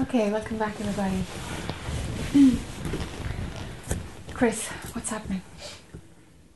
[0.00, 1.22] Okay, welcome back, everybody.
[4.32, 5.42] Chris, what's happening?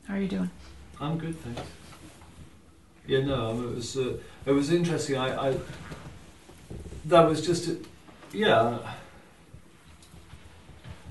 [0.07, 0.51] How are you doing?
[0.99, 1.61] I'm good, thanks.
[3.07, 5.19] Yeah, no, um, it was uh, it was interesting.
[5.19, 5.57] I, I
[7.05, 7.77] that was just a,
[8.33, 8.79] yeah.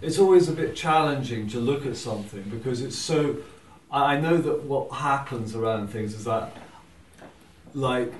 [0.02, 3.38] It's always a bit challenging to look at something because it's so.
[3.92, 6.57] I I know that what happens around things is that,
[7.76, 8.12] like,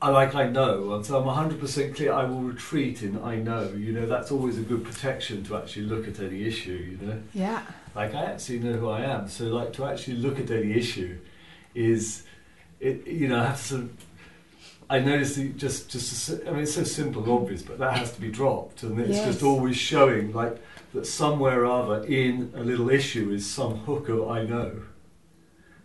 [0.00, 2.12] I like I know, and so I'm 100% clear.
[2.12, 3.72] I will retreat in I know.
[3.76, 6.96] You know, that's always a good protection to actually look at any issue.
[7.00, 7.62] You know Yeah.
[7.96, 9.28] like I actually know who I am.
[9.28, 11.18] So like to actually look at any issue
[11.74, 12.22] is
[12.80, 13.90] it you know I have to sort of
[14.88, 18.12] I notice that just just I mean it's so simple and obvious, but that has
[18.12, 19.26] to be dropped, and it's Yes.
[19.26, 20.62] just always showing like
[20.94, 24.82] that somewhere or other in a little issue is some hook of I know,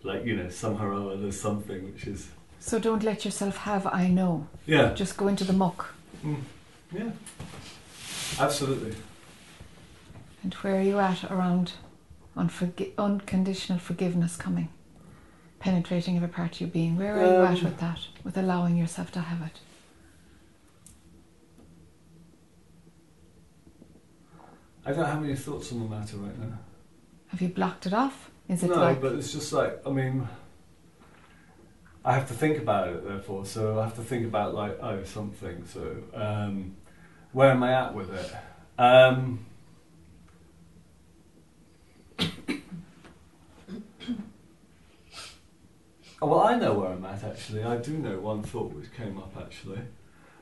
[0.04, 2.28] like you know somehow or other there's something which is
[2.66, 4.48] So don't let yourself have I know.
[4.66, 5.94] yeah Just go into the muck.
[6.24, 6.40] mm,
[6.94, 7.12] yeah
[8.40, 8.96] absolutely
[10.44, 11.74] And where are you at around
[12.38, 14.70] unforgi- unconditional forgiveness coming?
[15.60, 16.96] Penetrating every part of your being.
[16.98, 18.00] Where are you at Um, with that?
[18.24, 19.60] With allowing yourself to have it?
[24.86, 26.58] I don't have any thoughts on the matter right now.
[27.28, 28.30] Have you blocked it off?
[28.48, 30.28] Is it no, like but it's just like I mean,
[32.06, 33.08] I have to think about it.
[33.08, 35.66] Therefore, so I have to think about like oh something.
[35.66, 36.76] So um,
[37.32, 38.36] where am I at with it?
[38.78, 39.46] Um,
[46.22, 47.64] well, I know where I'm at actually.
[47.64, 49.80] I do know one thought which came up actually,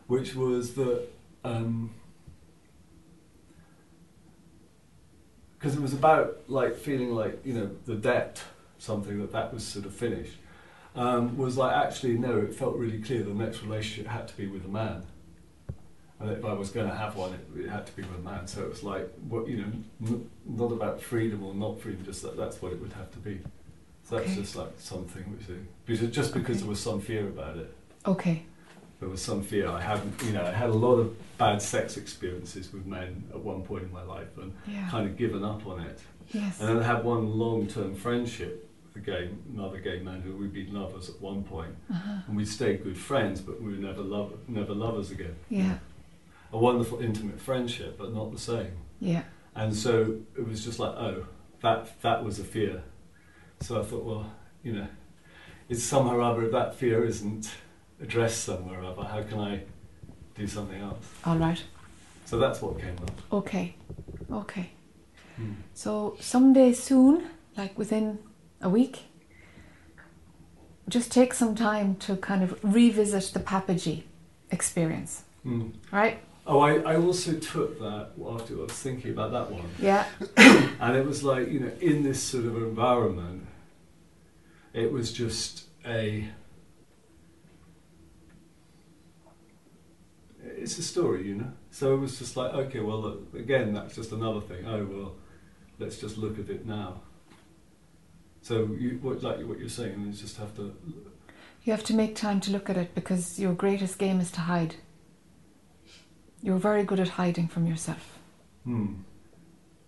[0.07, 1.07] which was that.
[1.43, 1.91] Um,
[5.57, 8.41] because it was about like feeling like you know the debt
[8.79, 10.33] something that that was sort of finished
[10.95, 14.47] um, was like actually no it felt really clear the next relationship had to be
[14.47, 15.03] with a man
[16.19, 18.21] and if I was going to have one it, it had to be with a
[18.21, 19.71] man so it was like what you know
[20.05, 23.19] n- not about freedom or not freedom just that that's what it would have to
[23.19, 23.39] be
[24.03, 25.47] so that's just like something which
[25.85, 26.59] because just because Okay.
[26.61, 27.73] there was some fear about it
[28.05, 28.43] okay?
[28.99, 31.95] there was some fear I hadn't you know I had a lot of bad sex
[31.97, 34.89] experiences with men at one point in my life and Yeah.
[34.89, 35.99] kind of given up on it
[36.33, 36.59] Yes.
[36.59, 40.73] and then I had one long-term friendship a gay, another gay man who we'd been
[40.73, 42.21] lovers at one point, Uh-huh.
[42.27, 45.35] and we stayed good friends, but we were never love, never lovers again.
[45.49, 45.77] Yeah.
[46.51, 48.71] A wonderful, intimate friendship, but not the same.
[48.99, 49.23] Yeah.
[49.55, 51.25] And so it was just like, oh,
[51.61, 52.83] that that was a fear.
[53.61, 54.31] So I thought, well,
[54.63, 54.87] you know,
[55.69, 57.49] it's somehow or other if that fear isn't
[58.01, 59.63] addressed somewhere or other, how can I
[60.35, 61.05] do something else?
[61.25, 61.61] All right.
[62.25, 63.11] So that's what came up.
[63.31, 63.75] Okay.
[64.31, 64.69] Okay.
[65.37, 65.51] Hmm.
[65.73, 67.27] So someday soon,
[67.57, 68.19] like within
[68.61, 69.03] a week,
[70.89, 74.03] just take some time to kind of revisit the Papaji
[74.51, 75.69] experience, Hmm.
[75.91, 76.19] right?
[76.47, 79.69] Oh, I, I also took that after I was thinking about that one.
[79.79, 80.05] Yeah.
[80.79, 83.47] And it was like, you know, in this sort of environment,
[84.73, 86.27] it was just a.
[90.43, 91.51] It's a story, you know?
[91.69, 94.65] So it was just like, okay, well, look, again, that's just another thing.
[94.65, 95.15] Oh, well,
[95.79, 97.01] let's just look at it now.
[98.51, 100.75] So, you, what, like what you're saying, is just have to.
[101.63, 104.41] You have to make time to look at it because your greatest game is to
[104.41, 104.75] hide.
[106.43, 108.19] You're very good at hiding from yourself.
[108.65, 108.87] Hmm.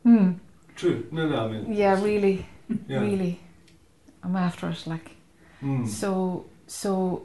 [0.03, 0.31] Hmm.
[0.77, 1.05] True.
[1.11, 1.73] No, no, I mean.
[1.73, 2.45] Yeah, really,
[2.87, 3.01] yeah.
[3.01, 3.41] really.
[4.23, 4.87] I'm after it.
[4.87, 5.11] Like
[5.59, 5.85] Hmm.
[5.85, 6.45] so.
[6.67, 7.23] So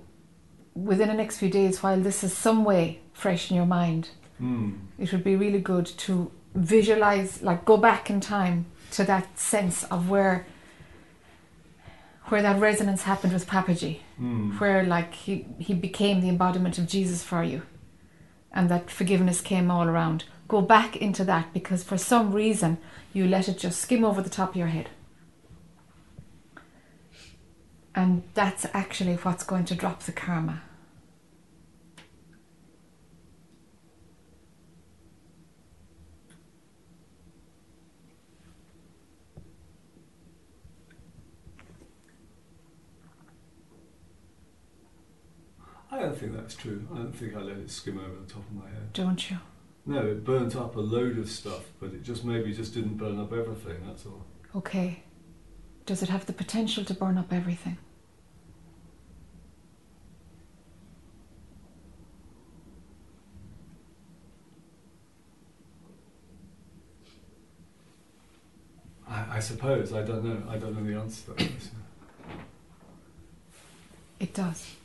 [0.74, 4.70] within the next few days, while this is some way fresh in your mind, Hmm.
[4.98, 9.84] it would be really good to visualize, like go back in time to that sense
[9.84, 10.46] of where
[12.30, 14.50] where that resonance happened with Papaji, Hmm.
[14.58, 17.62] where like he he became the embodiment of Jesus for you,
[18.52, 20.24] and that forgiveness came all around.
[20.48, 22.78] Go back into that because for some reason
[23.12, 24.88] you let it just skim over the top of your head.
[27.94, 30.62] And that's actually what's going to drop the karma.
[45.98, 46.86] I don't think that's true.
[46.94, 48.92] I don't think I let it skim over the top of my head.
[48.92, 49.38] Don't you?
[49.84, 53.18] No, it burnt up a load of stuff, but it just maybe just didn't burn
[53.18, 53.78] up everything.
[53.84, 54.24] That's all.
[54.54, 55.02] Okay.
[55.86, 57.78] Does it have the potential to burn up everything?
[69.08, 70.48] I, I suppose I don't know.
[70.48, 71.50] I don't know the answer to that.
[74.20, 74.76] It does.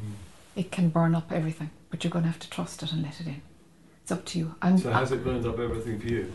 [0.00, 0.12] Hmm.
[0.54, 3.20] It can burn up everything, but you're going to have to trust it and let
[3.20, 3.42] it in.
[4.02, 4.54] It's up to you.
[4.60, 6.32] I'm, So has it burned up everything for you?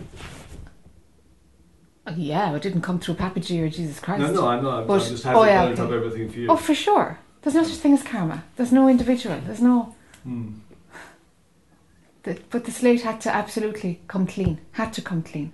[2.05, 4.21] I- yeah, it didn't come through Papaji or Jesus Christ.
[4.21, 4.87] No, no, I'm not.
[4.87, 5.83] But- I'm just has oh, yeah, burned okay.
[5.83, 6.47] up everything for you?
[6.49, 7.19] Oh, for sure.
[7.41, 8.43] There's no such thing as karma.
[8.55, 9.39] There's no individual.
[9.45, 9.95] There's no.
[10.23, 10.53] Hmm.
[12.23, 14.59] The, but the slate had to absolutely come clean.
[14.71, 15.53] Had to come clean.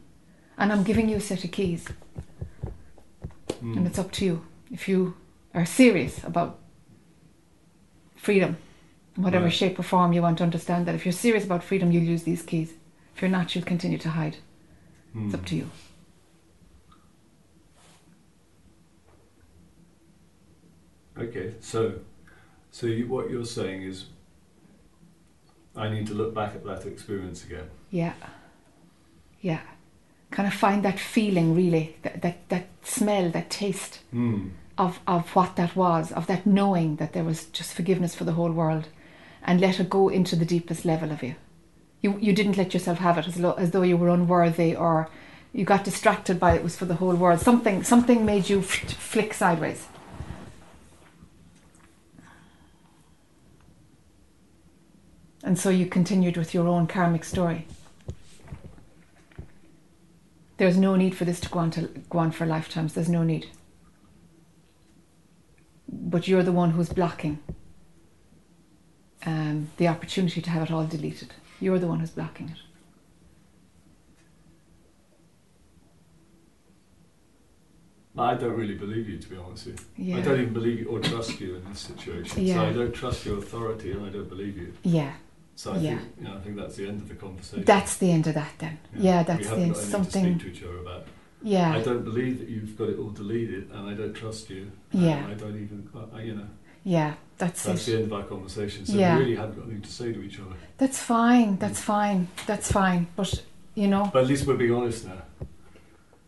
[0.57, 1.87] And I'm giving you a set of keys,
[3.59, 3.77] Hmm.
[3.77, 4.45] and it's up to you.
[4.71, 5.15] If you
[5.53, 6.59] are serious about
[8.23, 8.55] freedom,
[9.17, 9.53] whatever Right.
[9.53, 12.23] shape or form you want to understand that, if you're serious about freedom, you'll use
[12.23, 12.73] these keys.
[13.15, 14.37] If you're not, you'll continue to hide.
[15.11, 15.25] Hmm.
[15.25, 15.69] It's up to you.
[21.17, 21.99] Okay, so
[22.71, 24.05] so you, what you're saying is,
[25.75, 27.69] I need to look back at that experience again.
[27.91, 28.13] Yeah.
[29.41, 29.61] Yeah.
[30.31, 33.99] Kind of find that feeling, really, that, that, that smell, that taste.
[34.11, 34.47] Hmm.
[34.77, 38.33] Of of what that was, of that knowing that there was just forgiveness for the
[38.33, 38.87] whole world,
[39.43, 41.35] and let it go into the deepest level of you.
[42.01, 45.09] You you didn't let yourself have it as, lo- as though you were unworthy or
[45.53, 47.39] you got distracted by it was for the whole world.
[47.39, 49.87] Something something made you f- flick sideways.
[55.43, 57.67] And so you continued with your own karmic story.
[60.57, 62.93] There's no need for this to go on to go on for lifetimes.
[62.93, 63.47] There's no need
[65.93, 67.39] but you're the one who's blocking
[69.25, 71.33] um, the opportunity to have it all deleted.
[71.59, 72.57] You're the one who's blocking it.
[78.15, 80.13] I don't really believe you, to be honest with you.
[80.13, 80.17] Yeah.
[80.17, 82.45] I don't even believe you or trust you in this situation.
[82.45, 82.55] Yeah.
[82.55, 84.73] So I don't trust your authority, and I don't believe you.
[84.83, 85.13] Yeah,
[85.55, 85.97] So I Yeah.
[85.97, 87.63] think you know, I think that's the end of the conversation.
[87.65, 88.77] that's the end of that then.
[88.95, 89.77] Yeah, we that's the end.
[89.77, 90.37] Something.
[90.37, 91.07] to speak to each other about.
[91.43, 94.71] Yeah, I don't believe that you've got it all deleted, and I don't trust you.
[94.91, 95.27] Yeah.
[95.29, 96.47] I don't even, I, I- you know,
[96.85, 97.91] yeah, that's that's it.
[97.91, 98.85] the end of our conversation.
[98.85, 99.17] So Yeah.
[99.17, 100.55] we really haven't got anything to say to each other.
[100.77, 101.57] That's fine.
[101.57, 101.59] Mm.
[101.59, 102.27] That's fine.
[102.47, 103.07] That's fine.
[103.15, 103.43] But
[103.75, 105.21] you know, But at least we're being honest now.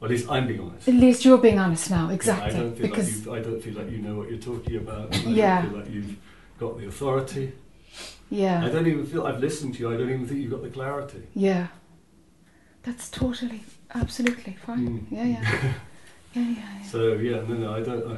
[0.01, 0.88] Or at least I'm being honest.
[0.89, 2.07] at least you're being honest now.
[2.09, 2.53] Yeah, Exactly.
[2.59, 3.33] I don't feel because like you.
[3.35, 5.15] I don't feel like you know what you're talking about.
[5.15, 5.61] I Yeah.
[5.61, 6.15] don't feel like you've
[6.59, 7.53] got the authority.
[8.29, 8.65] Yeah.
[8.65, 9.94] I don't even feel I've listened to you.
[9.94, 11.23] I don't even think you've got the clarity.
[11.33, 11.68] yeah,
[12.83, 14.99] that's totally, absolutely fine.
[14.99, 15.05] Mm.
[15.11, 15.41] Yeah, yeah,
[16.33, 16.81] yeah, yeah, yeah.
[16.83, 18.11] So yeah, no, no, I don't.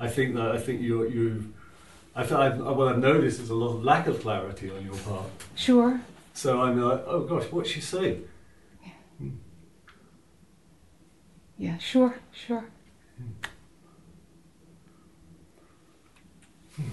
[0.00, 1.52] I, I think that I think you're you.
[2.14, 4.96] I feel I've, what I've noticed is a lot of lack of clarity on your
[4.96, 5.26] part.
[5.54, 6.00] Sure.
[6.34, 8.26] So I'm like, oh gosh, what's she saying?
[11.58, 11.68] Yeah.
[11.68, 11.78] Hmm.
[11.78, 12.14] Sure.
[12.32, 12.64] Sure.
[13.16, 13.46] Hmm.
[16.76, 16.88] Hmm.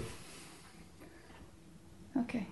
[2.20, 2.46] Okay.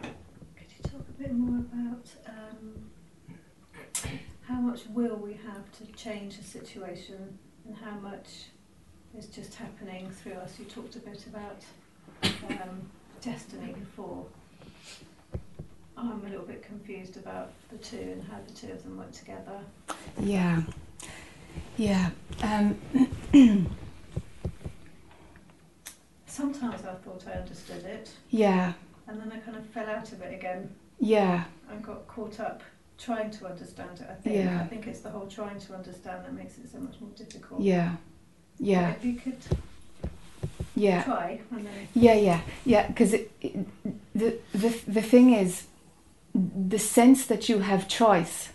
[0.00, 2.90] Could you talk a bit more about um,
[4.46, 8.46] how much will we have to change the situation and how much
[9.16, 10.58] is just happening through us?
[10.58, 11.62] You talked a bit about
[12.50, 12.80] um,
[13.20, 14.26] destiny before.
[15.96, 19.12] I'm a little bit confused about the two and how the two of them work
[19.12, 19.60] together.
[20.20, 20.62] Yeah.
[21.76, 22.10] Yeah.
[22.42, 22.76] Um,
[26.26, 28.72] Sometimes I thought I understood it yeah.
[29.08, 31.44] and then I kind of fell out of it again Yeah.
[31.68, 32.62] and got caught up
[33.06, 34.06] trying to understand it.
[34.10, 34.60] I think Yeah.
[34.62, 37.60] I think it's the whole trying to understand that makes it so much more difficult.
[37.62, 37.96] Yeah.
[38.58, 38.90] Yeah.
[38.90, 39.38] If you could
[40.76, 41.02] Yeah.
[41.04, 42.86] try then Yeah, yeah, yeah.
[42.88, 43.12] Because
[44.14, 45.66] the the the thing is,
[46.70, 48.50] the sense that you have choice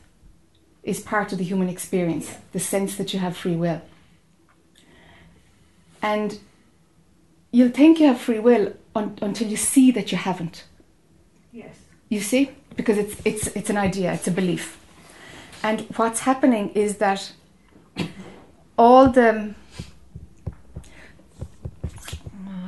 [0.84, 2.28] is part of the human experience.
[2.28, 2.38] Yeah.
[2.54, 3.82] The sense that you have free will,
[6.02, 6.40] and
[7.52, 10.66] you'll think you have free will un- until you see that you haven't.
[11.52, 11.76] yes.
[12.10, 14.80] You see, because it's it's it's an idea, it's a belief,
[15.64, 17.32] and what's happening is that
[18.78, 19.56] all the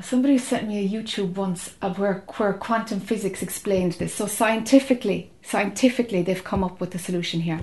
[0.08, 4.14] somebody sent me a YouTube once where where quantum physics explained this.
[4.14, 7.62] So scientifically, scientifically, they've come up with a solution here.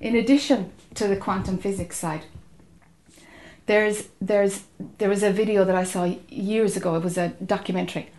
[0.00, 2.24] In addition to the quantum physics side,
[3.66, 4.64] there's there's
[4.98, 6.96] there was a video that I saw years ago.
[6.96, 8.10] It was a documentary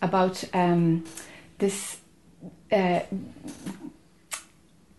[0.00, 1.04] about um,
[1.58, 1.98] this
[2.72, 3.00] uh,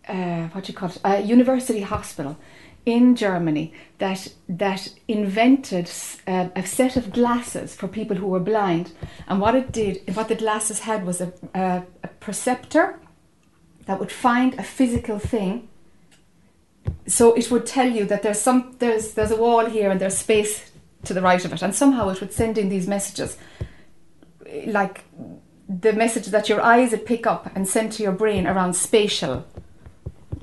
[0.08, 1.00] uh, what do you call it?
[1.04, 2.38] A university hospital
[2.86, 5.92] in Germany that that invented
[6.26, 8.94] uh, a set of glasses for people who were blind.
[9.28, 13.00] And what it did, what the glasses had was a, a, a perceptor
[13.86, 15.68] that would find a physical thing.
[17.08, 20.18] So it would tell you that there's some there's there's a wall here and there's
[20.18, 20.72] space
[21.04, 23.38] to the right of it, and somehow it would send in these messages,
[24.66, 25.04] like
[25.68, 29.46] the message that your eyes would pick up and send to your brain around spatial,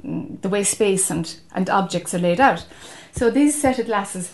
[0.03, 2.67] mm, the way space and, and objects are laid out.
[3.13, 4.33] So these set of glasses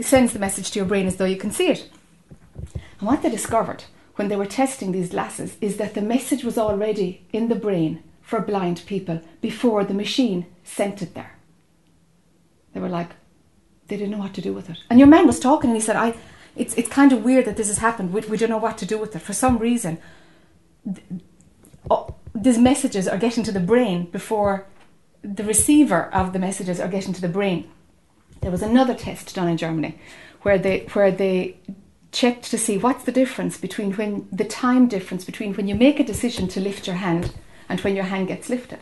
[0.00, 1.90] sends the message to your brain as though you can see it.
[2.98, 3.84] And what they discovered
[4.16, 8.02] when they were testing these glasses is that the message was already in the brain
[8.22, 11.36] for blind people before the machine sent it there.
[12.72, 13.10] They were like,
[13.88, 14.78] they didn't know what to do with it.
[14.88, 16.14] And your man was talking and he said, I,
[16.54, 18.12] it's, it's kind of weird that this has happened.
[18.12, 19.20] We, we don't know what to do with it.
[19.20, 19.98] For some reason,
[21.90, 24.66] Oh, these messages are getting to the brain before
[25.22, 27.70] the receiver of the messages are getting to the brain.
[28.40, 29.98] There was another test done in Germany
[30.42, 31.58] where they, where they
[32.12, 36.00] checked to see what's the difference between when the time difference between when you make
[36.00, 37.34] a decision to lift your hand
[37.68, 38.78] and when your hand gets lifted.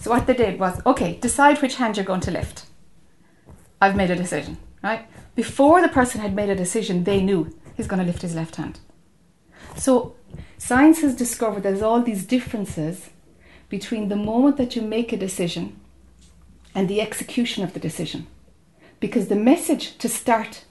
[0.00, 2.66] So what they did was, okay, decide which hand you're going to lift.
[3.80, 5.06] I've made a decision, right?
[5.34, 8.56] Before the person had made a decision, they knew he's going to lift his left
[8.56, 8.80] hand.
[9.76, 10.16] So
[10.58, 13.10] science has discovered there's all these differences
[13.68, 15.78] between the moment that you make a decision
[16.74, 18.26] and the execution of the decision.
[18.98, 20.64] Because the message to start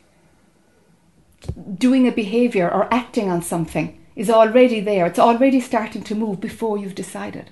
[1.78, 5.06] doing a behavior or acting on something is already there.
[5.06, 7.50] It's already starting to move before you've decided.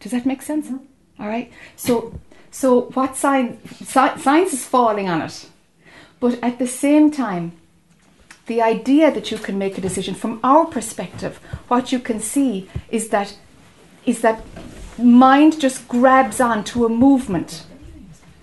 [0.00, 0.66] Does that make sense?
[0.66, 1.22] Mm-hmm.
[1.22, 1.52] All right.
[1.76, 2.18] So,
[2.50, 5.46] so what science, science is falling on it,
[6.20, 7.52] but at the same time,
[8.48, 11.38] the idea that you can make a decision from our perspective,
[11.68, 13.36] what you can see is that
[14.04, 14.42] is that
[14.98, 17.64] mind just grabs on to a movement.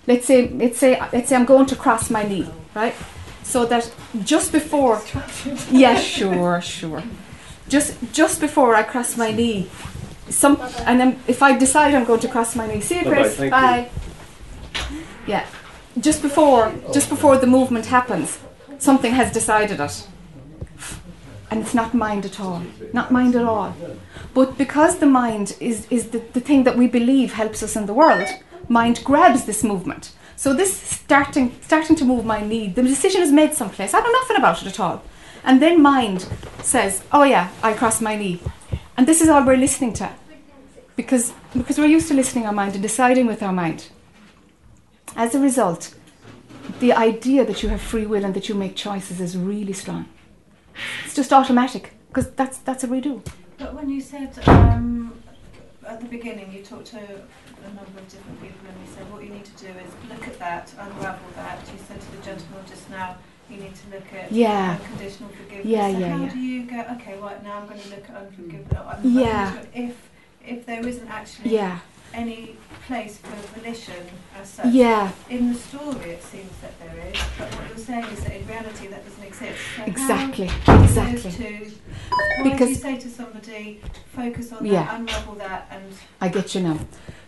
[0.06, 2.94] Let's say, let's say, let's say I'm going to cross my knee, right?
[3.46, 3.90] so that
[4.24, 5.00] just before
[5.70, 7.02] yeah sure sure
[7.68, 9.70] just just before I cross my knee
[10.28, 13.38] some and then if I decide I'm going to cross my knee see you Chris
[13.38, 13.90] bye, bye.
[15.28, 15.46] yeah
[16.00, 18.38] just before just before the movement happens
[18.78, 20.06] something has decided it
[21.50, 23.74] and it's not mind at all not mind at all
[24.34, 27.86] but because the mind is, is the, the thing that we believe helps us in
[27.86, 28.28] the world
[28.68, 33.32] mind grabs this movement so this starting starting to move my knee, the decision is
[33.32, 33.94] made someplace.
[33.94, 35.02] I know nothing about it at all.
[35.42, 36.28] And then mind
[36.62, 38.40] says, Oh yeah, I crossed my knee.
[38.96, 40.10] And this is all we're listening to.
[40.94, 43.88] Because because we're used to listening our mind and deciding with our mind.
[45.16, 45.94] As a result,
[46.80, 50.06] the idea that you have free will and that you make choices is really strong.
[51.04, 53.22] It's just automatic because that's that's what we do.
[53.58, 55.14] But when you said um,
[55.86, 59.24] at the beginning, you talked to a number of different people and you said what
[59.24, 61.60] you need to do is look at that, unravel that.
[61.72, 63.16] You said to the gentleman just now,
[63.50, 64.78] you need to look at yeah.
[64.80, 65.66] unconditional forgiveness.
[65.66, 66.32] Yeah, so yeah, how yeah.
[66.32, 69.04] do you go, okay, right now I'm going to look at unforgiveness.
[69.04, 69.62] Yeah.
[69.74, 70.10] If,
[70.44, 71.78] if there isn't actually yeah.
[72.12, 72.56] any
[72.86, 74.06] place for volition
[74.40, 74.72] as such.
[74.72, 75.10] Yeah.
[75.28, 78.46] In the story, it seems that there is, but what you're saying is that in
[78.46, 79.58] reality that doesn't exist.
[79.76, 80.50] So exactly.
[80.68, 81.32] Exactly.
[81.32, 81.70] To,
[82.44, 83.80] because you say to somebody,
[84.14, 84.84] focus on yeah.
[84.84, 85.92] that, unravel that, and.
[86.20, 86.78] I get you now,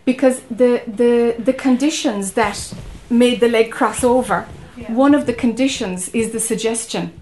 [0.05, 2.73] because the the the conditions that
[3.09, 4.47] made the leg cross over.
[4.77, 4.93] Yeah.
[4.93, 7.21] One of the conditions is the suggestion.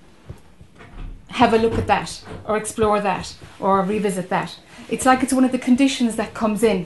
[1.29, 4.59] Have a look at that, or explore that, or revisit that.
[4.89, 6.85] It's like it's one of the conditions that comes in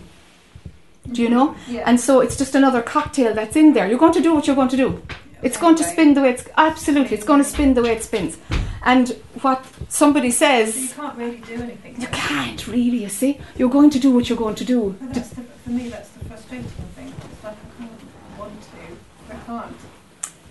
[1.11, 1.55] do you know?
[1.67, 1.83] Yeah.
[1.85, 3.87] And so it's just another cocktail that's in there.
[3.87, 5.01] You're going to do what you're going to do.
[5.41, 7.17] It's going to spin the way it's absolutely.
[7.17, 8.37] It's going to spin the way it spins.
[8.83, 9.09] And
[9.41, 12.01] what somebody says, so you can't really do anything.
[12.01, 13.03] You can't really.
[13.03, 14.95] You see, you're going to do what you're going to do.
[14.99, 16.65] The, for me, that's the frustrating
[16.95, 17.13] thing.
[17.31, 19.75] It's like I can't want to, I can't.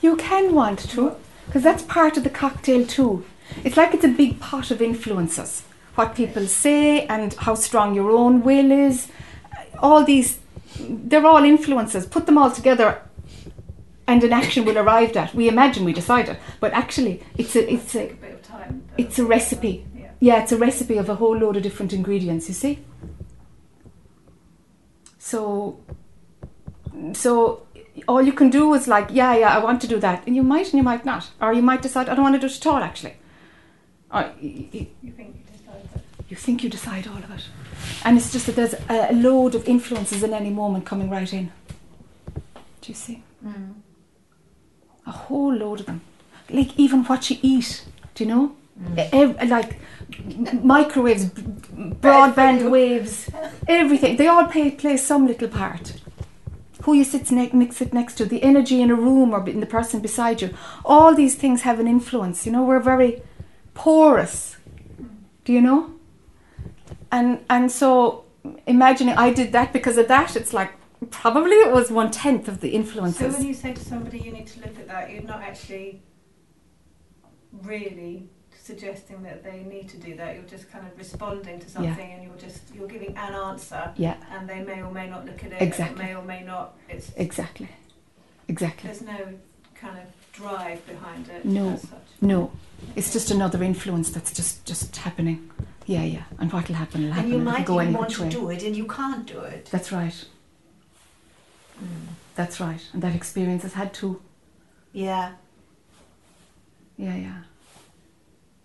[0.00, 3.24] You can want to, because that's part of the cocktail too.
[3.64, 5.62] It's like it's a big pot of influences.
[5.96, 9.08] What people say and how strong your own will is.
[9.80, 10.38] All these
[10.78, 12.06] they're all influences.
[12.06, 13.02] Put them all together,
[14.06, 15.34] and an action will arrive at.
[15.34, 19.86] We imagine we decided, but actually, it's a it's a, a time, it's a recipe.
[19.94, 20.10] Yeah.
[20.20, 22.48] yeah, it's a recipe of a whole load of different ingredients.
[22.48, 22.78] You see.
[25.18, 25.78] So,
[27.12, 27.66] so
[28.08, 30.42] all you can do is like, yeah, yeah, I want to do that, and you
[30.42, 32.56] might and you might not, or you might decide I don't want to do it
[32.56, 32.82] at all.
[32.82, 33.14] Actually,
[34.12, 36.02] or you, you think you decide that.
[36.28, 37.44] You think you decide all of it.
[38.04, 41.52] And it's just that there's a load of influences in any moment coming right in.
[42.80, 43.22] Do you see?
[43.44, 43.74] Mm.
[45.06, 46.00] A whole load of them.
[46.48, 47.84] Like even what you eat,
[48.14, 48.56] do you know?
[48.80, 49.48] Mm.
[49.50, 49.78] like
[50.64, 53.28] microwaves, broadband waves,
[53.68, 54.16] everything.
[54.16, 56.00] They all play, play some little part.
[56.84, 59.66] Who you sit, ne- sit next to, the energy in a room or in the
[59.66, 60.54] person beside you.
[60.82, 62.46] All these things have an influence.
[62.46, 63.22] You know, we're very
[63.74, 64.56] porous.
[65.44, 65.92] Do you know?
[67.12, 68.24] And and so
[68.66, 70.72] imagining I did that because of that, it's like
[71.10, 73.34] probably it was one tenth of the influences.
[73.34, 76.02] So when you say to somebody you need to look at that, you're not actually
[77.62, 78.28] really
[78.62, 80.34] suggesting that they need to do that.
[80.34, 84.16] You're just kind of responding to something, and you're just you're giving an answer, yeah,
[84.30, 85.62] and they may or may not look at it.
[85.62, 86.04] Exactly.
[86.04, 86.76] It may or may not.
[86.88, 87.68] It's exactly,
[88.48, 88.88] exactly.
[88.88, 89.34] there's no
[89.74, 91.44] kind of drive behind it.
[91.44, 91.70] No.
[91.70, 91.98] As such.
[92.20, 92.52] No,
[92.96, 95.50] it's just another influence that's just just happening.
[95.86, 96.24] Yeah, yeah.
[96.38, 98.28] And what'll happen will And you It'll might go even want to way.
[98.28, 99.66] do it and you can't do it.
[99.72, 100.24] That's right.
[101.82, 101.86] Mm.
[102.36, 102.80] That's right.
[102.92, 104.20] And that experience has had to.
[104.92, 105.32] Yeah.
[106.96, 107.38] Yeah, yeah.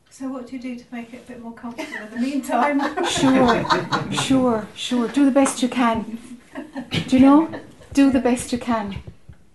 [0.09, 2.79] So what do you do to make it a bit more comfortable in the meantime?
[3.05, 3.65] Sure,
[4.11, 5.07] sure, sure.
[5.09, 6.19] Do the best you can.
[7.07, 7.49] Do you know?
[7.93, 8.97] Do the best you can.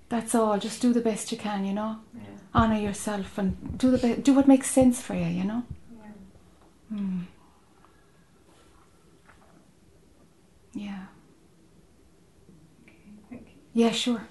[0.09, 0.59] That's all.
[0.59, 1.64] Just do the best you can.
[1.64, 1.97] You know.
[2.14, 2.23] yeah.
[2.52, 5.26] Honor yourself and do the do what makes sense for you.
[5.26, 5.62] You know.
[6.90, 6.97] yeah.
[6.97, 7.21] Hmm.
[10.75, 11.04] Yeah.
[13.28, 13.42] Thank
[13.75, 13.83] you.
[13.85, 13.90] Yeah.
[13.92, 14.26] Sure.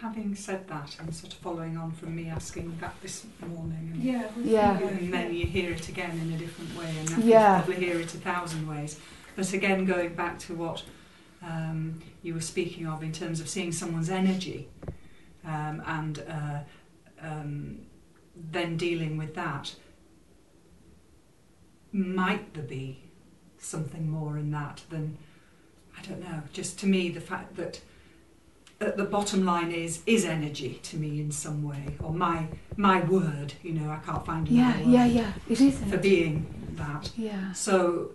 [0.00, 4.02] Having said that, and sort of following on from me asking that this morning, and,
[4.02, 4.28] Yeah.
[4.42, 4.78] Yeah.
[4.78, 7.62] and then you hear it again in a different way, and I Yeah.
[7.62, 8.98] probably hear it a thousand ways.
[9.36, 10.84] But again, going back to what
[11.42, 14.68] um, you were speaking of in terms of seeing someone's energy,
[15.44, 16.58] um, and uh,
[17.20, 17.78] um,
[18.50, 19.74] then dealing with that,
[21.92, 23.02] might there be
[23.58, 25.16] something more in that than
[25.98, 26.42] I don't know.
[26.52, 27.80] Just to me, the fact that
[28.80, 33.00] at the bottom line is is energy to me in some way, or my my
[33.04, 33.54] word.
[33.62, 34.74] You know, I can't find Yeah.
[34.76, 35.06] another Yeah.
[35.06, 35.32] word Yeah.
[35.48, 35.78] It is.
[35.90, 37.10] for being that.
[37.16, 37.52] Yeah.
[37.52, 38.12] So,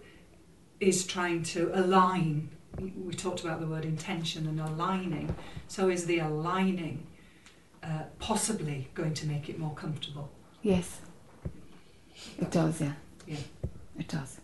[0.80, 2.50] is trying to align.
[2.80, 5.36] We talked about the word intention and aligning.
[5.68, 7.06] So, is the aligning
[7.84, 10.32] uh, possibly going to make it more comfortable?
[10.62, 11.02] Yes.
[12.40, 12.80] It does.
[12.80, 12.94] Yeah.
[13.28, 13.38] Yeah.
[14.00, 14.40] It does.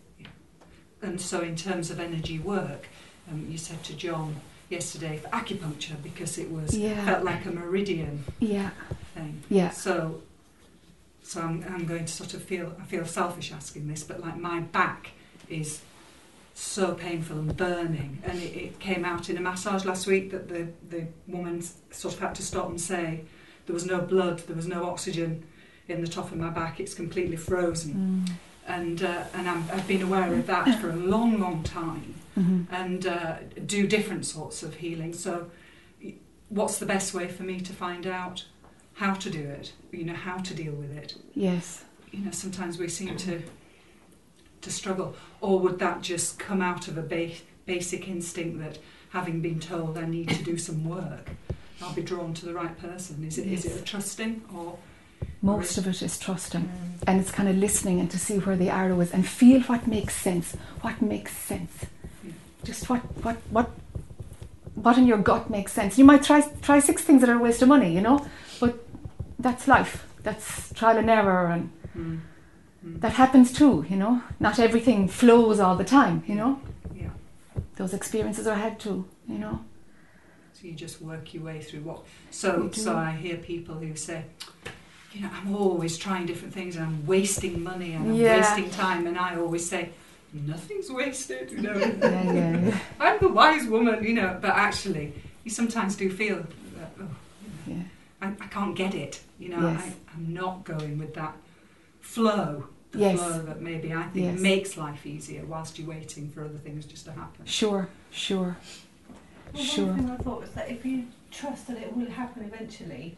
[1.02, 2.88] And so, in terms of energy work,
[3.30, 4.36] um, you said to John
[4.74, 7.04] yesterday for acupuncture because it was Yeah.
[7.04, 8.70] felt like a meridian Yeah.
[9.14, 9.42] thing.
[9.50, 9.70] Yeah.
[9.70, 10.22] So,
[11.22, 14.38] so I'm, I'm going to sort of feel I feel selfish asking this, but like
[14.38, 15.10] my back
[15.48, 15.80] is
[16.54, 20.48] so painful and burning, and it, it came out in a massage last week that
[20.48, 23.22] the the woman sort of had to stop and say
[23.66, 25.42] there was no blood, there was no oxygen
[25.88, 26.78] in the top of my back.
[26.80, 28.32] It's completely frozen, Mm.
[28.70, 32.62] And uh, and I'm, I've been aware of that for a long, long time hmm
[32.70, 35.12] and uh, do different sorts of healing.
[35.12, 35.50] So,
[36.48, 38.44] what's the best way for me to find out
[38.94, 39.72] how to do it?
[39.90, 41.16] You know, how to deal with it.
[41.34, 41.84] Yes.
[42.12, 43.42] You know, sometimes we seem to
[44.62, 47.32] to struggle, or would that just come out of a ba-
[47.66, 48.78] basic instinct that,
[49.10, 51.30] having been told I need to do some work,
[51.82, 53.24] I'll be drawn to the right person?
[53.24, 53.74] Is it is Yes.
[53.74, 54.78] it a trusting or
[55.42, 56.62] Most of it is trusting.
[56.62, 57.08] Mm.
[57.08, 59.86] and it's kind of listening and to see where the arrow is and feel what
[59.86, 60.54] makes sense.
[60.82, 61.72] What makes sense?
[62.62, 63.70] Just what what what
[64.74, 65.96] what in your gut makes sense.
[65.98, 68.26] You might try try six things that are a waste of money, you know,
[68.60, 68.72] but
[69.38, 70.04] that's life.
[70.22, 72.16] That's trial and error, and Hmm.
[72.82, 72.98] Hmm.
[73.00, 73.84] that happens too.
[73.88, 76.22] You know, not everything flows all the time.
[76.26, 76.60] You know,
[76.94, 77.10] yeah?
[77.76, 79.04] those experiences are had too.
[79.26, 79.60] You know,
[80.52, 82.00] So you just work your way through what.
[82.30, 84.24] So so I hear people who say,
[85.12, 88.36] you know, I'm always trying different things and I'm wasting money and I'm Yeah.
[88.36, 89.90] wasting time, and I always say,
[90.32, 91.50] nothing's wasted.
[91.50, 92.78] You know, yeah, yeah, yeah.
[93.00, 94.02] I'm the wise woman.
[94.04, 95.12] You know, but actually,
[95.44, 96.36] you sometimes do feel
[96.76, 97.08] that, oh,
[97.66, 97.82] you know,
[98.22, 98.26] yeah.
[98.28, 99.20] I, I can't get it.
[99.38, 99.80] You know, Yes.
[99.82, 101.34] I, I'm not going with that
[102.00, 102.66] flow.
[102.92, 103.18] The Yes.
[103.18, 104.40] flow that maybe I think Yes.
[104.40, 107.46] makes life easier whilst you're waiting for other things just to happen.
[107.46, 108.56] Sure, sure,
[109.54, 109.86] Well, sure.
[109.86, 113.16] One thing I thought was that if you trust that it will happen eventually,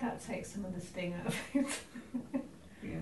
[0.00, 1.66] that takes some of the sting out of it.
[2.82, 2.96] Yeah.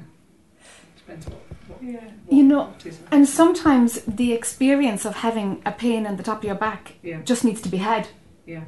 [0.96, 1.40] Depends what.
[1.66, 1.94] what yeah.
[2.26, 3.06] what You know, what is it.
[3.10, 7.20] And sometimes the experience of having a pain in the top of your back Yeah.
[7.24, 8.06] just needs to be had.
[8.46, 8.62] Yeah.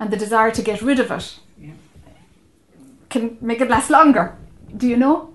[0.00, 1.70] And the desire to get rid of it Yeah.
[3.10, 4.34] can make it last longer.
[4.76, 5.32] Do you know?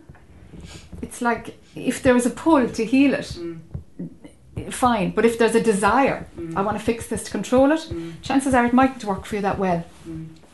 [1.02, 5.12] It's like if there is a pull to heal it, Mm, fine.
[5.12, 8.14] But if there's a desire, mm, I want to fix this to control it, mm,
[8.22, 9.84] chances are it mightn't work for you that well.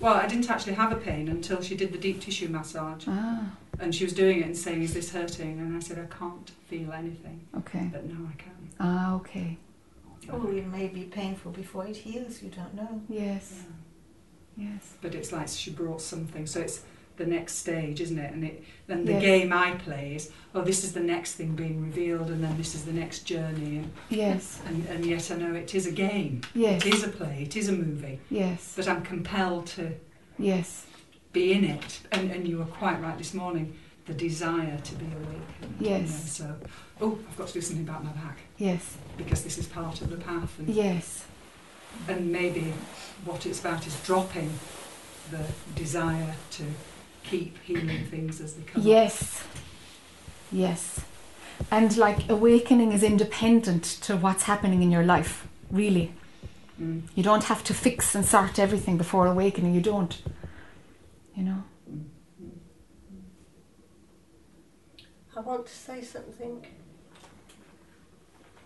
[0.02, 3.52] Well, I didn't actually have a pain until she did the deep tissue massage, Ah,
[3.80, 6.50] and she was doing it and saying, "Is this hurting?" And I said, "I can't
[6.68, 7.90] feel anything, okay.
[7.92, 9.58] but now I can." Ah, okay.
[10.32, 13.02] Oh, it may be painful before it heals, you don't know.
[13.10, 13.64] Yes,
[14.58, 14.70] Yeah.
[14.72, 14.94] yes.
[15.02, 16.82] But it's like she brought something, so it's
[17.22, 18.34] the next stage, isn't it?
[18.34, 21.82] And it then the game I play is, oh, this is the next thing being
[21.82, 25.54] revealed, and then this is the next journey, and Yes, and, and yet I know
[25.54, 28.88] it is a game, yes, it is a play, it is a movie, yes, but
[28.88, 29.94] I'm compelled to
[30.38, 30.88] yes,
[31.32, 32.02] be in it.
[32.12, 36.10] And, and you were quite right this morning, the desire to be you Yes.
[36.10, 36.56] know, so,
[37.02, 38.98] oh, I've got to do something about my back Yes.
[39.18, 40.58] because this is part of the path.
[40.60, 41.26] And, Yes.
[42.08, 42.74] and maybe
[43.26, 44.52] what it's about is dropping
[45.30, 46.64] the desire to
[47.24, 48.82] keep healing things as they come.
[48.82, 48.88] up.
[48.88, 49.44] Yes.
[50.52, 51.02] Yes.
[51.70, 56.14] And like awakening is independent to what's happening in your life, really.
[56.82, 57.04] Mm.
[57.16, 59.76] You don't have to fix and sort everything before awakening.
[59.76, 60.22] You don't.
[61.36, 61.64] You know?
[65.36, 66.66] I want to say something.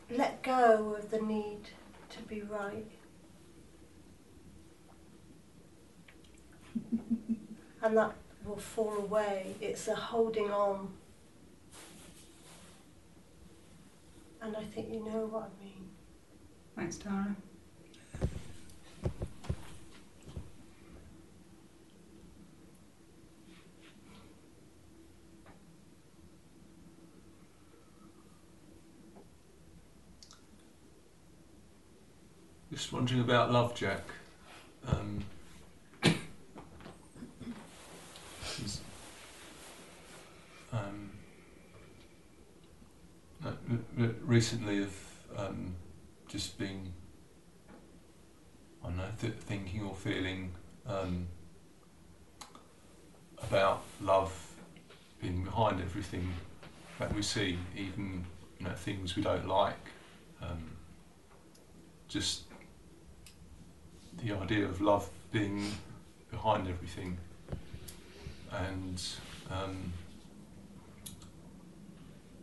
[0.10, 1.70] Let go of the need
[2.10, 2.90] to be right.
[7.82, 8.14] and that
[8.46, 9.56] will fall away.
[9.60, 10.90] It's a holding on.
[14.42, 15.90] And I think you know what I mean.
[16.76, 17.36] Thanks, Tara.
[32.72, 34.04] Just wondering about Love Jac.
[34.88, 35.24] Um,
[40.76, 41.12] um,
[43.46, 44.96] uh, re- re- recently, of
[45.38, 45.76] um,
[46.28, 46.94] just being,
[48.84, 50.52] I don't know, th- thinking or feeling
[50.88, 51.28] um,
[53.44, 54.34] about love
[55.22, 56.28] being behind everything
[57.00, 58.26] that we see, even
[58.60, 59.78] you know things we don't like.
[60.42, 60.72] Um,
[62.08, 62.44] just
[64.24, 65.72] the idea of love being
[66.32, 67.18] behind everything
[68.52, 69.02] and
[69.52, 69.92] um,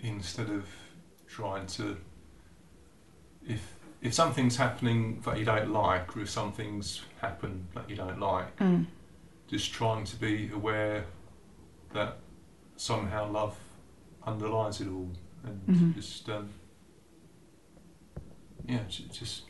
[0.03, 0.67] instead of
[1.27, 1.97] trying to
[3.47, 8.19] if if something's happening that you don't like or if something's happened that you don't
[8.21, 8.87] like Mm.
[9.47, 11.05] just trying to be aware
[11.93, 12.19] that
[12.77, 13.57] somehow love
[14.27, 15.11] underlies it all
[15.45, 15.95] and Mhm.
[15.95, 16.49] just um,
[18.67, 19.43] yeah j- just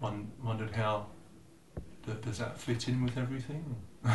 [0.00, 1.06] won- wondered how
[2.22, 3.76] does that fit in with everything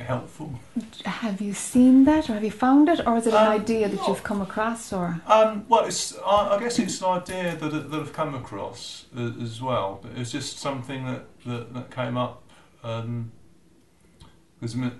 [0.00, 0.58] helpful
[1.04, 3.88] Have you seen that or have you found it or is it an Um, idea
[3.88, 5.20] that you've come across or?
[5.26, 9.62] Um, well, it's, I, I guess it's an idea that, that I've come across as
[9.62, 12.42] well, but it's just something that, that, that came up
[12.82, 14.90] because me,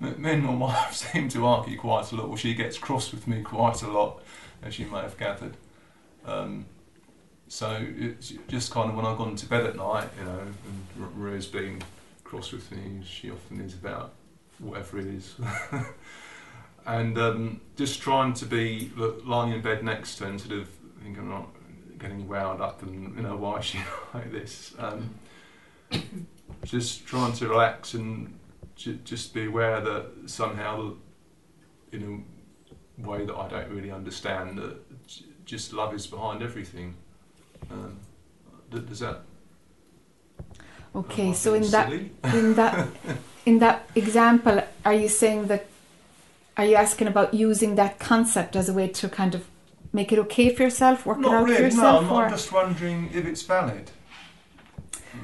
[0.00, 2.28] me and my wife seem to argue quite a lot.
[2.28, 4.22] Well, she gets cross with me quite a lot,
[4.62, 5.56] as you may have gathered.
[6.24, 6.66] Um,
[7.48, 10.54] so it's just kind of when I've gone to bed at night, you know, and
[11.00, 11.80] R- Maria's been
[12.26, 14.12] cross with me, she often is about
[14.58, 15.36] whatever it is.
[16.86, 18.90] and um, just trying to be
[19.24, 20.68] lying in bed next to her and sort of
[21.02, 21.48] thinking I'm not
[21.98, 23.78] getting wound up and you know why is she
[24.14, 24.74] like this.
[24.78, 25.14] Um,
[26.64, 28.36] just trying to relax and
[28.74, 30.94] ju- just be aware that somehow,
[31.92, 32.24] in
[33.00, 34.78] a way that I don't really understand, that
[35.44, 36.96] just love is behind everything.
[37.70, 38.00] Um,
[38.70, 39.22] does that?
[40.96, 41.92] Okay, so in that
[42.34, 42.88] in that
[43.44, 45.66] in that example, are you saying that?
[46.56, 49.46] Are you asking about using that concept as a way to kind of
[49.92, 51.64] make it okay for yourself, work it Not out for really.
[51.64, 53.90] yourself, no, I'm, just wondering if it's valid.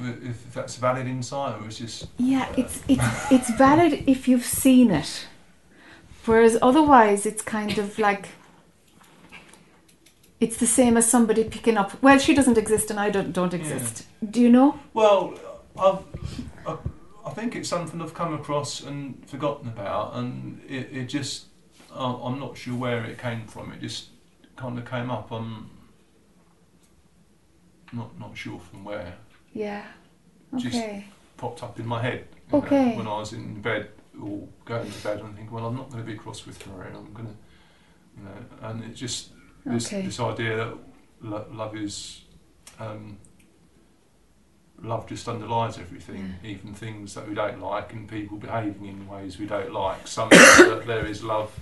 [0.03, 4.45] If that's valid insight, or it's just yeah, uh, it's it's it's valid if you've
[4.45, 5.27] seen it,
[6.27, 8.29] whereas otherwise it's kind of like
[10.41, 12.03] it's the same as somebody picking up.
[12.03, 13.61] Well, she doesn't exist and I don't don't Yeah.
[13.61, 14.07] exist.
[14.29, 14.79] Do you know?
[14.95, 15.35] Well,
[15.79, 15.99] I've,
[16.67, 16.77] I,
[17.27, 21.47] I think it's something I've come across and forgotten about, and it, it just,
[21.95, 23.73] I'm not sure where it came from.
[23.73, 24.09] It just
[24.57, 25.31] kind of came up.
[25.31, 25.71] I'm
[27.93, 29.15] not not sure from where.
[29.53, 29.85] Yeah.
[30.57, 31.05] Just- Okay.
[31.37, 32.29] Popped up in my head.
[32.53, 33.89] you know, when I was in bed
[34.21, 36.65] or going to bed, and I think, well, I'm not going to be cross with
[36.69, 36.97] Maria.
[36.97, 37.35] I'm going to,
[38.17, 39.31] you know, and it just
[39.67, 40.03] this Okay.
[40.03, 40.77] this idea that
[41.21, 42.23] lo- love is.
[42.79, 43.19] Um,
[44.83, 46.51] love just underlies everything, Yeah.
[46.51, 50.07] even things that we don't like and people behaving in ways we don't like.
[50.07, 50.37] Somehow
[50.75, 51.53] that there is love,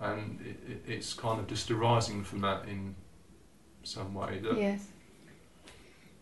[0.00, 2.94] and it, it, it's kind of just arising from that in
[3.82, 4.38] some way.
[4.42, 4.86] That Yes.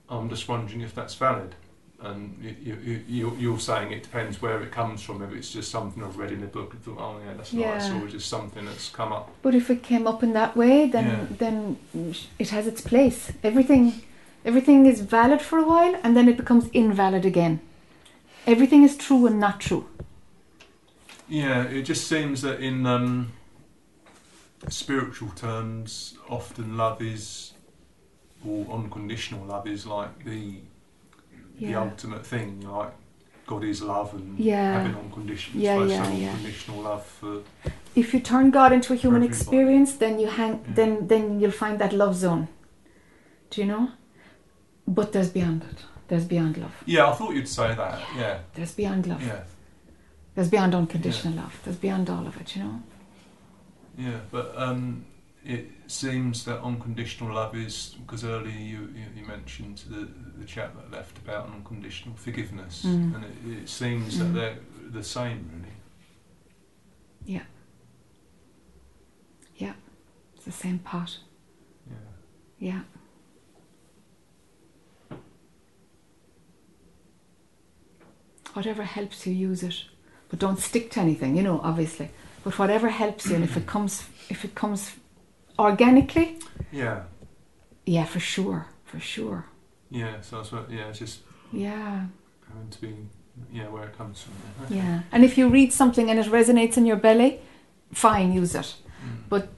[0.08, 1.54] I'm just wondering if that's valid.
[2.00, 5.20] And you, you, you, you're saying it depends where it comes from.
[5.20, 7.88] If it's just something I've read in a book and thought, oh yeah, that's nice,
[7.88, 8.00] Yeah.
[8.00, 9.30] or just something that's come up.
[9.42, 11.26] But if it came up in that way, then Yeah.
[11.38, 11.76] then
[12.38, 13.32] it has its place.
[13.42, 14.00] Everything
[14.48, 17.60] everything is valid for a while, and then it becomes invalid again.
[18.46, 19.84] Everything is true and not true.
[21.28, 23.32] Yeah, it just seems that in um,
[24.70, 27.52] spiritual terms, often love is,
[28.46, 30.42] or unconditional love is like the
[31.60, 32.92] the ultimate thing, like
[33.46, 34.72] God is love and Yeah.
[34.78, 36.30] having unconditional, Yeah, yeah, yeah.
[36.30, 37.42] unconditional love for.
[37.96, 40.52] If you turn God into a human experience, then you hang.
[40.54, 40.74] Yeah.
[40.78, 42.46] Then then you'll find that love zone.
[43.50, 43.84] Do you know?
[44.88, 45.84] But there's beyond it.
[46.08, 46.72] There's beyond love.
[46.86, 48.00] Yeah, I thought you'd say that.
[48.16, 49.22] Yeah, There's beyond love.
[49.22, 49.42] yeah,
[50.34, 51.60] There's beyond unconditional love.
[51.62, 52.56] There's beyond all of it.
[52.56, 52.82] You know.
[53.98, 54.20] yeah.
[54.30, 55.04] But um,
[55.44, 60.90] it seems that unconditional love is because earlier you, you, mentioned the the chap that
[60.90, 63.14] left about unconditional forgiveness, Mm.
[63.14, 64.18] and it, it seems Mm.
[64.18, 64.58] that they're
[64.90, 65.74] the same, really.
[67.26, 67.42] Yeah.
[69.56, 69.74] Yeah.
[70.34, 71.18] It's the same pot.
[71.90, 71.96] Yeah.
[72.58, 72.80] Yeah.
[78.58, 79.84] Whatever helps you, use it,
[80.28, 81.36] but don't stick to anything.
[81.36, 82.08] You know, obviously.
[82.42, 83.92] But whatever helps you, and if it comes,
[84.28, 84.80] if it comes
[85.58, 86.38] organically,
[86.72, 87.02] Yeah,
[87.86, 89.46] yeah, for sure, for sure.
[89.90, 90.20] yeah.
[90.22, 91.20] So I suppose, yeah, it's just
[91.52, 92.06] Yeah,
[92.48, 92.94] having to be,
[93.52, 94.34] yeah, where it comes from.
[94.64, 94.76] Okay.
[94.76, 95.02] yeah.
[95.12, 97.40] And if you read something and it resonates in your belly,
[97.92, 98.74] fine, use it.
[99.04, 99.28] Mm.
[99.28, 99.48] But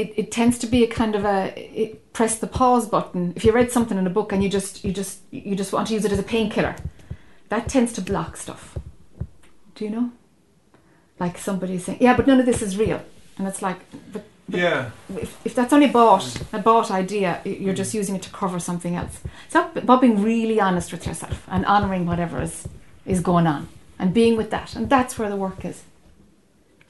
[0.00, 3.32] it, it tends to be a kind of a it, press the pause button.
[3.36, 5.88] If you read something in a book and you just you just you just want
[5.88, 6.76] to use it as a painkiller,
[7.50, 8.78] that tends to block stuff.
[9.74, 10.12] Do you know?
[11.18, 13.02] Like somebody saying, yeah, but none of this is real,
[13.36, 13.78] and it's like,
[14.12, 16.58] but Yeah, if, if that's only bought mm.
[16.58, 18.00] a bought idea, you're just mm.
[18.00, 19.20] using it to cover something else.
[19.46, 22.66] It's about being really honest with yourself and honouring whatever is
[23.04, 25.84] is going on and being with that, and that's where the work is.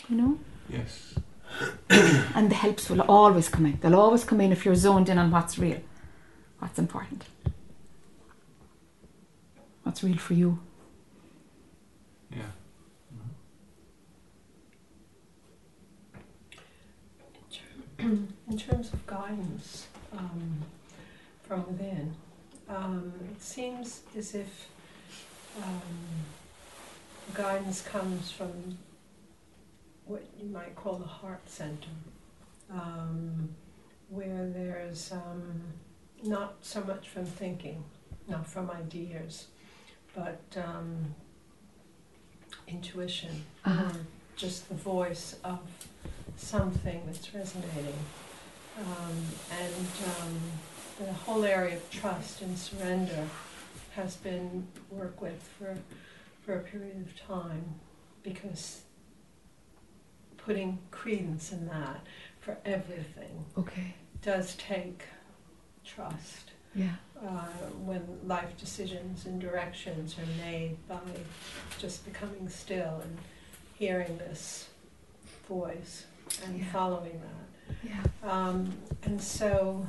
[0.09, 0.39] You know.
[0.69, 1.15] yes.
[2.35, 3.79] And the helps will always come in.
[3.81, 5.81] They'll always come in if you're zoned in on what's real,
[6.59, 7.25] what's important,
[9.83, 10.59] what's real for you.
[12.31, 12.43] Yeah.
[17.99, 20.63] In terms of guidance um,
[21.43, 22.15] from within,
[22.69, 24.69] um, it seems as if
[25.63, 25.83] um,
[27.35, 28.79] guidance comes from
[30.07, 31.89] what you might call the heart center,
[32.73, 33.49] um,
[34.09, 35.61] where there's um,
[36.25, 37.85] not so much from thinking,
[38.29, 39.47] not from ideas,
[40.15, 41.15] but um,
[42.67, 43.85] intuition, Uh-huh.
[43.85, 43.93] or
[44.37, 45.61] just the voice of
[46.37, 47.95] something that's resonating.
[48.79, 49.17] Um,
[49.61, 49.87] and
[50.23, 50.41] um,
[50.99, 53.27] the whole area of trust and surrender
[53.95, 55.77] has been worked with for,
[56.45, 57.65] for a period of time
[58.23, 58.83] because
[60.51, 62.01] putting credence in that
[62.41, 63.95] for everything Okay.
[64.21, 65.05] does take
[65.85, 66.97] trust Yeah.
[67.25, 67.47] uh,
[67.85, 70.99] when life decisions and directions are made by
[71.79, 73.17] just becoming still and
[73.79, 74.71] hearing this
[75.49, 76.07] voice
[76.45, 76.73] and Yeah.
[76.73, 77.77] following that.
[77.85, 78.29] Yeah.
[78.29, 79.87] Um, and so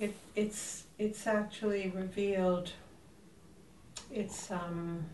[0.00, 2.72] it, it's, it's actually revealed
[4.10, 5.04] its um,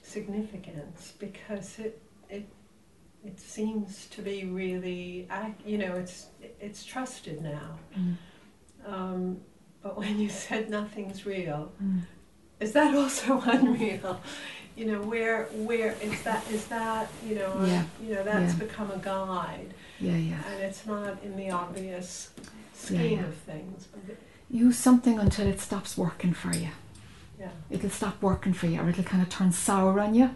[0.00, 2.00] significance because it,
[3.24, 5.28] it, seems to be really,
[5.64, 6.26] you know, it's,
[6.60, 7.78] it's trusted now.
[7.98, 8.16] Mm.
[8.86, 9.40] Um,
[9.82, 12.02] but when you said nothing's real, Mm.
[12.60, 14.20] is that also unreal?
[14.76, 17.84] You know, where where is that is that you know Yeah.
[18.02, 18.58] you know that's Yeah.
[18.60, 20.16] become a guide, Yeah.
[20.16, 20.42] Yeah.
[20.50, 22.30] and it's not in the obvious
[22.72, 23.26] scheme yeah.
[23.26, 23.86] of things.
[24.06, 24.16] But
[24.50, 26.70] Use something until it stops working for you.
[27.38, 30.30] yeah, It'll stop working for you, or it'll kind of turn sour on you.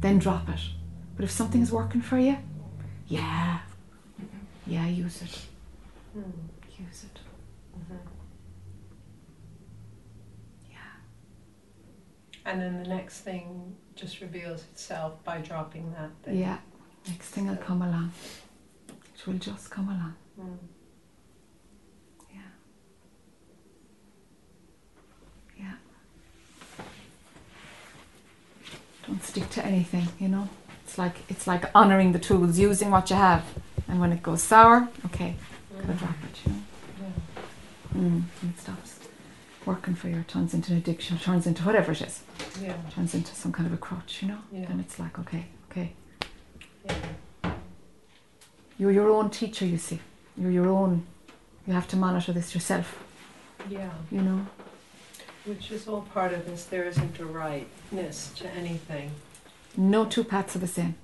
[0.00, 0.60] Then drop it.
[1.16, 2.36] But if something's working for you,
[3.06, 3.60] yeah,
[4.66, 5.38] yeah, use it.
[6.12, 6.30] Hmm.
[6.82, 7.20] Use it.
[7.78, 7.98] Mhm.
[10.70, 10.76] Yeah.
[12.46, 16.38] and then the next thing just reveals itself by dropping that thing.
[16.38, 16.58] Yeah.
[17.08, 18.12] Next thing will come along.
[18.88, 20.14] It will just come along.
[20.36, 20.56] Hmm.
[22.34, 22.40] Yeah.
[25.58, 25.74] Yeah.
[29.06, 30.48] Don't stick to anything, you know.
[30.94, 33.42] It's like it's like honouring the tools, using what you have,
[33.88, 35.34] and when it goes sour, okay,
[35.76, 35.98] gotta Mhm.
[35.98, 36.62] drop it, you know.
[37.02, 38.00] Yeah.
[38.00, 39.00] Mm, and it stops
[39.66, 42.22] working for you, it turns into an addiction, turns into whatever it is,
[42.62, 42.76] Yeah.
[42.94, 44.38] turns into some kind of a crutch, you know.
[44.52, 44.66] Yeah.
[44.66, 45.94] Then it's like, okay, okay,
[46.84, 47.54] Yeah.
[48.78, 49.98] you're your own teacher, you see.
[50.36, 51.04] You're your own.
[51.66, 53.02] You have to monitor this yourself,
[53.68, 53.90] Yeah.
[54.12, 54.46] you know.
[55.44, 56.66] Which is all part of this.
[56.66, 59.10] There isn't a rightness to anything.
[59.76, 60.94] No two paths are the same.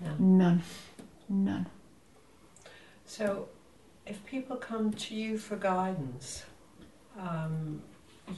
[0.00, 0.14] No.
[0.18, 0.62] None.
[1.28, 1.66] None.
[3.06, 3.48] So,
[4.06, 6.44] if people come to you for guidance,
[7.18, 7.82] um,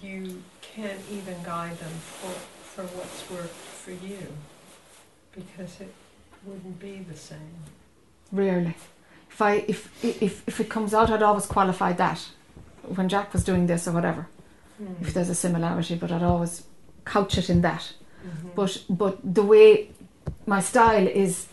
[0.01, 2.31] you can't even guide them for,
[2.63, 4.27] for what's worked for you
[5.33, 5.93] because it
[6.45, 7.65] wouldn't be the same.
[8.33, 8.75] Rarely.
[9.31, 12.29] If I if if if it comes out, I'd always qualify that
[12.83, 14.29] when Jac was doing this or whatever.
[14.83, 15.03] Mm.
[15.03, 16.65] if there's a similarity, but I'd always
[17.05, 17.93] couch it in that.
[18.25, 18.55] Mhm.
[18.55, 19.91] But but the way
[20.47, 21.47] my style is,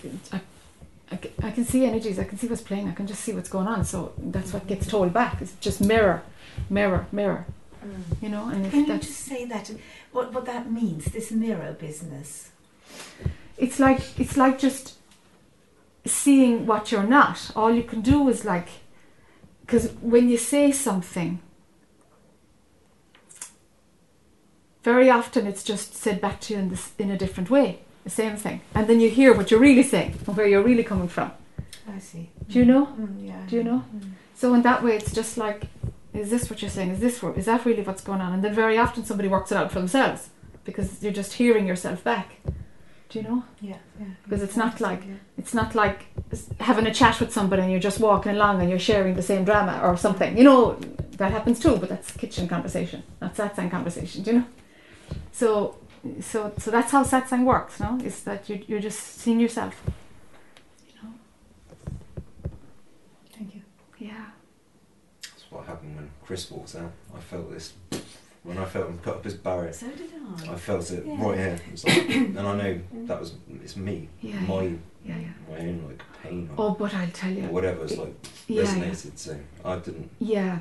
[1.44, 2.20] I can see energies.
[2.20, 2.88] I can see what's playing.
[2.90, 3.86] I can just see what's going on.
[3.86, 5.42] So that's what gets told back.
[5.42, 6.22] It's just mirror,
[6.70, 7.46] mirror, mirror.
[7.86, 8.24] Mm.
[8.24, 9.72] You know, and if Can you just say that?
[10.12, 11.06] What what that means?
[11.06, 12.50] This mirror business.
[13.58, 14.96] it's like it's like just
[16.06, 17.52] seeing what you're not.
[17.56, 18.70] All you can do is like,
[19.62, 21.40] because when you say something,
[24.88, 27.68] very often it's just said back to you in this in a different way,
[28.06, 30.86] the same thing, and then you hear what you're really saying and where you're really
[30.92, 31.30] coming from.
[31.96, 32.30] I see.
[32.50, 32.86] Do you know?
[32.86, 33.42] Mm, yeah.
[33.50, 33.80] Do you know?
[33.94, 34.12] Mm.
[34.40, 35.62] So in that way, it's just like,
[36.14, 36.92] is this what you're saying?
[36.96, 38.32] Is this is that really what's going on?
[38.34, 40.30] And then very often somebody works it out for themselves
[40.64, 42.28] because you're just hearing yourself back.
[43.10, 43.44] Do you know?
[43.70, 44.14] Yeah, yeah.
[44.24, 45.20] Because it's not like- Yeah.
[45.42, 46.00] It's not like
[46.70, 49.44] having a chat with somebody and you're just walking along and you're sharing the same
[49.50, 50.32] drama or something.
[50.40, 50.62] You know,
[51.22, 54.46] that happens too, but that's kitchen conversation, not satsang conversation, do you know?
[55.32, 55.78] So,
[56.22, 58.00] so, so that's how satsang works, no?
[58.04, 59.82] Is that you, you're just seeing yourself.
[60.88, 61.14] You know?
[63.34, 63.62] Thank you.
[64.00, 64.26] Yeah.
[65.22, 66.92] That's what happened when Chris walks out.
[67.16, 67.74] I felt this
[68.44, 69.74] when I felt him put up his barrier.
[69.74, 70.10] So did
[70.48, 70.54] I.
[70.54, 71.22] I felt it Yeah.
[71.24, 71.60] right here.
[71.74, 74.40] It's like, and I know that was it's me, Yeah.
[74.42, 74.70] my yeah,
[75.06, 75.28] yeah, yeah.
[75.50, 77.44] my own like pain Oh, or, but I'll tell or you.
[77.50, 78.14] whatever's like
[78.48, 78.68] Yeah, yeah.
[78.70, 79.18] resonated.
[79.18, 80.60] So I didn't Yeah,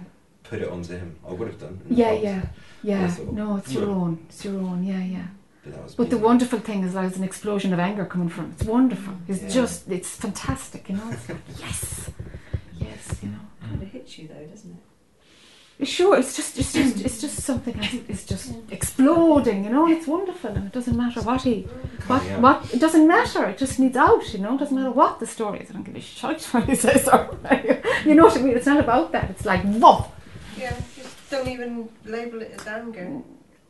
[0.49, 1.17] put it onto him.
[1.29, 1.81] I would have done.
[1.91, 2.43] yeah, past, yeah,
[2.83, 3.09] yeah.
[3.09, 3.95] Thought, No, it's your yeah.
[3.95, 4.27] own.
[4.29, 4.85] It's your own.
[4.85, 5.27] Yeah, yeah.
[5.65, 5.95] But that was.
[5.95, 8.53] But the wonderful thing is there's an explosion of anger coming from.
[8.53, 9.15] It's wonderful.
[9.29, 9.49] It's Yeah.
[9.49, 10.89] just, it's fantastic.
[10.89, 11.11] You know.
[11.11, 12.11] It's like yes,
[12.79, 13.19] yes.
[13.23, 13.39] You know.
[13.63, 14.83] Kind of hits you though, doesn't it?
[15.87, 17.75] Sure, it's just, it's just, it's just something.
[17.79, 19.63] That's, it's just exploding.
[19.65, 21.63] You know, it's wonderful, and it doesn't matter what he,
[22.07, 22.41] what, Coming out.
[22.41, 22.73] what.
[22.75, 23.45] It doesn't matter.
[23.45, 24.33] It just needs out.
[24.33, 25.69] You know, it doesn't matter what the story is.
[25.69, 27.07] I don't give a shit what he says.
[27.09, 27.37] Or,
[28.07, 28.57] you know what I mean?
[28.57, 29.29] It's not about that.
[29.29, 30.07] It's like whoa.
[30.57, 33.23] Yeah, just don't even label it as anger.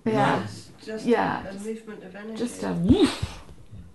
[0.04, 0.44] Yeah.
[0.44, 1.48] It's just Yeah.
[1.48, 2.36] a movement of energy.
[2.36, 3.40] just a woof,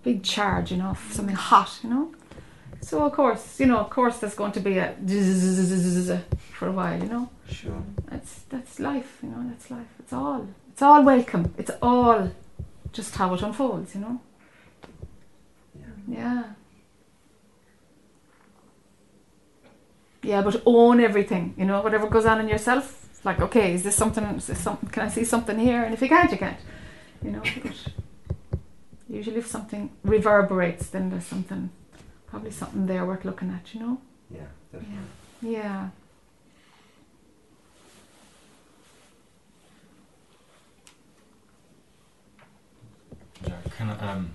[0.02, 2.12] big charge, you know, something hot, you know.
[2.80, 4.94] So of course, you know, of course, there's going to be a
[6.52, 7.28] for a while, you know.
[7.48, 7.82] Sure.
[8.10, 9.42] That's that's life, you know.
[9.48, 9.86] That's life.
[10.00, 11.54] It's all it's all welcome.
[11.58, 12.30] It's all
[12.92, 14.20] just how it unfolds, you know.
[15.74, 16.18] Yeah.
[16.18, 16.42] Yeah.
[20.22, 23.08] Yeah, but own everything, you know, whatever goes on in yourself.
[23.24, 24.24] Like, okay, is this something?
[24.24, 24.88] Is this something?
[24.88, 25.82] Can I see something here?
[25.84, 26.58] And if you can't, you can't.
[27.24, 27.42] You know.
[29.08, 31.70] But usually, if something reverberates, then there's something,
[32.26, 33.74] probably something there worth looking at.
[33.74, 34.00] You know.
[34.30, 34.46] Yeah.
[34.72, 34.98] Definitely.
[35.42, 35.88] Yeah.
[43.46, 44.30] Yeah, kind of, um,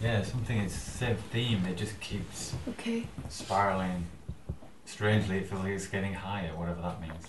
[0.00, 1.64] yeah, something is same theme.
[1.66, 3.06] It just keeps Okay.
[3.28, 4.06] spiraling.
[4.90, 7.26] Strangely, it feels like it's getting higher, whatever that means.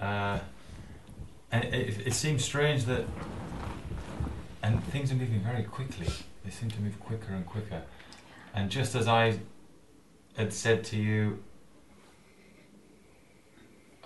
[0.00, 0.40] Uh,
[1.52, 3.04] and it, it, it seems strange that,
[4.62, 6.08] and things are moving very quickly.
[6.44, 7.82] They seem to move quicker and quicker.
[8.54, 9.38] And just as I
[10.36, 11.42] had said to you,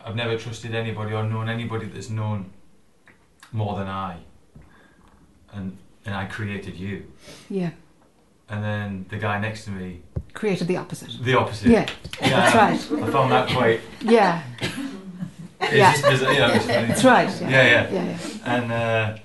[0.04, 2.52] I've never trusted anybody or known anybody that's known
[3.50, 4.18] more than I.
[5.52, 7.10] And and I created you.
[7.48, 7.70] Yeah.
[8.48, 10.00] And then the guy next to me,
[10.32, 11.10] Created the opposite.
[11.24, 11.68] the opposite.
[11.68, 11.86] Yeah.
[12.20, 13.02] Yeah, That's right.
[13.02, 13.80] I found that quite.
[14.02, 14.42] Yeah.
[15.60, 15.92] It's Yeah.
[15.92, 16.66] just bizarre, you know, it's.
[16.66, 17.40] That's right.
[17.40, 17.48] Yeah.
[17.50, 17.90] Yeah, yeah.
[17.92, 18.04] Yeah.
[18.04, 18.54] yeah.
[18.54, 19.16] And uh,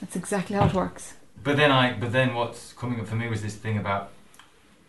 [0.00, 1.14] That's exactly how it works.
[1.42, 4.10] but then I, but then what's coming up for me was this thing about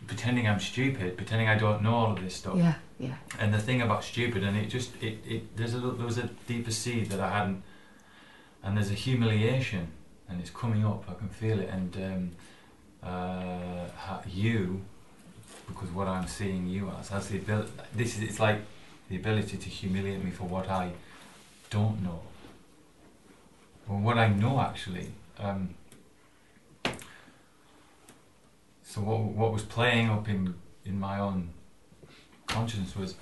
[0.07, 2.55] pretending I'm stupid, pretending I don't know all of this stuff.
[2.57, 2.75] Yeah.
[2.99, 3.15] Yeah.
[3.39, 6.19] And the thing about stupid, and it just, it, it there's a little- there was
[6.19, 7.63] a deeper seed that I hadn't,
[8.63, 9.87] and there's a humiliation,
[10.29, 11.03] and it's coming up.
[11.09, 12.31] I can feel it, and um,
[13.05, 13.87] uh,
[14.27, 14.81] you,
[15.67, 17.71] because what I'm seeing you as has the ability.
[17.95, 18.59] This is it's like
[19.09, 20.91] the ability to humiliate me for what I
[21.69, 22.21] don't know,
[23.87, 25.11] or what I know actually.
[25.39, 25.75] Um,
[28.83, 31.49] so what what was playing up in in my own
[32.47, 33.15] conscience was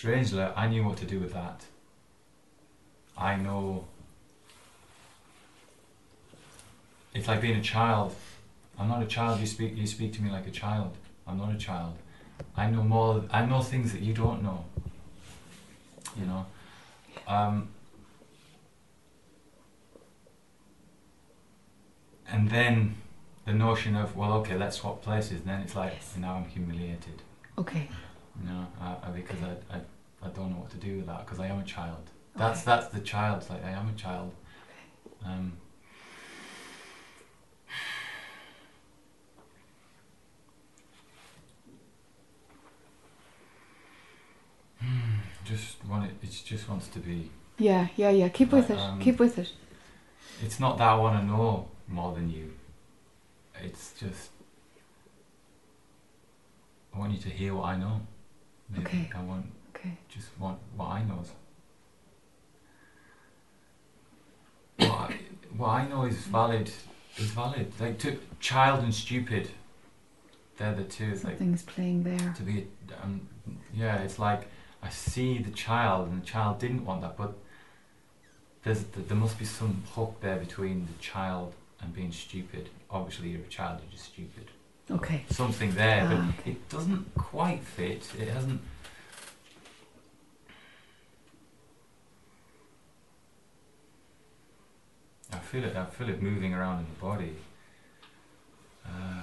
[0.00, 1.60] strangely I knew what to do with that.
[3.18, 3.84] I know
[7.14, 8.14] it's like being a child.
[8.78, 10.92] I'm not a child, you speak you speak to me like a child.
[11.26, 11.94] I'm not a child.
[12.56, 14.64] I know more I know things that you don't know.
[16.18, 16.46] You know.
[17.28, 17.68] Um,
[22.32, 22.94] and then
[23.44, 26.14] the notion of well okay let's swap places then it's like Yes.
[26.16, 27.18] now i'm humiliated
[27.58, 27.88] Okay
[28.38, 29.42] you know, I, I, because.
[29.42, 29.80] I, I,
[30.22, 32.10] I don't know what to do with that because I am a child.
[32.36, 32.66] That's okay.
[32.66, 33.46] that's the child.
[33.48, 34.34] Like I am a child.
[35.22, 35.32] Okay.
[35.32, 35.56] Um,
[45.44, 46.12] just want it.
[46.22, 47.30] It just wants to be.
[47.58, 48.28] Yeah, yeah, yeah.
[48.28, 48.78] Keep with it.
[48.78, 49.52] Um, Keep with it.
[50.42, 52.52] It's not that I want to know more than you.
[53.62, 54.30] It's just
[56.94, 58.02] I want you to hear what I know.
[58.70, 58.84] Maybe.
[58.86, 59.10] Okay.
[59.14, 59.96] I want Okay.
[60.08, 61.22] just want what I know.
[64.78, 65.18] What I,
[65.56, 66.70] what I know is valid.
[67.18, 67.72] Is valid.
[67.80, 69.50] Like to child and stupid.
[70.56, 71.10] They're the two.
[71.12, 72.34] It's like playing there.
[72.36, 72.66] to be
[73.02, 73.26] um,
[73.72, 74.48] yeah it's like
[74.82, 77.34] i see the child and the child didn't want that but
[78.62, 83.40] there's there must be some hook there between the child and being stupid obviously you're
[83.42, 84.46] a child you're just stupid
[84.90, 85.24] Okay.
[85.30, 86.50] something there but Ah, okay.
[86.52, 88.60] it doesn't quite fit it hasn't
[95.32, 95.76] I feel it.
[95.76, 97.36] I feel it moving around in the body.
[98.84, 99.22] Uh,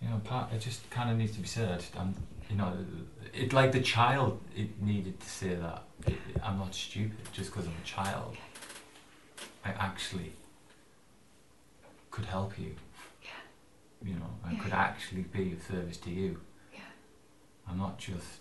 [0.00, 1.84] you know, part it just kind of needs to be said.
[1.98, 2.14] I'm,
[2.50, 2.72] you know,
[3.32, 4.40] it like the child.
[4.56, 8.36] It needed to say that it, I'm not stupid just because I'm a child.
[9.64, 10.32] I actually
[12.10, 12.74] could help you.
[13.22, 14.08] Yeah.
[14.08, 14.58] You know, I Yeah.
[14.62, 16.40] could actually be of service to you.
[16.72, 16.80] Yeah.
[17.68, 18.40] I'm not just.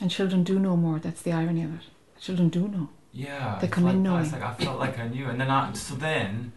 [0.00, 0.98] And children do know more.
[0.98, 1.82] That's the irony of it.
[2.20, 2.88] Children do know.
[3.12, 4.24] Yeah, They come like, in knowing.
[4.24, 6.52] It's like I felt like I knew, and then I so then.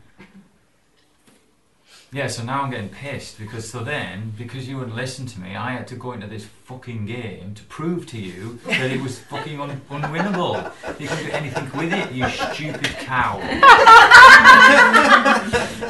[2.14, 5.58] Yeah, so now I'm getting pissed because so then because you wouldn't listen to me,
[5.58, 9.20] I had to go into this fucking game to prove to you that it was
[9.20, 10.72] fucking un- unwinnable.
[11.00, 13.40] You couldn't do anything with it, you stupid cow.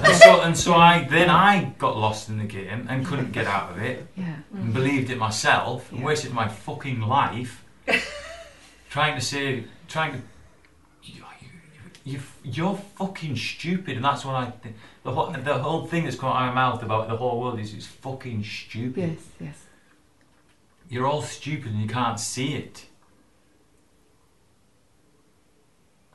[0.04, 3.46] and so and so I then I got lost in the game and couldn't get
[3.46, 4.38] out of it Yeah.
[4.54, 7.64] and believed it myself and wasted my fucking life
[8.90, 10.22] trying to say, trying to.
[12.08, 14.78] You, you, you're fucking stupid, and that's what I think.
[15.04, 17.60] The whole, the whole thing that's come out of my mouth about the whole world
[17.60, 19.10] is it's fucking stupid.
[19.10, 19.20] Yes.
[19.42, 19.66] Yes.
[20.90, 22.86] You're all stupid and you can't see it.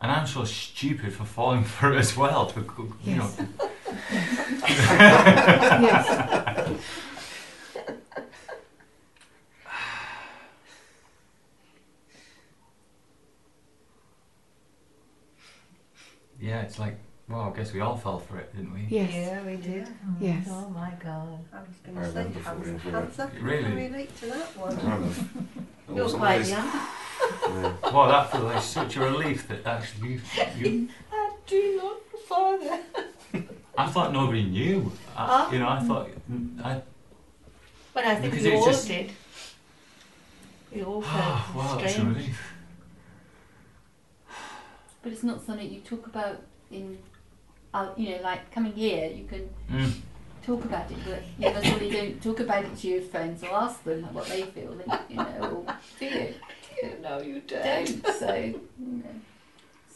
[0.01, 2.47] And I'm so stupid for falling for it as well.
[2.47, 4.59] To, you know, Yes.
[6.72, 6.72] yes.
[16.43, 16.97] Yeah, it's like,
[17.28, 18.86] well, I guess we all fell for it, didn't we?
[18.90, 19.11] Yes.
[19.14, 19.86] Yeah, we did.
[19.88, 20.47] Oh, yes.
[20.51, 21.38] Oh my god.
[21.53, 23.30] I was I going to say, remember falling hands, for hands up.
[23.40, 23.59] Really?
[23.59, 24.78] I can relate to that one.
[25.88, 26.66] I You're was quite always- young.
[26.66, 27.72] yeah.
[27.93, 30.20] Well, that feels like such a relief that actually you,
[30.59, 32.80] you I do not, father.
[33.78, 34.90] I thought nobody knew.
[35.16, 35.53] I, Huh?
[35.53, 36.11] you know, I thought
[36.64, 36.82] I.
[37.95, 39.12] But I think Because we it's all just- did.
[40.74, 42.16] We all felt wow, felt that's a strange.
[42.16, 42.51] relief.
[45.03, 46.40] But it's not something you talk about
[46.70, 46.98] in,
[47.74, 49.92] uh, you know, like coming here, you can Mm.
[50.44, 53.82] talk about it, but you necessarily don't talk about it to your friends or ask
[53.84, 56.34] them what they feel, and, you know, or do you?
[57.00, 58.07] No, you Don't.
[58.18, 59.14] So, you know.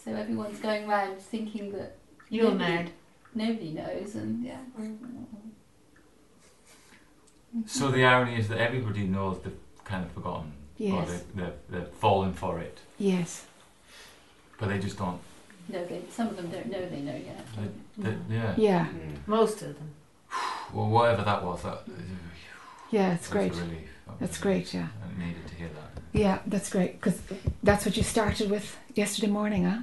[0.04, 1.96] So everyone's going around thinking that
[2.30, 2.90] You're nobody, mad.
[3.34, 4.58] Nobody knows, and yeah.
[7.66, 11.08] So the irony is that everybody knows they've kind of forgotten, or Yes.
[11.08, 13.46] they, they're, they're falling for it, Yes.
[14.58, 15.20] But they just don't.
[15.68, 17.44] No, they, some of them don't know they know yet.
[17.98, 18.54] They, they, yeah.
[18.56, 18.86] Yeah.
[18.86, 19.26] Mm.
[19.26, 19.90] Most of them.
[20.72, 21.82] Well, whatever that was, that
[22.90, 23.14] Yeah.
[23.14, 23.52] It's great.
[23.52, 23.88] a relief.
[24.06, 24.72] That That's great.
[24.74, 24.88] Yeah.
[25.04, 26.02] I needed to hear that.
[26.12, 26.38] Yeah.
[26.46, 27.20] That's great because
[27.62, 29.78] that's what you started with yesterday morning, huh?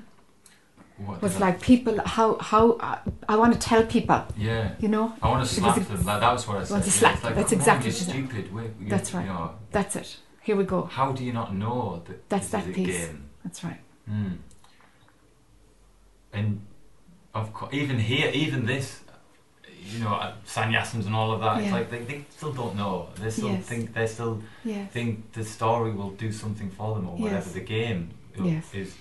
[0.98, 2.00] What Was did I- like people.
[2.06, 4.24] How how uh, I want to tell people.
[4.38, 4.76] yeah.
[4.80, 5.14] You know.
[5.22, 6.06] I want to slap It them.
[6.06, 6.74] Like, that was what I said.
[6.74, 7.42] want to slap it's like, them.
[7.44, 8.54] That's come on, exactly you're what stupid.
[8.54, 9.26] We're, you That's right.
[9.26, 10.18] You know, That's it.
[10.44, 10.84] Here we go.
[10.84, 13.06] how do you not know that That's this that is a piece.
[13.08, 13.24] game?
[13.44, 13.80] That's right.
[14.10, 14.38] Mm.
[16.34, 16.62] And
[17.34, 19.02] of course, even here, even this,
[19.86, 21.62] you know, uh, sannyasins and all of that.
[21.62, 23.10] It's like they, they still don't know.
[23.22, 23.66] They still Yes.
[23.66, 24.92] think they still Yes.
[24.92, 27.46] think the story will do something for them or whatever.
[27.46, 27.54] Yes.
[27.54, 28.10] The game
[28.74, 28.96] is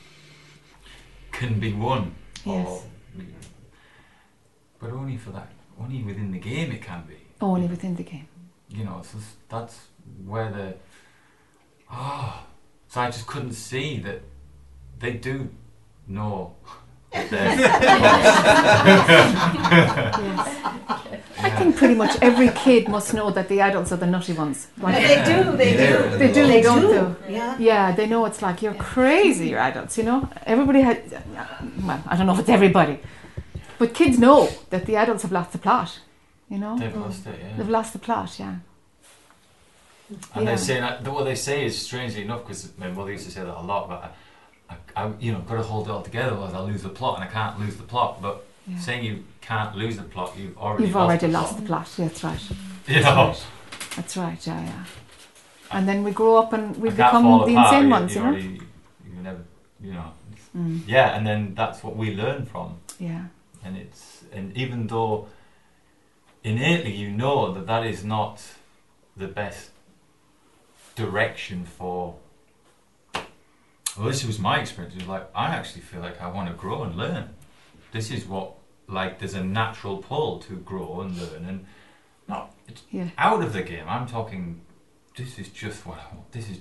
[1.32, 2.14] can be won.
[2.44, 2.68] Yes.
[2.68, 2.82] Or,
[4.78, 5.48] but only for that.
[5.80, 7.16] Only within the game it can be.
[7.40, 8.28] Only within the game.
[8.68, 9.18] You know, so
[9.48, 9.76] that's
[10.26, 10.74] where the.
[11.90, 12.42] Oh,
[12.88, 14.20] so I just couldn't see that
[14.98, 15.48] they do
[16.06, 16.54] know.
[17.12, 17.32] That
[20.18, 20.58] Yes.
[21.44, 24.68] I think pretty much every kid must know that the adults are the nutty ones.
[24.78, 26.02] Like, They do, they Yeah.
[26.12, 26.18] do.
[26.18, 27.16] They do, They don't do.
[27.28, 27.56] Yeah.
[27.58, 30.28] Yeah, they know it's like you're crazy, you're adults, you know?
[30.46, 31.02] Everybody had,
[31.84, 33.00] well, I don't know if it's everybody,
[33.78, 35.98] but kids know that the adults have lost the plot,
[36.48, 36.78] you know?
[36.78, 37.56] They've lost it, yeah.
[37.56, 38.54] They've lost the plot, yeah.
[40.34, 40.50] And Yeah.
[40.52, 43.40] they say that what they say is strangely enough because my mother used to say
[43.40, 43.88] that a lot.
[43.88, 44.08] But I,
[44.96, 47.20] I, I, you know, got to hold it all together, otherwise I'll lose the plot,
[47.20, 48.20] and I can't lose the plot.
[48.22, 48.78] But Yeah.
[48.78, 51.60] saying you can't lose the plot, you've already You've lost already the lost plot.
[51.60, 51.88] the plot.
[51.98, 52.42] Yeah, that's right.
[52.50, 53.46] You That's know, right.
[53.96, 54.46] That's right.
[54.46, 54.84] Yeah, yeah.
[55.72, 58.20] And then we grow up and we I become the apart, insane you- ones, you
[58.20, 58.26] know.
[58.28, 58.60] already-
[59.14, 59.42] you never,
[59.80, 60.10] you know.
[60.56, 60.80] Mm.
[60.86, 62.76] Yeah, and then that's what we learn from.
[62.98, 63.24] Yeah.
[63.64, 65.26] and it's and even though
[66.44, 68.42] innately you know that that is not
[69.16, 69.70] the best
[70.96, 72.16] direction for
[73.98, 76.54] well this was my experience it was like i actually feel like i want to
[76.54, 77.28] grow and learn
[77.92, 78.52] this is what
[78.88, 81.66] like there's a natural pull to grow and learn and
[82.28, 83.08] not it's Yeah.
[83.18, 84.60] out of the game i'm talking
[85.16, 86.32] this is just what I want.
[86.32, 86.58] this is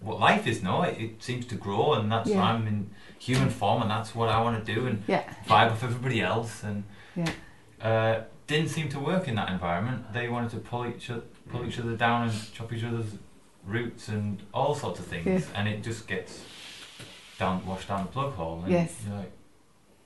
[0.00, 2.42] what life is no it, it seems to grow and that's Yeah.
[2.42, 5.22] i'm in human form and that's what i want to do and Yeah.
[5.46, 6.84] vibe with everybody else and
[7.16, 7.30] Yeah.
[7.82, 10.12] uh, didn't seem to work in that environment.
[10.12, 13.12] They wanted to pull each other, pull each other down and chop each other's
[13.64, 15.48] roots and all sorts of things, Yes.
[15.54, 16.42] and it just gets
[17.38, 18.60] down, washed down the plug hole.
[18.62, 19.02] And Yes.
[19.06, 19.32] you're like,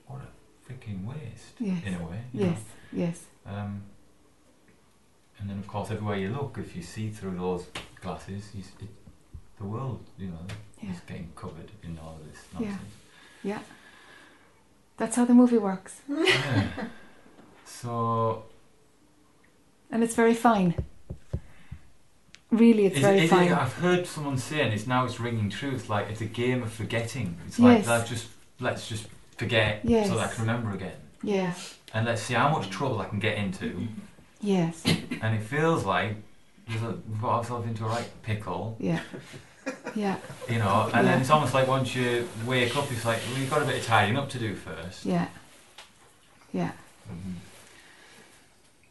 [0.07, 1.83] what a freaking waste Yes.
[1.85, 2.21] in a way.
[2.33, 2.59] Yes.
[2.91, 3.23] Yes.
[3.45, 3.83] Um,
[5.39, 7.65] and then of course, everywhere you look, if you see through those
[8.01, 8.89] glasses, you, it,
[9.57, 10.45] the world, you know,
[10.81, 10.91] Yeah.
[10.91, 12.69] is getting covered in all of this Yeah.
[12.69, 12.93] nonsense.
[13.43, 13.59] Yeah.
[14.97, 16.01] That's how the movie works.
[16.07, 16.67] yeah.
[17.65, 18.45] So
[19.91, 20.75] And it's very fine.
[22.55, 23.51] Really, it's Is very it- is it- fine.
[23.53, 25.71] I've heard someone say, and it's now it's ringing true.
[25.71, 27.37] It's like it's a game of forgetting.
[27.47, 27.87] It's like Yes.
[27.87, 28.27] let's just
[28.59, 30.07] let's just forget Yes.
[30.07, 31.75] so that I can remember again, Yes.
[31.93, 33.87] and let's see how much trouble I can get into.
[34.41, 34.83] Yes.
[35.21, 36.15] And it feels like
[36.69, 39.01] we've got ourselves into a right pickle, Yeah.
[39.95, 40.15] Yeah.
[40.49, 40.83] you know.
[40.93, 41.11] And Yeah.
[41.11, 43.79] then it's almost like once you wake up, it's like well, you've got a bit
[43.79, 45.05] of tidying up to do first.
[45.05, 45.27] Yeah.
[46.53, 46.71] Yeah.
[47.11, 47.33] Mhm.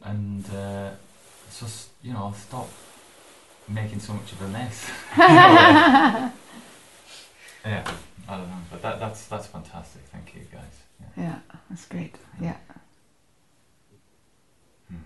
[0.03, 0.91] And uh,
[1.47, 2.69] it's just you know stop
[3.67, 4.89] making so much of a mess.
[5.17, 6.31] yeah.
[7.65, 7.83] Yeah,
[8.29, 10.03] I don't know, but that, that's that's fantastic.
[10.11, 10.83] Thank you, guys.
[11.17, 11.39] Yeah.
[11.67, 12.15] That's great.
[12.39, 12.57] Yeah.
[14.87, 14.97] Hmm.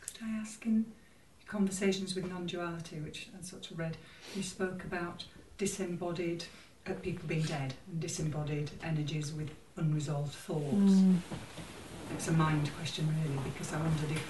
[0.00, 0.84] Could I ask in your
[1.52, 3.98] conversations with non-duality, which I sort of read,
[4.34, 5.24] you spoke about
[5.58, 6.44] disembodied
[6.86, 10.94] uh, people being dead and disembodied energies with unresolved thoughts.
[10.94, 11.18] Mm.
[12.14, 14.24] It's a mind question, really, because I wondered if,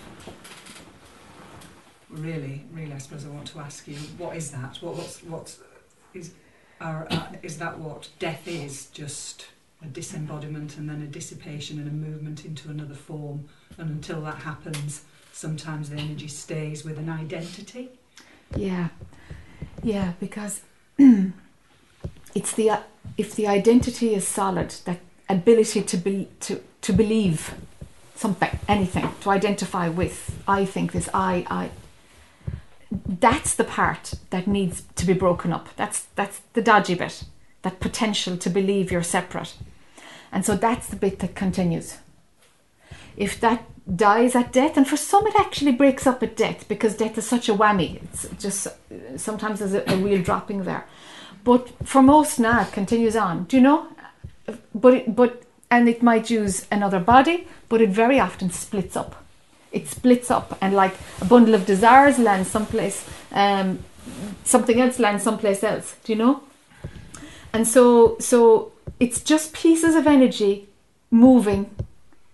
[2.11, 4.79] really, really, I suppose I want to ask you, what is that?
[4.81, 5.61] What, what's, what's,
[6.15, 6.33] is,
[6.81, 8.87] are, uh, is that what death is?
[8.87, 9.47] Just
[9.81, 13.49] a disembodiment and then a dissipation and a movement into another form,
[13.79, 17.91] and until that happens, sometimes the energy stays with an identity.
[18.57, 18.89] Yeah,
[19.83, 20.61] yeah, because
[20.99, 22.81] it's the
[23.17, 27.55] if the identity is solid, that ability to be to to believe
[28.15, 30.43] something, anything, to identify with.
[30.47, 31.09] I think this.
[31.13, 31.71] I I.
[33.07, 35.75] That's the part that needs to be broken up.
[35.77, 37.25] That's that's the dodgy bit.
[37.63, 39.55] That potential to believe you're separate,
[40.31, 41.99] and so that's the bit that continues.
[43.17, 43.65] If that
[43.97, 47.27] dies at death, and for some it actually breaks up at death because death is
[47.27, 48.03] such a whammy.
[48.03, 48.69] It's just
[49.17, 50.87] sometimes there's a, a real dropping there,
[51.45, 53.45] but for most now it continues on.
[53.45, 53.89] Do you know?
[54.75, 59.17] But it, but and it might use another body, but it very often splits up.
[59.73, 63.79] It splits up, and like a bundle of desires lands someplace, um,
[64.45, 65.97] something else lands someplace else.
[66.05, 66.43] Do you know?
[67.53, 70.69] And so so it's just pieces of energy
[71.11, 71.71] moving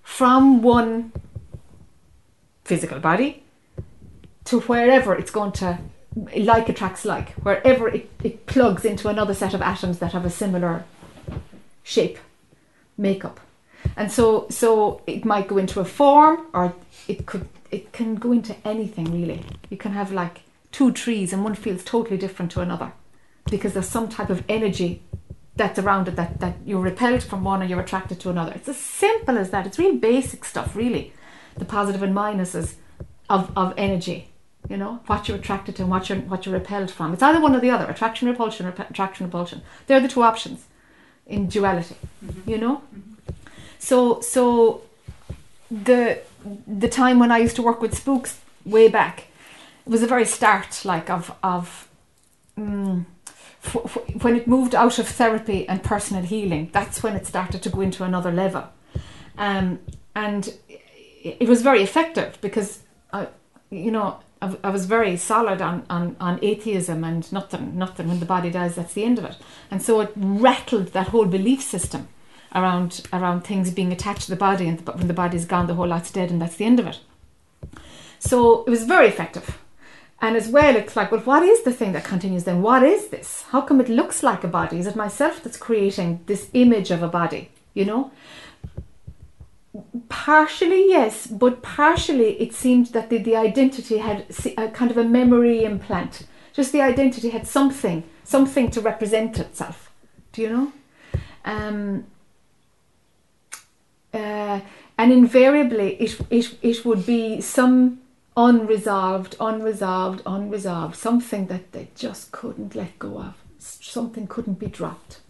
[0.02, 1.12] from one
[2.68, 3.42] physical body
[4.44, 5.78] to wherever it's going to
[6.36, 10.30] like attracts like wherever it, it plugs into another set of atoms that have a
[10.30, 10.84] similar
[11.82, 12.18] shape
[12.96, 13.40] makeup.
[13.96, 16.74] And so so it might go into a form or
[17.06, 19.44] it could it can go into anything really.
[19.70, 22.92] You can have like two trees and one feels totally different to another
[23.50, 25.02] because there's some type of energy
[25.56, 28.52] that's around it that, that you're repelled from one or you're attracted to another.
[28.54, 29.66] It's as simple as that.
[29.66, 31.12] It's real basic stuff really
[31.58, 32.74] the positive and minuses
[33.28, 34.28] of, of energy
[34.68, 37.12] you know what you're attracted to and what you're what you're repelled from.
[37.12, 39.62] It's either one or the other attraction repulsion rep- attraction repulsion.
[39.86, 40.66] They're the two options
[41.26, 41.96] in duality
[42.46, 42.82] you know?
[43.78, 44.82] So so
[45.70, 46.20] the
[46.66, 49.26] the time when I used to work with spooks way back
[49.86, 51.88] it was a very start like of of
[52.58, 53.04] mm,
[53.64, 57.62] f- f- when it moved out of therapy and personal healing that's when it started
[57.62, 58.64] to go into another level.
[59.38, 59.78] Um,
[60.14, 60.52] and
[61.22, 62.80] it was very effective because
[63.12, 63.28] I,
[63.70, 68.08] you know I, I was very solid on, on, on atheism and nothing, nothing.
[68.08, 69.36] When the body dies, that's the end of it.
[69.70, 72.08] And so it rattled that whole belief system
[72.54, 75.74] around around things being attached to the body, and the, when the body's gone, the
[75.74, 76.98] whole lot's dead, and that's the end of it.
[78.18, 79.58] So it was very effective.
[80.20, 82.62] And as well, it's like, well, what is the thing that continues then?
[82.62, 83.42] What is this?
[83.50, 84.80] How come it looks like a body?
[84.80, 87.50] Is it myself that's creating this image of a body?
[87.74, 88.10] You know?
[90.08, 94.26] Partially, yes, but partially it seemed that the, the identity had
[94.56, 96.26] a kind of a memory implant.
[96.52, 99.90] Just the identity had something, something to represent itself.
[100.32, 100.72] Do you know?
[101.44, 102.06] Um,
[104.12, 104.60] uh,
[104.96, 108.00] and invariably, it, it, it would be some
[108.36, 115.20] unresolved, unresolved, unresolved, something that they just couldn't let go of, something couldn't be dropped.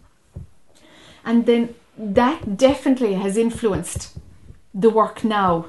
[1.25, 4.17] And then that definitely has influenced
[4.73, 5.65] the work now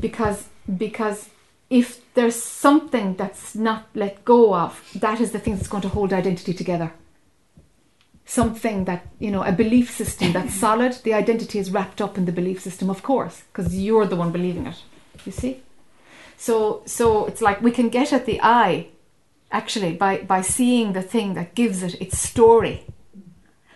[0.00, 1.30] because because
[1.68, 5.88] if there's something that's not let go of, that is the thing that's going to
[5.88, 6.92] hold identity together.
[8.24, 12.24] Something that, you know, a belief system that's solid, the identity is wrapped up in
[12.24, 14.82] the belief system, of course, because you're the one believing it.
[15.24, 15.62] You see?
[16.36, 18.88] So so it's like we can get at the I
[19.50, 22.84] actually by, by seeing the thing that gives it its story.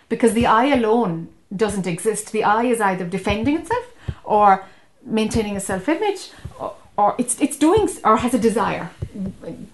[0.08, 2.32] Because the I alone doesn't exist.
[2.32, 3.86] The I is either defending itself
[4.24, 4.64] or
[5.04, 8.90] maintaining a self image or, or it's it's doing or has a desire.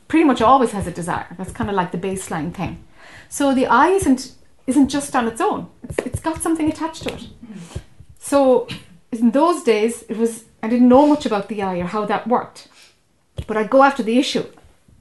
[0.09, 1.27] Pretty much always has a desire.
[1.37, 2.83] That's kind of like the baseline thing.
[3.29, 4.33] So the I isn't
[4.67, 5.69] isn't just on its own.
[5.83, 7.29] It's, it's got something attached to it.
[8.19, 8.67] So
[9.13, 12.27] in those days, it was I didn't know much about the I or how that
[12.27, 12.69] worked,
[13.47, 14.47] but I'd go after the issue,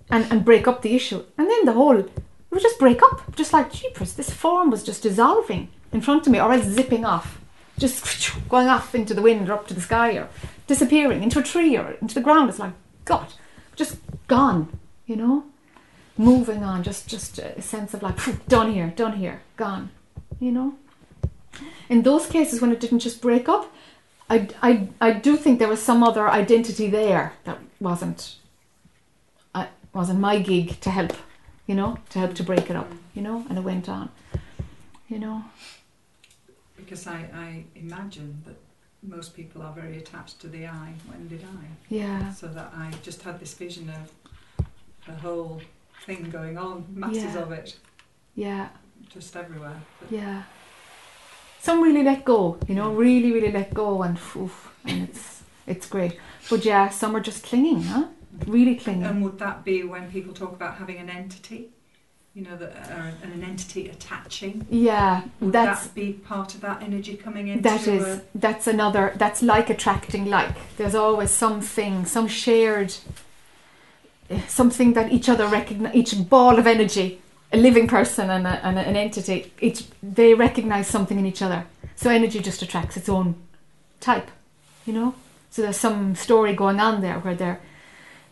[0.10, 2.12] and and break up the issue, and then the whole it
[2.52, 4.14] would just break up, just like jeepers.
[4.14, 7.40] This form was just dissolving in front of me, or else zipping off,
[7.78, 10.30] just going off into the wind or up to the sky, or
[10.68, 12.50] disappearing into a tree or into the ground.
[12.50, 12.74] It's like
[13.06, 13.34] God,
[13.76, 13.98] just
[14.28, 15.44] gone, you know
[16.18, 18.18] moving on, just just a sense of like
[18.48, 19.90] done here, done here, gone,
[20.40, 20.76] you know.
[21.90, 23.72] In those cases when it didn't just break up,
[24.30, 28.36] I, I, I do think there was some other identity there that wasn't
[29.54, 31.14] I wasn't my gig to help,
[31.68, 34.10] you know, to help to break it up, you know, and it went on,
[35.08, 35.44] you know.
[36.86, 38.56] Because I, I imagine that
[39.02, 40.94] most people are very attached to the I.
[41.08, 41.66] When did I?
[41.90, 42.32] Yeah.
[42.32, 44.66] So that I just had this vision of
[45.08, 45.62] the whole
[46.06, 47.40] thing going on, masses Yeah.
[47.42, 47.76] of it,
[48.36, 48.70] Yeah,
[49.10, 49.82] just everywhere.
[50.00, 50.44] But yeah.
[51.60, 55.88] Some really let go, you know, really, really let go, and oof, and it's it's
[55.88, 56.20] great.
[56.50, 58.06] But yeah, some are just clinging, huh?
[58.46, 59.04] Really clinging.
[59.04, 61.70] And would that be when people talk about having an entity?
[62.36, 64.68] You know, that uh, an entity attaching.
[64.70, 67.62] Yeah, Would that's that be part of that energy coming in.
[67.62, 70.54] That is uh, that's another that's like attracting like.
[70.76, 72.94] There's always something, some shared
[74.48, 77.22] something that each other recognize each ball of energy,
[77.52, 81.66] a living person and, a, and an entity, each they recognize something in each other.
[81.96, 83.36] So energy just attracts its own
[84.00, 84.30] type,
[84.86, 85.16] you know?
[85.52, 87.62] So there's some story going on there where they're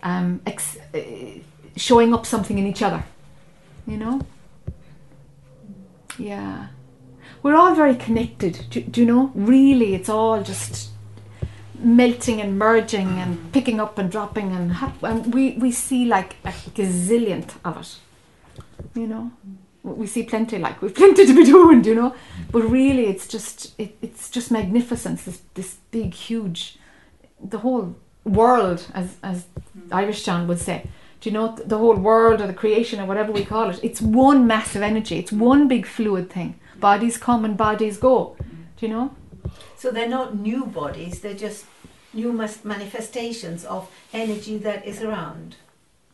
[0.01, 0.99] um, ex- uh,
[1.77, 3.03] showing up something in each other,
[3.87, 4.21] you know?
[6.17, 6.67] Yeah.
[7.41, 9.31] We're all very connected, do, do you know?
[9.35, 10.91] Really, it's all just
[11.77, 16.49] melting and merging and picking up and dropping and, and we, we see like a
[16.49, 17.99] gazillion of it,
[18.95, 19.31] you know?
[19.83, 22.15] We see plenty, like we've plenty to be doing, do you know?
[22.51, 25.23] But really, it's just it, it's just magnificence.
[25.23, 26.77] This this big, huge,
[27.43, 29.45] the whole world, as as
[29.91, 30.87] Irish John would say.
[31.23, 33.79] Do you know the whole world or the creation or whatever we call it?
[33.81, 35.19] It's one massive energy.
[35.19, 36.59] It's one big fluid thing.
[36.81, 38.35] Bodies come and bodies go.
[38.75, 39.15] Do you know?
[39.77, 41.63] So they're not new bodies, they're just
[42.13, 45.55] new manifestations of energy that is around.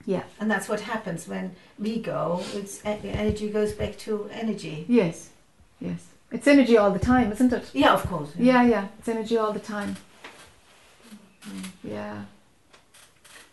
[0.05, 0.25] Yeah.
[0.39, 4.85] And that's what happens when we go, it's energy goes back to energy.
[4.87, 5.31] Yes.
[5.79, 6.05] Yes.
[6.31, 7.71] It's energy all the time, isn't it?
[7.73, 8.29] Yeah, of course.
[8.37, 8.89] Yeah, yeah.
[8.99, 9.95] It's energy all the time.
[11.83, 12.25] Yeah.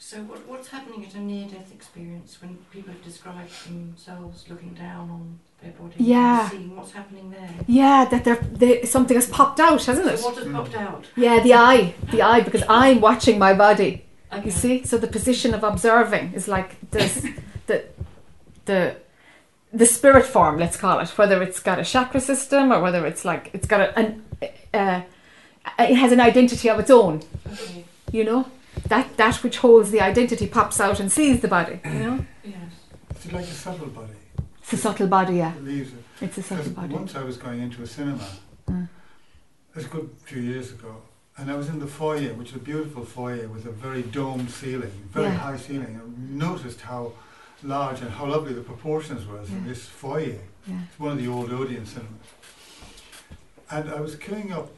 [0.09, 5.11] So what, what's happening at a near-death experience when people have described themselves looking down
[5.11, 6.43] on their body Yeah.
[6.43, 7.51] and seeing what's happening there?
[7.67, 10.19] Yeah, that they're, they, something has popped out, hasn't it?
[10.19, 11.07] So what has popped out?
[11.17, 14.05] Yeah, the I, the I, because I'm watching my body.
[14.33, 14.45] Okay.
[14.45, 17.27] You see, so the position of observing is like this,
[17.67, 17.87] the,
[18.67, 18.95] the,
[19.73, 20.57] the spirit form.
[20.57, 23.81] Let's call it, whether it's got a chakra system or whether it's like it's got
[23.81, 24.25] a, an,
[24.73, 25.03] uh,
[25.81, 27.23] it has an identity of its own.
[27.45, 27.85] Okay.
[28.13, 28.47] You know,
[28.85, 31.81] that that which holds the identity pops out and sees the body.
[31.85, 32.57] You know, Yes.
[33.11, 34.13] It's like a subtle body.
[34.61, 35.37] it's a subtle body.
[35.37, 36.05] Yeah, It leaves it.
[36.21, 36.95] it's a subtle Because body.
[36.95, 38.27] once I was going into a cinema,
[38.69, 38.85] Mm.
[39.71, 41.03] it was a good few years ago,
[41.37, 44.51] and I was in the foyer, which is a beautiful foyer with a very domed
[44.51, 45.37] ceiling, very Yeah.
[45.39, 46.01] high ceiling.
[46.03, 46.05] I
[46.47, 47.13] noticed how
[47.63, 50.41] large and how lovely the proportions was in this foyer.
[50.67, 50.81] Yeah.
[50.89, 52.29] It's one of the old Odeon cinemas.
[53.71, 54.69] And I was queuing up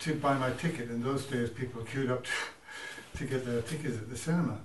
[0.00, 0.90] to buy my ticket.
[0.90, 2.30] In those days, people queued up to,
[3.16, 4.58] to get their tickets at the cinema.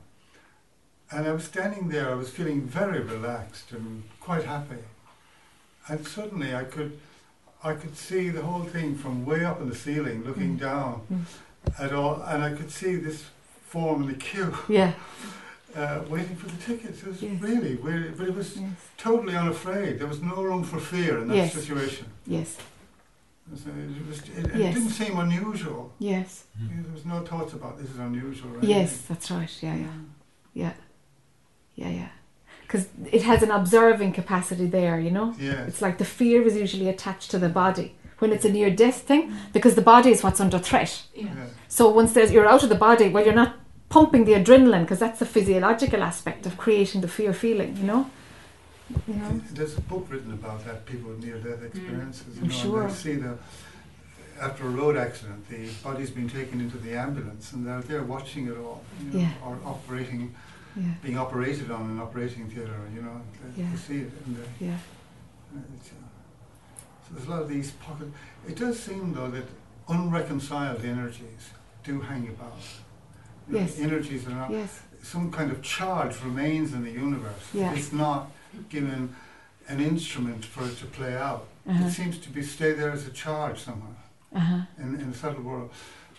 [1.12, 4.78] And I was standing there, I was feeling very relaxed and quite happy.
[5.88, 7.00] And suddenly I could,
[7.64, 10.60] I could see the whole thing from way up in the ceiling, looking Mm.
[10.60, 11.26] down Mm.
[11.80, 13.26] at all, and I could see this
[13.68, 14.94] form in the queue, Yeah.
[15.76, 17.02] uh, waiting for the tickets.
[17.02, 17.42] It was Yes.
[17.42, 18.70] really, really, but it was Yes.
[18.98, 20.00] totally unafraid.
[20.00, 21.54] There was no room for fear in that Yes.
[21.54, 22.08] situation.
[22.26, 22.58] Yes.
[23.56, 24.74] So It, was, it, it Yes.
[24.76, 25.94] didn't seem unusual.
[26.00, 26.46] Yes.
[26.60, 28.56] You know, There was no thoughts about this is unusual.
[28.58, 29.52] Or Yes, that's right.
[29.62, 29.88] Yeah, yeah,
[30.54, 30.74] yeah,
[31.76, 32.10] yeah, yeah.
[32.62, 35.36] Because it has an observing capacity there, you know.
[35.40, 35.68] Yes.
[35.68, 39.02] It's like the fear is usually attached to the body when it's a near death
[39.02, 41.04] thing, because the body is what's under threat.
[41.14, 41.26] Yeah.
[41.26, 41.46] Yeah.
[41.68, 43.56] So once there's you're out of the body, well, you're not
[43.90, 48.10] pumping the adrenaline because that's the physiological aspect of creating the fear feeling, you know.
[49.08, 49.42] You know.
[49.52, 52.38] There's a book written about that, people with near-death experiences.
[52.38, 52.82] I'm you know, sure.
[52.84, 53.38] And they see the,
[54.42, 58.48] after a road accident, the body's been taken into the ambulance and they're there watching
[58.48, 59.32] it all, you know, Yeah.
[59.46, 60.34] or operating,
[60.76, 60.84] Yeah.
[61.04, 63.22] being operated on in an operating theatre, you know,
[63.56, 63.70] they, Yeah.
[63.72, 64.78] they see it and they, Yeah.
[65.76, 65.94] it's, uh,
[67.08, 68.08] so there's a lot of these pocket.
[68.48, 69.46] It does seem though that
[69.88, 71.52] unreconciled energies
[71.84, 72.58] do hang about.
[73.48, 73.78] You know, Yes.
[73.80, 74.80] Energies are not Yes.
[75.04, 77.50] some kind of charge remains in the universe.
[77.54, 77.74] Yeah.
[77.74, 78.32] It's not
[78.70, 79.16] given
[79.68, 81.46] an instrument for it to play out.
[81.68, 81.86] Uh-huh.
[81.86, 83.96] It seems to be stay there as a charge somewhere
[84.36, 84.62] Uh huh.
[84.78, 85.70] in, in the subtle world,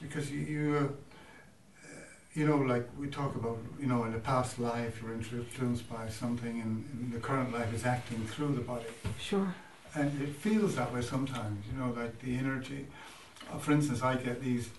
[0.00, 1.86] because you you, uh,
[2.34, 6.08] you know like we talk about you know in the past life you're influenced by
[6.08, 8.86] something and, and the current life is acting through the body,
[9.18, 9.48] Sure.
[9.94, 11.58] and it feels that way sometimes.
[11.70, 12.86] You know like the energy.
[13.52, 14.70] Uh, for instance, I get these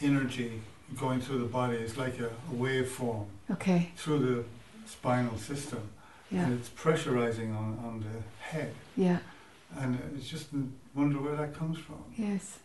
[0.00, 0.60] energy
[0.96, 1.76] going through the body.
[1.76, 3.90] It's like a, a waveform Okay.
[3.96, 4.44] through the
[4.86, 5.82] spinal system
[6.30, 6.44] Yeah.
[6.44, 9.18] and it's pressurizing on, on the head Yeah.
[9.78, 10.48] and it's just
[10.94, 12.58] wonder where that comes from Yes.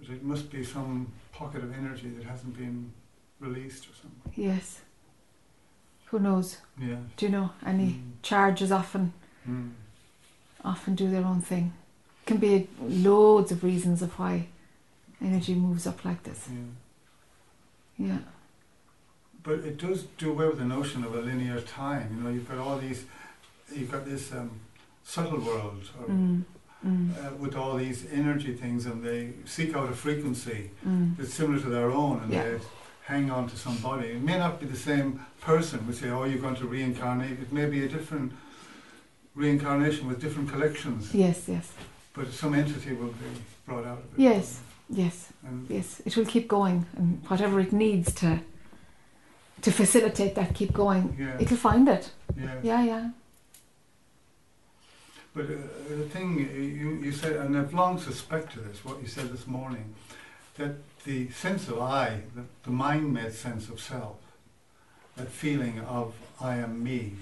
[0.00, 2.92] but it must be some pocket of energy that hasn't been
[3.40, 4.80] released or something Yes.
[6.06, 6.58] Who knows?
[6.78, 8.12] yeah Do you know any Mm.
[8.22, 9.12] charges often
[9.48, 9.70] Mm.
[10.64, 11.72] often do their own thing?
[12.26, 14.48] Can be loads of reasons of why
[15.20, 16.48] energy moves up like this.
[16.50, 18.18] yeah Yeah.
[19.44, 22.48] But it does do away with the notion of a linear time you know you've
[22.48, 23.04] got all these
[23.72, 24.50] you've got this um,
[25.04, 26.42] subtle world or, Mm.
[26.86, 27.10] Mm.
[27.16, 31.16] uh, with all these energy things and they seek out a frequency Mm.
[31.16, 32.42] that's similar to their own and Yeah.
[32.44, 32.58] they
[33.12, 34.08] hang on to somebody.
[34.18, 35.08] It may not be the same
[35.40, 35.86] person.
[35.86, 37.36] We say, oh, you're going to reincarnate.
[37.46, 38.32] It may be a different
[39.34, 41.38] reincarnation with different collections, Yes.
[41.48, 41.66] Yes.
[42.14, 43.30] but some entity will be
[43.66, 44.20] brought out of it.
[44.30, 44.60] Yes.
[44.88, 45.32] Yes.
[45.46, 46.00] And Yes.
[46.06, 48.40] It will keep going, and whatever it needs to
[49.64, 52.10] to facilitate that keep going, yeah, it'll find it.
[52.38, 52.54] yeah.
[52.62, 52.84] Yeah.
[52.84, 53.10] Yeah.
[55.34, 55.56] But uh,
[55.88, 59.46] the thing uh, you, you said, and I've long suspected this, what you said this
[59.46, 59.94] morning,
[60.58, 64.18] that the sense of I, the, the mind-made sense of self,
[65.16, 67.14] that feeling of I am me,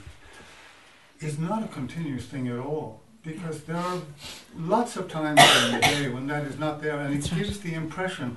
[1.20, 3.01] is not a continuous thing at all.
[3.22, 4.01] Because there are
[4.59, 7.38] lots of times in the day when that is not there, and it right.
[7.38, 8.36] gives the impression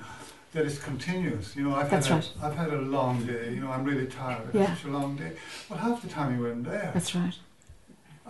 [0.56, 1.54] that it's continuous.
[1.54, 2.32] You know, I've That's had right.
[2.42, 3.52] a, I've had a long day.
[3.54, 4.48] You know, I'm really tired.
[4.54, 4.74] Yeah.
[4.74, 5.32] such a long day.
[5.68, 6.90] Well, half the time you weren't there.
[6.94, 7.34] That's right.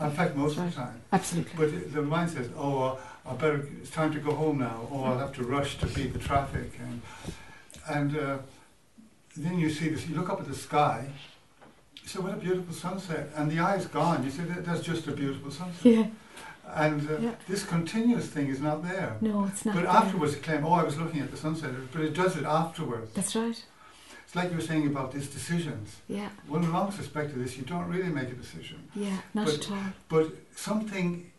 [0.03, 1.01] In fact, most of the time.
[1.12, 1.53] Absolutely.
[1.57, 3.66] But the mind says, "Oh, uh, I better.
[3.81, 4.89] It's time to go home now.
[4.91, 7.01] Oh, I'll have to rush to beat the traffic." And
[7.89, 8.39] and uh,
[9.37, 10.07] then you see this.
[10.07, 11.07] You look up at the sky.
[12.03, 14.22] You say, "What a beautiful sunset!" And the I's gone.
[14.24, 16.07] You say, "That's just a beautiful sunset." Yeah.
[16.75, 17.35] And uh, Yeah.
[17.49, 19.17] this continuous thing is not there.
[19.21, 19.75] No, it's not.
[19.77, 19.91] But there.
[19.93, 23.12] afterwards, you claim, "Oh, I was looking at the sunset," but it does it afterwards.
[23.14, 23.64] That's right.
[24.25, 25.97] It's like you were saying about these decisions.
[26.09, 26.31] Yeah.
[26.49, 27.57] One long suspected this.
[27.57, 28.79] You don't really make a decision.
[28.95, 29.19] Yeah.
[29.35, 29.79] Not But- at all.
[30.09, 31.31] But something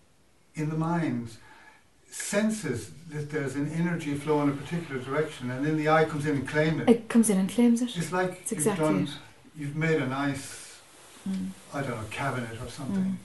[0.56, 1.32] in the mind
[2.10, 6.26] senses that there's an energy flow in a particular direction, and then the I comes
[6.26, 6.90] in and claims it.
[6.90, 7.96] It comes in and claims it.
[7.98, 9.10] It's like It's you've exactly done, it.
[9.58, 10.80] you've made a nice,
[11.30, 11.50] Mm.
[11.74, 13.16] I don't know, cabinet or something, Mm.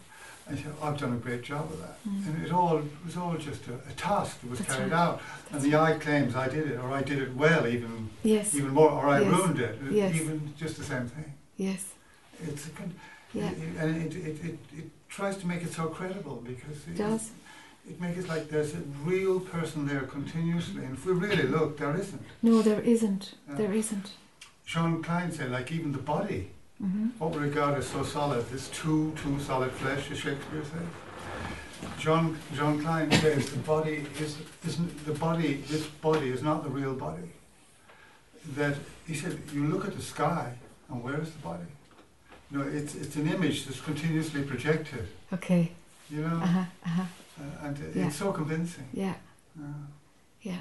[0.47, 1.97] And you say, I've done a great job of that.
[2.09, 2.27] Mm.
[2.27, 4.99] And it all it was all just a, a task that was That's carried right.
[4.99, 5.21] out,
[5.51, 8.55] and That's the I claims I did it, or I did it well, even Yes.
[8.55, 9.31] even more, or I Yes.
[9.31, 10.15] ruined it, Yes.
[10.15, 11.33] even just the same thing.
[11.57, 11.85] Yes.
[12.43, 12.95] It's a, con-
[13.33, 13.51] Yeah.
[13.51, 16.97] it, it- and it, it, it, it tries to make it so credible because It
[16.97, 17.31] does.
[17.89, 21.79] it makes it like there's a real person there continuously, and if we really look,
[21.79, 22.23] there isn't.
[22.43, 23.35] No, there isn't.
[23.49, 23.55] Yeah.
[23.57, 24.11] There isn't.
[24.67, 26.51] Jean Klein said, like even the body,
[27.19, 31.91] What we regard as so solid, this too, too solid flesh, as Shakespeare says.
[31.99, 35.63] John John Klein says the body is isn't the body.
[35.69, 37.29] This body is not the real body.
[38.57, 38.75] that
[39.07, 40.53] he said, you look at the sky,
[40.89, 41.69] and where is the body?
[42.51, 45.07] You know, it's it's an image that's continuously projected.
[45.33, 45.71] Okay.
[46.11, 46.65] You know, Uh huh.
[46.87, 47.05] Uh huh.
[47.41, 48.07] uh, and Yeah.
[48.07, 48.89] it's so convincing.
[48.93, 49.15] Yeah.
[49.59, 49.87] Uh,
[50.43, 50.61] Yeah.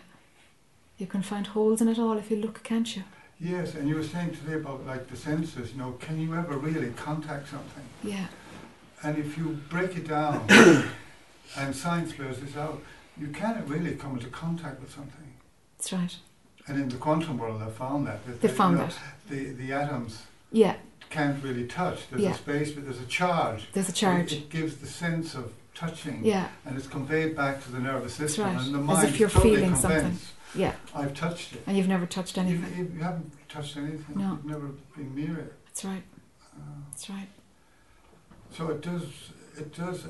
[0.99, 3.03] You can find holes in it all if you look, can't you?
[3.41, 5.71] Yes, and you were saying today about like the senses.
[5.71, 7.83] You know, can you ever really contact something?
[8.03, 8.27] Yeah.
[9.03, 10.45] And if you break it down,
[11.57, 12.81] and science bears this out,
[13.17, 15.33] you can't really come into contact with something.
[15.77, 16.15] That's right.
[16.67, 18.25] And in the quantum world, they found that.
[18.27, 18.95] that They you found know, that.
[19.29, 20.21] The, the atoms
[20.51, 20.75] Yeah.
[21.09, 22.07] can't really touch.
[22.09, 22.31] There's Yeah.
[22.31, 23.67] a space, but there's a charge.
[23.73, 24.33] There's a It- charge.
[24.33, 26.49] It, gives the sense of touching, Yeah.
[26.65, 28.55] and it's conveyed back to the nervous That's system.
[28.55, 28.63] right.
[28.65, 30.19] And the As mind if you're totally feeling something.
[30.55, 30.73] Yeah.
[30.93, 31.63] I've touched it.
[31.65, 32.77] And you've never touched anything.
[32.77, 34.15] you, you haven't touched anything.
[34.15, 34.31] No.
[34.31, 35.53] You've never been near it.
[35.65, 36.03] That's right.
[36.55, 37.27] Uh, That's right.
[38.51, 39.03] So it does,
[39.57, 40.05] it does,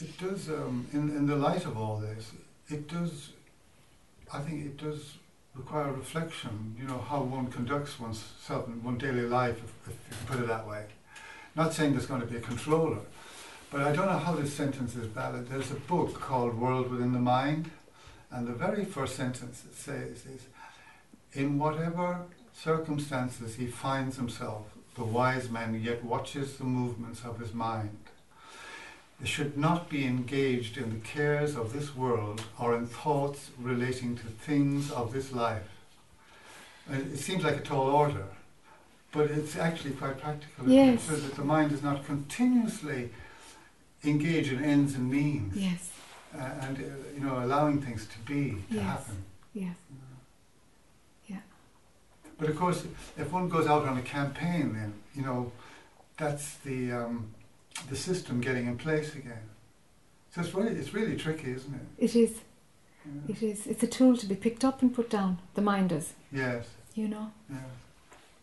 [0.00, 2.32] it does, um, in, in the light of all this,
[2.68, 3.30] it does,
[4.32, 5.14] I think it does
[5.54, 10.16] require reflection, you know, how one conducts oneself in one daily life, if, if you
[10.16, 10.86] can put it that way.
[11.54, 12.98] Not saying there's going to be a controller,
[13.70, 15.48] but I don't know how this sentence is valid.
[15.48, 17.70] There's a book called World Within the Mind,
[18.30, 20.42] and the very first sentence it says is,
[21.32, 24.66] in whatever circumstances he finds himself,
[24.96, 27.96] the wise man yet watches the movements of his mind.
[29.20, 34.16] They should not be engaged in the cares of this world or in thoughts relating
[34.16, 35.68] to things of this life.
[36.88, 38.26] And It seems like a tall order,
[39.12, 40.68] but it's actually quite practical.
[40.68, 41.02] Yes.
[41.02, 43.10] So that the mind is not continuously
[44.04, 45.90] engaged in ends and means, Yes.
[46.36, 46.82] Uh, and uh,
[47.14, 48.84] you know, allowing things to be, to Yes.
[48.84, 49.24] happen.
[49.54, 49.76] Yes.
[51.26, 51.36] Yeah.
[52.38, 52.84] But of course,
[53.16, 55.52] if one goes out on a campaign, then you know
[56.16, 57.30] that's the um,
[57.90, 59.42] the system getting in place again.
[60.34, 61.86] So it's really it's really tricky, isn't it?
[62.04, 62.32] It is.
[63.06, 63.32] Yeah.
[63.34, 63.66] It is.
[63.66, 65.38] It's a tool to be picked up and put down.
[65.54, 66.12] The mind is.
[66.30, 66.66] Yes.
[66.94, 67.32] You know.
[67.50, 67.56] Yeah.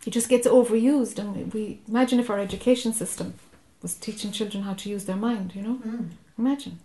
[0.05, 3.33] It just gets overused, and we imagine if our education system
[3.81, 5.53] was teaching children how to use their mind.
[5.55, 5.79] You know.
[5.85, 6.09] Mm.
[6.37, 6.79] Imagine.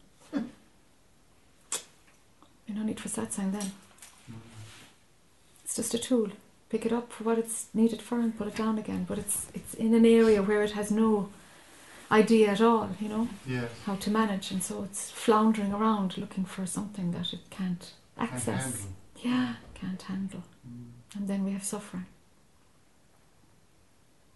[2.71, 3.73] You no need for satsang then.
[5.65, 6.29] It's just a tool.
[6.69, 9.05] Pick it up for what it's needed for and put it down again.
[9.09, 11.31] But it's it's in an area where it has no
[12.13, 13.71] idea at all, you know, Yes.
[13.87, 18.33] how to manage and so it's floundering around looking for something that it can't Can't
[18.33, 18.87] access.
[19.17, 20.45] Yeah, can't handle.
[20.67, 20.91] Mm.
[21.17, 22.07] And then we have suffering.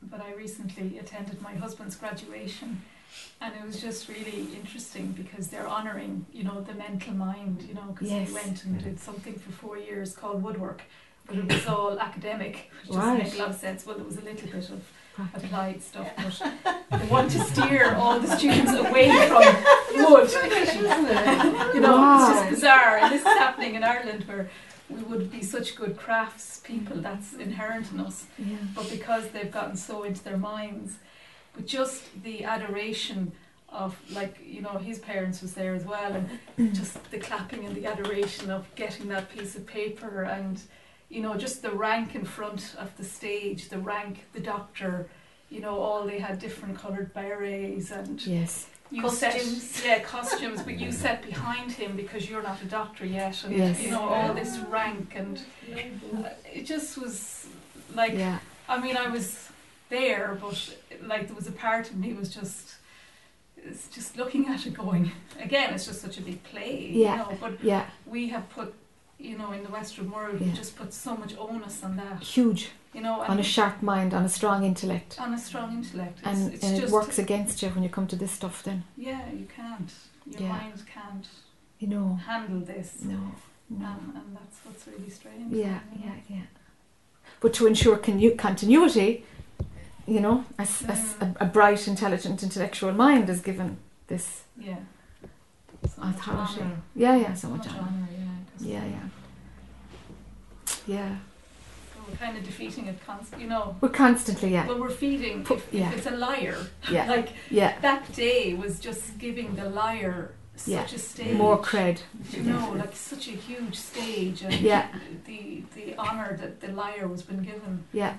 [0.03, 2.82] but I recently attended my husband's graduation
[3.41, 7.75] and it was just really interesting because they're honouring, you know, the mental mind, you
[7.75, 8.29] know, because Yes.
[8.29, 10.83] he went and did something for four years called woodwork,
[11.27, 13.23] but it was all academic, which doesn't Right.
[13.25, 13.85] make a lot of sense.
[13.87, 14.83] Well, there was a little bit of
[15.15, 15.45] Practical.
[15.47, 16.09] applied stuff,
[16.91, 19.43] but they want to steer all the students away from
[20.12, 20.31] wood.
[21.75, 22.99] you know, it's just bizarre.
[22.99, 24.51] And this is happening in Ireland where
[24.91, 28.57] we would be such good crafts people, that's inherent in us Yeah.
[28.75, 30.97] but because they've gotten so into their minds,
[31.55, 33.33] but just the adoration
[33.69, 36.13] of like you know his parents was there as well,
[36.59, 40.61] and just the clapping and the adoration of getting that piece of paper and
[41.09, 45.09] you know just the rank in front of the stage, the rank, the doctor,
[45.51, 48.67] you know all they had different coloured berets and Yes.
[48.91, 49.63] you Costumes.
[49.71, 53.57] set yeah costumes, but you set behind him because you're not a doctor yet, and
[53.57, 53.83] Yes.
[53.83, 55.41] you know all this rank and
[55.75, 57.47] uh, it just was
[57.95, 58.39] like Yeah.
[58.69, 59.49] I mean, I was
[59.89, 62.74] there, but like there was a part of me was just,
[63.57, 65.11] it's just looking at it, going
[65.41, 65.72] again.
[65.74, 67.12] It's just such a big play, Yeah.
[67.12, 67.39] you know.
[67.41, 67.87] But Yeah.
[68.07, 68.74] we have put,
[69.18, 70.49] you know, in the Western world, Yeah.
[70.49, 72.70] we just put so much onus on that, Huge.
[72.93, 75.20] you know, On a sharp mind, on a strong intellect.
[75.20, 76.18] on a strong intellect.
[76.18, 78.85] It's, And, it's and it works against you when you come to this stuff then.
[78.97, 79.91] Yeah, you can't.
[80.26, 80.49] Your Yeah.
[80.49, 81.28] mind can't
[81.78, 82.14] You know.
[82.26, 83.18] handle this, No.
[83.70, 83.87] No.
[83.87, 85.53] um, and that's what's really strange.
[85.53, 86.43] Yeah, yeah, yeah.
[87.41, 89.24] But to ensure connu- continuity,
[90.07, 94.77] you know, as, as a, a bright, intelligent, intellectual mind is given this Yeah.
[95.87, 96.61] So authority.
[96.63, 96.77] honour.
[96.95, 97.81] Yeah, yeah, so much much honor.
[97.89, 98.73] honour, yeah.
[98.73, 99.09] Yeah, yeah.
[100.87, 101.17] Yeah.
[101.95, 103.77] So we're kind of defeating it constantly, you know.
[103.81, 104.67] We're constantly, yeah.
[104.67, 105.47] Well, we're feeding.
[105.49, 105.89] If, yeah.
[105.91, 106.57] if it's a liar,
[106.91, 107.09] Yeah.
[107.15, 107.79] like Yeah.
[107.81, 110.85] that day was just giving the liar such Yeah.
[110.85, 111.37] a stage.
[111.37, 112.01] More cred.
[112.33, 114.87] You know, like such a huge stage, and Yeah.
[115.27, 118.15] the the honor that the liar was been given Yeah.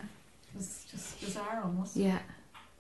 [0.56, 1.95] Was just bizarre almost.
[1.95, 2.20] Yeah.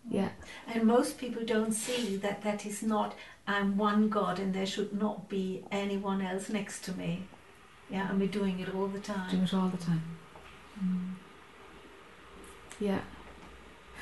[0.09, 0.29] Yeah.
[0.67, 3.15] And most people don't see that that is not,
[3.47, 7.23] I'm one God and there should not be anyone else next to me.
[7.89, 9.43] Yeah, and we're doing it all the time.
[9.43, 11.17] it all the time.
[12.79, 12.99] Yeah.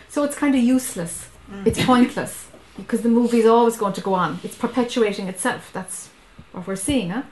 [0.09, 1.27] So it's kind of useless.
[1.51, 1.67] Mm.
[1.67, 2.47] It's pointless
[2.77, 4.39] because the movie is always going to go on.
[4.43, 5.71] It's perpetuating itself.
[5.73, 6.09] That's
[6.51, 7.23] what we're seeing, huh?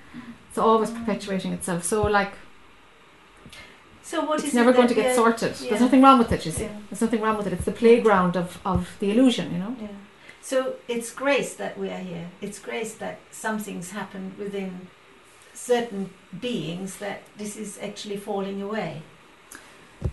[0.50, 1.84] It's always perpetuating itself.
[1.84, 2.34] So like
[4.12, 5.54] So what it's never it going to get sorted.
[5.62, 5.70] yeah.
[5.70, 6.64] There's nothing wrong with it, you see.
[6.64, 6.78] Yeah.
[6.90, 7.54] There's nothing wrong with it.
[7.54, 9.74] It's the playground of, of the illusion, you know?
[9.80, 9.88] Yeah.
[10.42, 10.58] So
[10.90, 12.28] it's grace that we are here.
[12.42, 14.72] It's grace that something's happened within
[15.54, 16.10] certain
[16.48, 19.02] beings that this is actually falling away.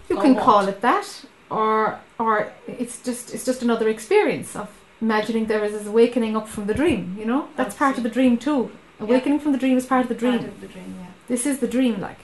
[0.09, 0.45] You Or can what?
[0.45, 4.69] call it that, or or it's just it's just another experience of
[5.01, 7.17] imagining there is this awakening up from the dream.
[7.19, 8.71] You know, that's part of the dream too.
[9.01, 10.39] Awakening from the dream is part of the dream.
[10.39, 11.07] Part of the dream, yeah.
[11.27, 12.21] This is the dream, like,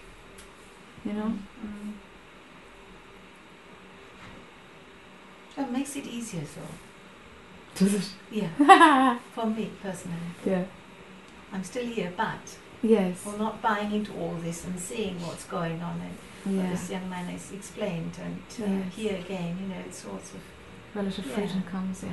[1.05, 1.31] you know.
[1.33, 1.39] Mm.
[5.57, 6.75] That makes it easier, though.
[7.85, 8.11] Does it?
[8.31, 9.19] Yeah.
[9.35, 10.19] For me personally.
[10.45, 10.65] Yeah.
[11.53, 13.25] I'm still here, but Yes.
[13.25, 16.71] we're not buying into all this and seeing what's going on and what Yeah.
[16.71, 18.95] this young man has explained and uh, Yes.
[18.95, 20.41] here again, you know, it's sorts of
[20.95, 21.35] Relative Yeah.
[21.35, 22.11] freedom comes, yeah.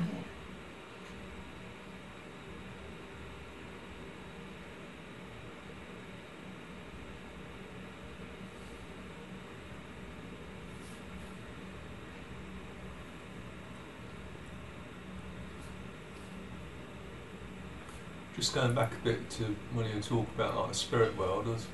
[18.42, 21.50] Just going back a bit to when you talk about like the spirit world, I
[21.50, 21.66] was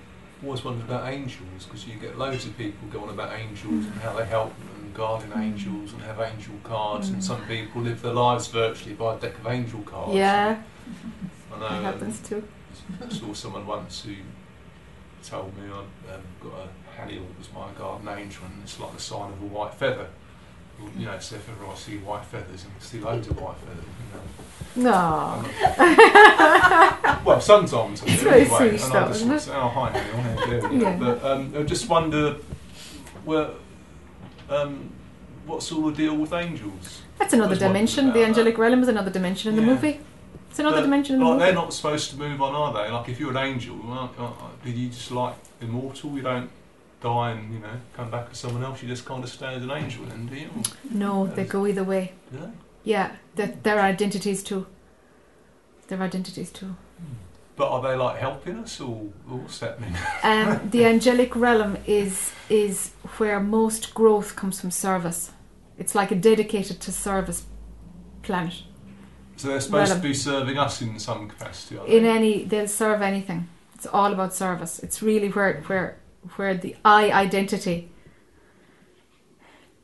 [0.44, 4.12] always wondered about angels because you get loads of people going about angels and how
[4.12, 7.22] they help and guardian angels and have angel cards, and Mm.
[7.22, 10.14] some people live their lives virtually by a deck of angel cards.
[10.14, 10.62] Yeah.
[11.50, 11.68] I know.
[11.70, 12.46] That um, happens too.
[13.02, 14.16] I saw someone once who
[15.24, 16.68] told me I've um, got a
[17.00, 20.08] Halley was my garden angel, and it's like the sign of a white feather.
[20.96, 23.84] You know, so if ever I see white feathers, and see loads of white feathers.
[24.76, 24.90] You know.
[24.90, 25.44] No.
[27.24, 29.48] well, sometimes I It's do anyway, and I just isn't it?
[29.54, 30.80] oh hi, how you?
[30.80, 30.96] Yeah.
[30.96, 32.36] But um, I just wonder,
[33.24, 33.50] where,
[34.48, 34.90] um,
[35.46, 37.02] what sort of deal with angels?
[37.18, 38.06] That's another dimension.
[38.08, 38.26] The that.
[38.28, 40.00] angelic realm is another dimension in the movie.
[40.50, 41.44] It's another But, dimension in the like, movie.
[41.46, 42.90] They're not supposed to move on, are they?
[42.90, 46.12] Like, if you're an angel, aren't, aren't, did you just like immortal?
[46.12, 46.50] You don't
[47.00, 48.82] die and you know come back as someone else.
[48.82, 50.50] You just kind of stay as an angel, then, do you?
[50.90, 52.12] No, they go either way.
[52.32, 52.50] Do they?
[52.84, 54.66] Yeah, they're, they're identities too.
[55.88, 56.74] They're identities too.
[57.56, 59.96] But are they like helping us, or, or what's that mean?
[60.22, 65.32] Um, the angelic realm is is where most growth comes from service.
[65.76, 67.44] It's like a dedicated to service
[68.22, 68.62] planet.
[69.36, 70.02] so they're supposed Realm.
[70.02, 71.78] to be serving us in some capacity.
[71.86, 73.48] In any, they'll serve anything.
[73.74, 74.80] It's all about service.
[74.80, 75.96] It's really where where
[76.36, 77.90] where the I identity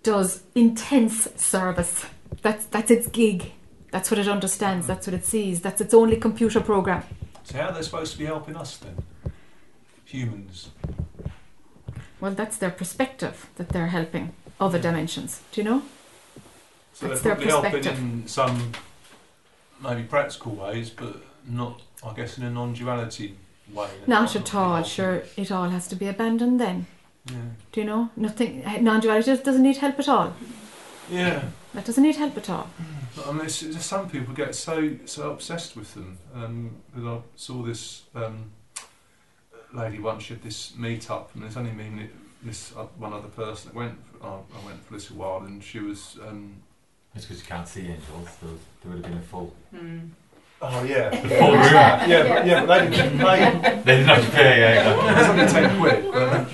[0.02, 2.06] does intense service.
[2.42, 3.52] That's that's its gig.
[3.90, 4.86] That's what it understands.
[4.86, 5.60] That's what it sees.
[5.60, 7.04] That's its only computer program.
[7.44, 8.96] So how are they supposed to be helping us then?
[10.04, 10.70] Humans.
[12.20, 15.42] Well, that's their perspective that they're helping other dimensions.
[15.52, 15.82] Do you know?
[16.92, 18.72] So That's they're probably helping in some
[19.82, 23.34] maybe practical ways, but not, I guess, in a non-duality way.
[24.06, 24.82] Not at all.
[24.82, 26.86] Sure, it all has to be abandoned then.
[27.26, 27.36] Yeah.
[27.72, 28.10] Do you know?
[28.16, 28.62] Nothing.
[28.82, 30.34] Non-duality doesn't need help at all.
[31.10, 31.44] Yeah.
[31.72, 32.68] That doesn't need help at all.
[33.16, 36.18] But, I mean, it's, it's some people get so so obsessed with them.
[36.34, 38.50] Um, that I saw this um,
[39.72, 40.24] lady once.
[40.24, 42.10] She had this meet up, and there's only me and
[42.42, 43.98] this uh, one other person that went.
[44.22, 46.18] Uh, I went for a little while, and she was.
[46.26, 46.62] Um,
[47.14, 48.28] It's because you can't see angels.
[48.42, 48.50] There,
[48.90, 49.54] would have been a full.
[50.66, 51.62] Oh yeah, The full room.
[51.62, 53.80] yeah, but, yeah, but they didn't pay.
[53.84, 55.20] They didn't have to pay, yeah.
[55.20, 56.00] It's only ten quid.
[56.12, 56.48] But,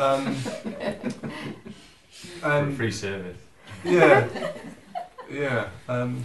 [0.02, 0.34] um,
[2.40, 3.36] For free service.
[3.84, 4.26] yeah,
[5.30, 5.68] yeah.
[5.88, 6.24] Um,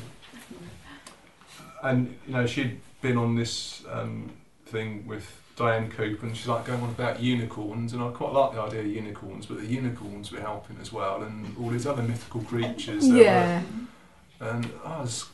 [1.83, 4.31] and you know, she'd been on this um,
[4.65, 8.53] thing with Diane Cooper, and she's like going on about unicorns, and I quite like
[8.53, 12.01] the idea of unicorns, but the unicorns were helping as well, and all these other
[12.01, 13.07] mythical creatures.
[13.07, 13.61] that Yeah.
[14.41, 15.25] Were, and I was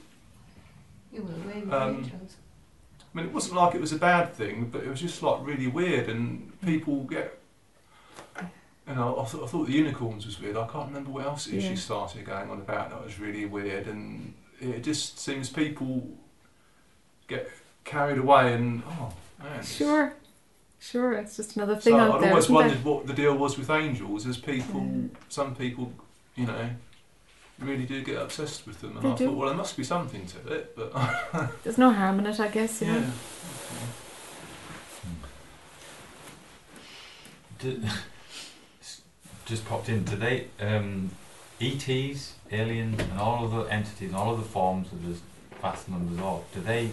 [1.13, 2.09] You were away Um.
[3.15, 5.45] I mean, it wasn't like it was a bad thing, but it was just like
[5.45, 7.39] really weird, and people get.
[8.87, 10.57] You know, I, th- I thought the unicorns was weird.
[10.57, 11.69] I can't remember what else it is Yeah.
[11.69, 16.05] she started going on about that was really weird, and it just seems people
[17.29, 17.49] get
[17.85, 19.47] carried away and oh man.
[19.53, 20.13] it's- Sure,
[20.79, 21.13] sure.
[21.13, 22.29] It's just another thing So out I'd there.
[22.31, 22.65] always isn't there?
[22.67, 25.11] wondered what the deal was with angels, as people, Mm.
[25.29, 25.93] some people,
[26.35, 26.69] you know,
[27.59, 29.25] really do get obsessed with them, and They I do.
[29.27, 30.93] thought, well, there must be something to it, but
[31.63, 32.81] There's no harm in it, I guess.
[32.81, 32.99] You yeah.
[32.99, 33.11] know.
[37.59, 37.79] D-
[39.45, 40.03] just popped in.
[40.03, 41.11] Do they, um,
[41.61, 45.21] ETs, aliens, and all of the entities, and all of the forms that there's
[45.61, 46.89] vast numbers of, do they,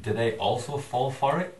[0.00, 1.58] do they also fall for it?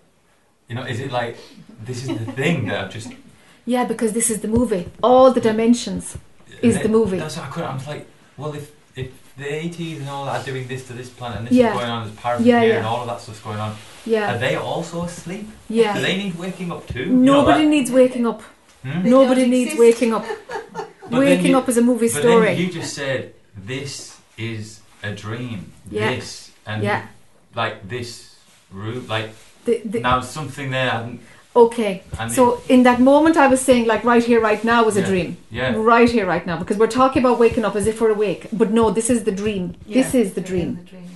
[0.68, 1.36] You know, is it like
[1.84, 3.12] this is the thing that I've just
[3.66, 4.90] Yeah, because this is the movie.
[5.02, 6.16] All the dimensions
[6.62, 7.18] is the movie.
[7.18, 7.64] That's what I could.
[7.64, 11.08] I'm like, well, if if the ATs and all that are doing this to this
[11.10, 11.72] planet, and this Yeah.
[11.72, 12.76] is going on, there's pirates Yeah, here, yeah.
[12.78, 13.74] and all of that stuff's going on.
[14.06, 14.34] Yeah.
[14.34, 15.48] Are they also asleep?
[15.68, 15.94] Yeah.
[15.94, 17.00] Do they need waking up too?
[17.00, 18.42] You know, Nobody needs waking up.
[18.84, 19.08] Hmm?
[19.08, 19.80] Nobody needs exist.
[19.80, 20.24] waking up.
[21.10, 22.46] waking you- up is a movie But story.
[22.46, 25.72] then you just said this is a dream.
[25.90, 26.10] Yeah.
[26.14, 27.06] This and Yeah.
[27.54, 28.36] like this
[28.70, 29.30] room, like
[29.64, 30.90] The- the- now something there.
[30.90, 31.20] hadn't-
[31.56, 34.96] Okay, And so in that moment, I was saying like right here, right now was
[34.96, 35.36] a dream.
[35.50, 35.72] Yeah.
[35.76, 38.72] Right here, right now, because we're talking about waking up as if we're awake, but
[38.72, 39.76] no, this is the dream.
[39.86, 40.76] This is the dream.
[40.76, 41.08] the dream.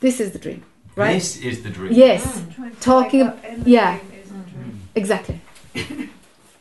[0.00, 0.62] This is the dream,
[0.96, 1.12] right?
[1.12, 1.92] This is the dream.
[1.92, 2.70] Yes, Mm.
[2.74, 3.20] To talking.
[3.26, 4.50] wake up in the yeah, dream is the Mm.
[4.52, 4.80] dream.
[4.94, 5.40] exactly.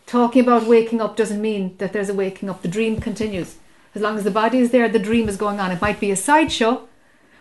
[0.05, 2.61] talking about waking up doesn't mean that there's a waking up.
[2.63, 3.55] The dream continues
[3.95, 4.89] as long as the body is there.
[4.89, 5.71] The dream is going on.
[5.71, 6.88] It might be a sideshow.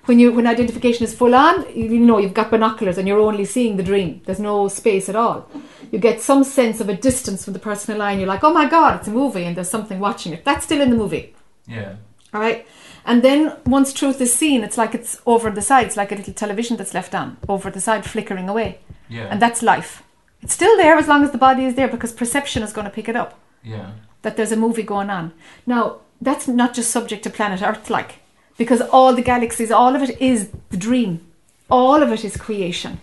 [0.08, 3.44] When you when identification is full on, you, know you've got binoculars and you're only
[3.44, 4.22] seeing the dream.
[4.24, 5.46] There's no space at all.
[5.92, 8.18] You get some sense of a distance from the person in line.
[8.18, 10.46] You're like, oh my god, it's a movie and there's something watching it.
[10.46, 11.34] That's still in the movie.
[11.66, 11.96] Yeah.
[12.32, 12.66] All right.
[13.04, 15.86] And then once truth is seen, it's like it's over the side.
[15.86, 18.78] It's like a little television that's left on over the side, flickering away.
[19.10, 19.28] Yeah.
[19.30, 20.02] And that's life.
[20.42, 22.90] It's still there as long as the body is there because perception is going to
[22.98, 23.90] pick it up Yeah.
[24.22, 25.32] that there's a movie going on.
[25.66, 28.20] Now, that's not just subject to planet Earth, like,
[28.58, 31.20] because all the galaxies, all of it is the dream.
[31.70, 33.00] All of it is creation.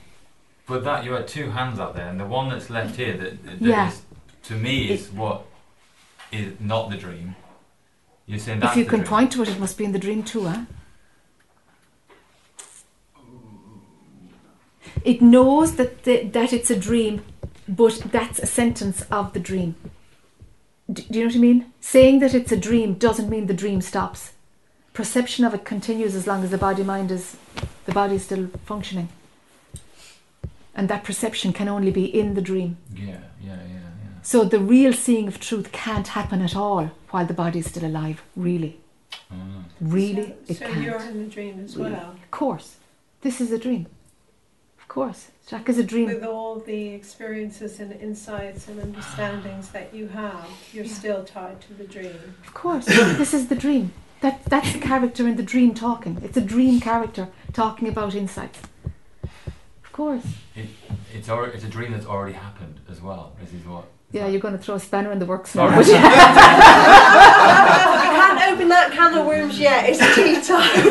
[0.67, 3.43] But that you had two hands out there, and the one that's left here that,
[3.45, 3.89] that Yeah.
[3.89, 4.01] is,
[4.43, 5.45] to me is what
[6.31, 7.35] is not the dream.
[8.27, 9.07] You're saying if you can dream.
[9.07, 10.61] point to it, it must be in the dream too, huh?
[15.03, 17.23] It knows that the, that it's a dream,
[17.67, 19.75] but that's a sentence of the dream.
[20.91, 21.73] D- do you know what I mean?
[21.81, 24.31] Saying that it's a dream doesn't mean the dream stops.
[24.95, 27.35] Perception of it continues as long as the body mind is
[27.85, 29.09] the body is still functioning.
[30.73, 32.77] And that perception can only be in the dream.
[32.95, 34.21] Yeah, yeah, yeah, yeah.
[34.23, 37.85] So the real seeing of truth can't happen at all while the body is still
[37.85, 38.79] alive, really.
[39.33, 39.63] Mm.
[39.81, 40.81] Really, So, it so can't.
[40.81, 42.77] you're in the dream as well, Of course.
[43.19, 43.87] This is a dream.
[44.79, 45.27] Of course.
[45.49, 46.05] Jac is a dream.
[46.07, 50.47] with all the experiences and insights and understandings that you have.
[50.71, 52.17] You're still tied to the dream.
[52.47, 52.85] Of course.
[53.21, 53.91] this is the dream.
[54.25, 56.19] That that's the character in the dream talking.
[56.23, 58.59] It's a dream character talking about insights.
[59.23, 60.25] Of course.
[60.55, 60.65] It,
[61.13, 63.33] it's already, it's a dream that's already happened as well.
[63.39, 63.85] This is what.
[64.11, 65.69] Yeah, you're going to throw a spanner in the works now.
[65.69, 65.83] Sorry.
[66.01, 66.01] but
[68.01, 69.85] we can't open that can of worms yet.
[69.89, 70.89] It's tea time.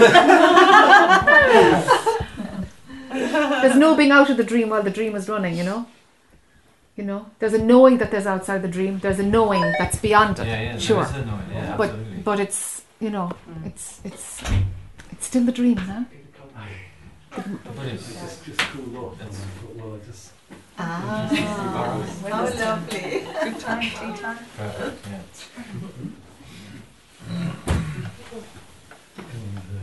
[3.63, 5.87] there's no being out of the dream while the dream is running, you know?
[6.95, 7.27] You know?
[7.41, 9.01] There's a knowing that there's outside the dream.
[9.01, 10.47] There's a knowing that's beyond it.
[10.47, 11.03] Yeah, yeah, sure.
[11.03, 12.23] is a knowing, yeah, but absolutely.
[12.23, 13.31] but it's you know,
[13.67, 14.43] it's it's
[15.13, 16.05] it's still the dream, huh?
[17.31, 19.19] But it's just, just cool off.
[19.77, 20.33] Well, I just.
[20.79, 23.27] Ah, just- how lovely.
[23.43, 24.39] Good time, tea time.
[24.57, 25.23] Perfect, yeah.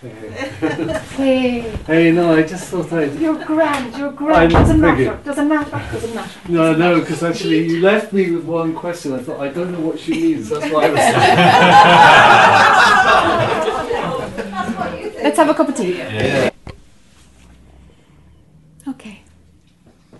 [0.00, 1.60] Hey.
[1.86, 3.18] Hey, no, I just thought I'd.
[3.18, 4.52] You're grand, you're I grand.
[4.52, 5.08] Doesn't figured.
[5.08, 5.22] matter.
[5.24, 5.70] Doesn't matter.
[5.70, 6.40] Doesn't matter.
[6.48, 9.12] No, no, because actually you left me with one question.
[9.14, 10.50] I thought I don't know what she means.
[10.50, 10.98] That's why I was.
[15.24, 15.98] Let's have a cup of tea.
[15.98, 16.50] Yeah.
[18.86, 19.22] Okay.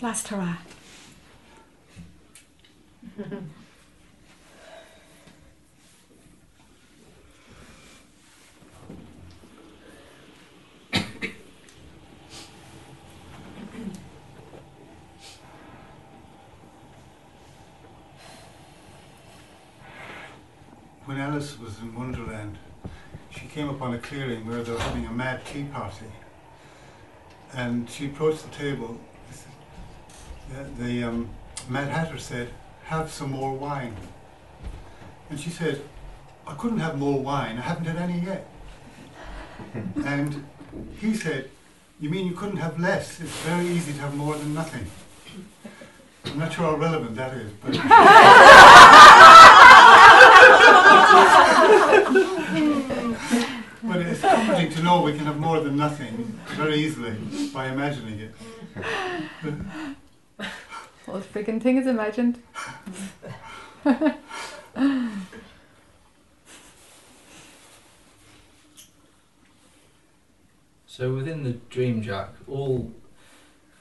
[0.01, 0.57] Last hurrah.
[21.09, 22.59] When Alice was in Wonderland,
[23.31, 26.05] she came upon a clearing where they were having a mad tea party.
[27.55, 29.01] And she approached the table.
[30.51, 31.31] The, the um,
[31.67, 32.51] Mad Hatter said,
[32.85, 33.97] Have some more wine.
[35.31, 35.81] And she said,
[36.47, 38.47] I couldn't have more wine, I haven't had any yet.
[40.05, 40.45] and
[41.01, 41.49] he said,
[41.99, 43.19] You mean you couldn't have less?
[43.19, 44.87] It's very easy to have more than nothing.
[46.27, 49.55] I'm not sure how relevant that is, but.
[53.83, 57.17] But it's comforting to know we can have more than nothing very easily
[57.55, 58.35] by imagining it.
[61.07, 62.43] Whole freaking thing is imagined.
[70.87, 72.91] So within the dream, Jac, all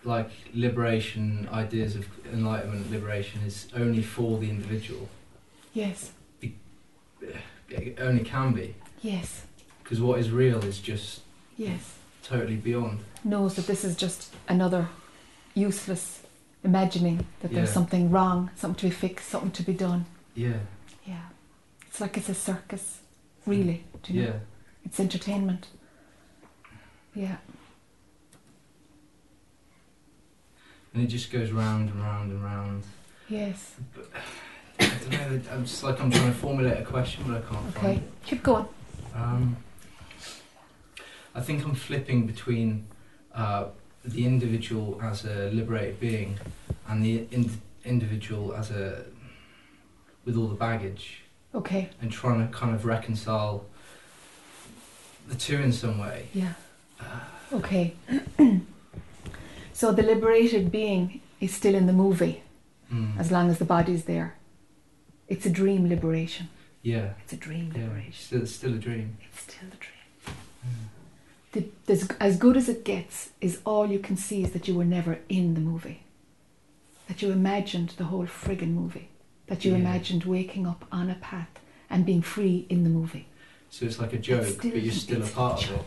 [0.04, 5.10] like liberation ideas of enlightenment, liberation is only for the individual.
[5.74, 6.12] Yes.
[7.70, 9.46] It only can be Yes.
[9.84, 11.22] because what is real is just
[11.58, 11.96] Yes.
[12.24, 13.00] totally beyond.
[13.24, 14.88] Knows that this is just another
[15.54, 16.24] useless
[16.64, 17.74] imagining that there's Yeah.
[17.74, 20.06] something wrong, something to be fixed, something to be done.
[20.36, 20.60] Yeah.
[21.06, 21.30] Yeah.
[21.88, 23.00] It's like it's a circus,
[23.46, 23.84] really.
[24.04, 24.28] Do you know?
[24.28, 24.40] Yeah.
[24.86, 25.68] It's entertainment.
[27.16, 27.38] Yeah.
[30.94, 32.84] And it just goes round and round and round.
[33.30, 33.76] Yes.
[33.96, 34.08] Don't
[35.12, 35.42] know.
[35.52, 37.82] I'm just like I'm trying to formulate a question, but I can't Okay.
[37.82, 38.12] find it.
[38.26, 38.66] Keep going.
[39.16, 39.58] Um,
[41.36, 42.88] I think I'm flipping between
[43.34, 43.66] uh,
[44.04, 46.38] the individual as a liberated being
[46.88, 49.04] and the in- individual as a
[50.26, 51.22] with all the baggage,
[51.56, 51.90] Okay.
[52.02, 53.64] and trying to kind of reconcile
[55.30, 56.28] the two in some way.
[56.34, 56.54] Yeah.
[57.54, 57.96] Okay.
[59.74, 62.42] so the liberated being is still in the movie
[62.92, 63.20] Mm.
[63.20, 64.36] as long as the body's there.
[65.28, 66.50] It's a dream liberation.
[66.82, 67.14] Yeah.
[67.24, 67.84] It's a dream Yeah.
[67.84, 68.14] liberation.
[68.14, 69.18] Still, it's still a dream.
[69.30, 69.94] It's still the dream.
[71.54, 74.76] The, there's, as good as it gets is all you can see is that you
[74.76, 76.04] were never in the movie.
[77.08, 79.10] That you imagined the whole friggin' movie.
[79.48, 79.80] That you Yeah.
[79.80, 81.60] imagined waking up on a path
[81.90, 83.28] and being free in the movie.
[83.70, 85.86] So it's like a joke, still- but you're still a it's a part of it.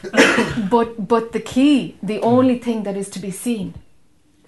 [0.70, 2.22] but but the key, the mm.
[2.22, 3.74] only thing that is to be seen,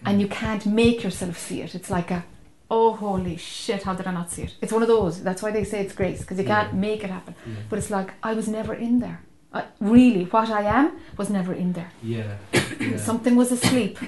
[0.05, 0.21] and mm.
[0.23, 1.75] you can't make yourself see it.
[1.75, 2.25] It's like a,
[2.71, 4.55] oh holy shit, how did I not see it?
[4.61, 5.23] It's one of those.
[5.23, 6.79] That's why they say it's grace because you can't Yeah.
[6.79, 7.35] make it happen.
[7.47, 7.55] Yeah.
[7.69, 9.21] But it's like I was never in there.
[9.53, 11.91] I, really, what I am was never in there.
[12.03, 12.37] Yeah.
[12.81, 12.97] yeah.
[13.11, 13.99] Something was asleep,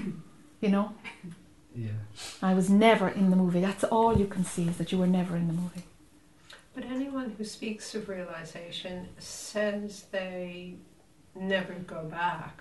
[0.61, 0.93] you know.
[1.75, 1.89] Yeah.
[2.41, 3.61] I was never in the movie.
[3.61, 5.83] That's all you can see is that you were never in the movie.
[6.75, 10.75] But anyone who speaks of realization says they
[11.35, 12.61] never go back.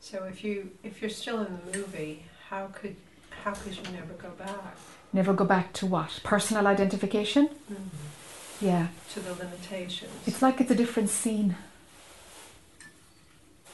[0.00, 2.96] So if you if you're still in the movie, how could
[3.44, 4.76] how could you never go back
[5.16, 7.48] Never go back to what personal identification.
[7.48, 8.66] Mm-hmm.
[8.66, 8.88] Yeah.
[9.14, 10.12] to the limitations?
[10.26, 11.56] It's like it's a different scene.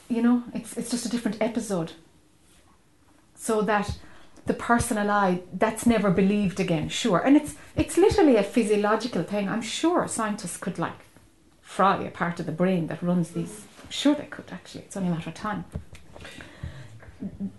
[0.08, 1.94] You know, it's it's just a different episode.
[3.34, 3.98] So that
[4.46, 7.18] the personal I, that's never believed again, sure.
[7.18, 9.48] And it's it's literally a physiological thing.
[9.48, 11.00] I'm sure scientists could like
[11.60, 13.64] fry a part of the brain that runs these.
[13.82, 14.82] I'm sure they could actually.
[14.84, 15.64] It's only a matter of time.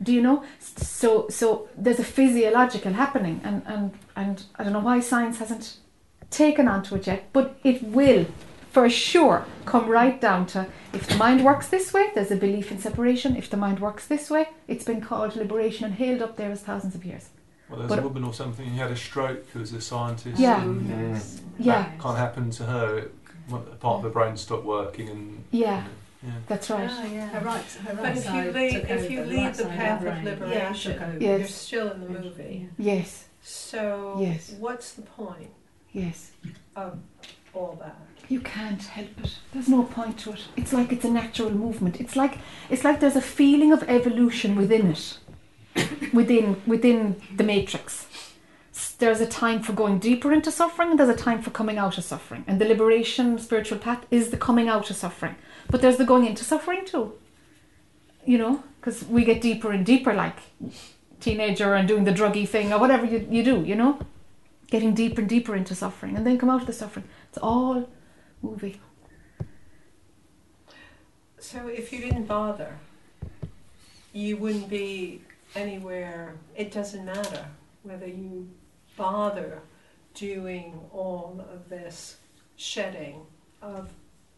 [0.01, 0.43] Do you know?
[0.59, 5.77] So so there's a physiological happening and, and, and I don't know why science hasn't
[6.29, 8.25] taken onto it yet, but it will
[8.71, 12.71] for sure come right down to if the mind works this way, there's a belief
[12.71, 13.35] in separation.
[13.35, 16.61] If the mind works this way, it's been called liberation and hailed up there as
[16.61, 17.29] thousands of years.
[17.69, 20.39] Well, there's But- a woman or something who had a stroke who was a scientist.
[20.39, 20.61] Yeah.
[20.61, 21.13] and Mm.
[21.57, 21.83] That Yeah.
[21.99, 22.97] can't happen to her.
[22.97, 23.15] It,
[23.51, 25.43] a part of the brain stopped working and.
[25.51, 25.83] Yeah.
[26.23, 26.31] Yeah.
[26.47, 26.89] That's right.
[26.91, 27.27] Oh, yeah.
[27.27, 29.65] Her right, her But if you side lead if you over, the lead right the
[29.65, 31.17] path her of liberation, took over.
[31.19, 31.39] Yes.
[31.39, 32.69] you're still in the movie.
[32.77, 33.25] Yes.
[33.41, 34.51] So Yes.
[34.57, 35.49] what's the point
[35.91, 36.31] Yes.
[36.75, 36.97] of
[37.53, 37.97] all that?
[38.29, 39.37] You can't help it.
[39.53, 40.43] There's no point to it.
[40.55, 41.99] It's like it's a natural movement.
[41.99, 42.37] It's like
[42.69, 45.17] it's like there's a feeling of evolution within it.
[46.13, 48.07] within within the matrix.
[48.99, 51.97] There's a time for going deeper into suffering and there's a time for coming out
[51.97, 52.45] of suffering.
[52.47, 55.35] And the liberation spiritual path is the coming out of suffering.
[55.69, 57.13] But there's the going into suffering too.
[58.25, 60.37] You know, because we get deeper and deeper like
[61.19, 63.99] teenager and doing the druggy thing or whatever you, you do, you know?
[64.67, 67.07] Getting deeper and deeper into suffering and then come out of the suffering.
[67.29, 67.89] It's all
[68.41, 68.79] movie.
[71.39, 72.77] So if you didn't bother,
[74.13, 75.21] you wouldn't be
[75.55, 76.35] anywhere.
[76.55, 77.45] It doesn't matter
[77.83, 78.49] whether you
[78.95, 79.61] bother
[80.13, 82.17] doing all of this
[82.55, 83.25] shedding
[83.61, 83.89] of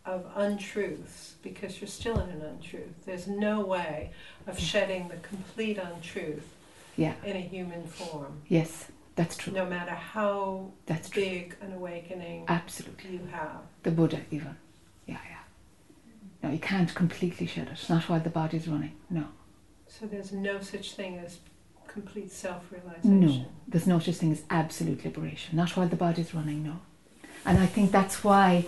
[0.06, 3.06] of untruths because you're still in an untruth.
[3.06, 4.12] There's no way
[4.48, 6.54] of shedding the complete untruth
[6.96, 7.14] Yeah.
[7.24, 8.42] in a human form.
[8.48, 9.54] Yes, that's true.
[9.54, 11.24] No matter how That's true.
[11.24, 13.12] big an awakening Absolutely.
[13.14, 13.62] you have.
[13.84, 14.56] The Buddha, even.
[15.08, 15.38] Yeah, yeah.
[16.44, 17.90] No, you can't completely shed it.
[17.90, 18.94] Not while the body's running.
[19.10, 19.26] No.
[19.88, 21.40] So there's no such thing as
[21.88, 23.20] complete self-realization.
[23.22, 23.46] No.
[23.68, 25.56] There's no such thing as absolute liberation.
[25.56, 26.80] Not while the body's running, no.
[27.46, 28.66] And I think that's why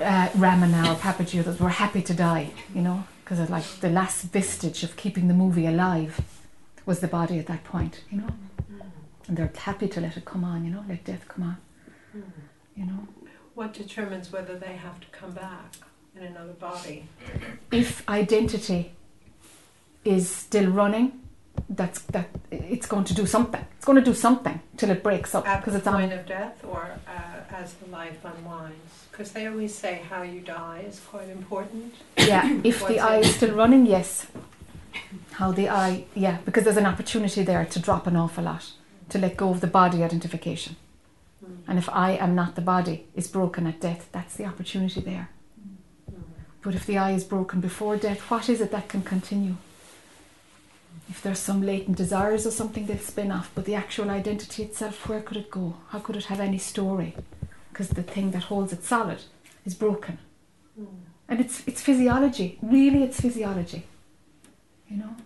[0.00, 4.24] uh, Ramana or Papaji others were happy to die, you know, because like the last
[4.24, 6.20] vestige of keeping the movie alive
[6.86, 8.28] was the body at that point, you know.
[9.28, 11.56] And they're happy to let it come on, you know, let death come on,
[12.76, 13.06] you know.
[13.54, 15.76] What determines whether they have to come back
[16.16, 17.04] in another body?
[17.70, 18.92] if identity
[20.04, 21.20] is still running,
[21.68, 23.64] that's that it's going to do something.
[23.76, 25.94] It's going to do something till it breaks up because it's on.
[25.94, 29.06] point of death or uh, as the life unwinds?
[29.10, 31.94] Because they always say how you die is quite important.
[32.16, 34.26] Yeah, if the I is still running, yes.
[35.32, 38.72] How the I, yeah, because there's an opportunity there to drop an awful lot,
[39.10, 40.76] to let go of the body identification.
[41.44, 41.54] Hmm.
[41.68, 45.30] And if I am not the body is broken at death, that's the opportunity there.
[46.62, 49.56] But if the I is broken before death, what is it that can continue?
[51.08, 53.50] If there's some latent desires or something, they'll spin off.
[53.54, 55.76] But the actual identity itself, where could it go?
[55.88, 57.16] How could it have any story?
[57.80, 59.22] Because the thing that holds it solid
[59.64, 60.18] is broken.
[61.30, 62.58] And it's it's physiology.
[62.60, 63.86] Really, it's physiology.
[64.90, 65.16] You know.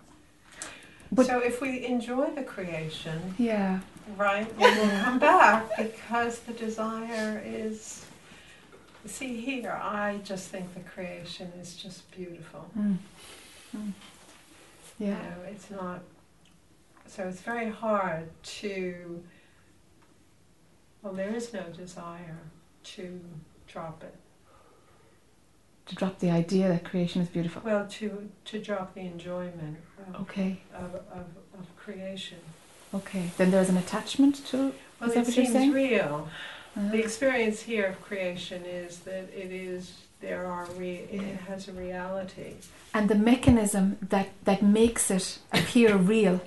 [1.11, 3.81] But- so if we enjoy the creation, Yeah.
[4.17, 8.07] right, we will come back because the desire is.
[9.05, 12.71] See here, I just think the creation is just beautiful.
[12.79, 12.99] Mm.
[13.77, 13.93] Mm.
[15.01, 15.15] You Yeah.
[15.23, 16.01] know, it's not.
[17.09, 18.29] So it's very hard
[18.61, 19.25] to.
[21.05, 22.39] Well, there is no desire
[22.95, 23.21] to
[23.69, 24.15] drop it.
[25.87, 27.61] To drop the idea that creation is beautiful.
[27.63, 29.77] Well, to to drop the enjoyment
[30.09, 30.61] of, Okay.
[30.75, 31.27] of, of,
[31.61, 32.39] of creation.
[32.95, 33.31] Okay.
[33.37, 34.73] Then there's an attachment to.
[34.99, 35.73] Well, is that it what you're seems saying?
[35.73, 36.29] real.
[36.77, 41.69] Uh, The experience here of creation is that it is there are re- it has
[41.69, 42.55] a reality.
[42.95, 46.41] and the mechanism that, that makes it appear real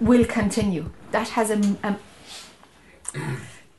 [0.00, 0.90] will continue.
[1.12, 1.96] That has a, a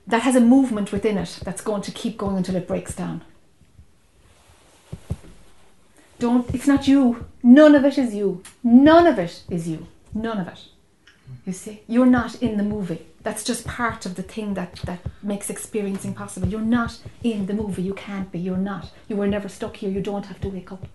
[0.08, 3.24] that has a movement within it that's going to keep going until it breaks down.
[6.20, 6.54] Don't.
[6.54, 7.26] It's not you.
[7.44, 8.42] None of it is you.
[8.64, 9.88] None of it is you.
[10.14, 10.66] None of it.
[11.46, 13.06] You see, you're not in the movie.
[13.24, 16.48] That's just part of the thing that that makes experiencing possible.
[16.48, 17.82] You're not in the movie.
[17.82, 18.40] You can't be.
[18.40, 18.92] You're not.
[19.08, 19.90] You were never stuck here.
[19.90, 20.88] You don't have to wake up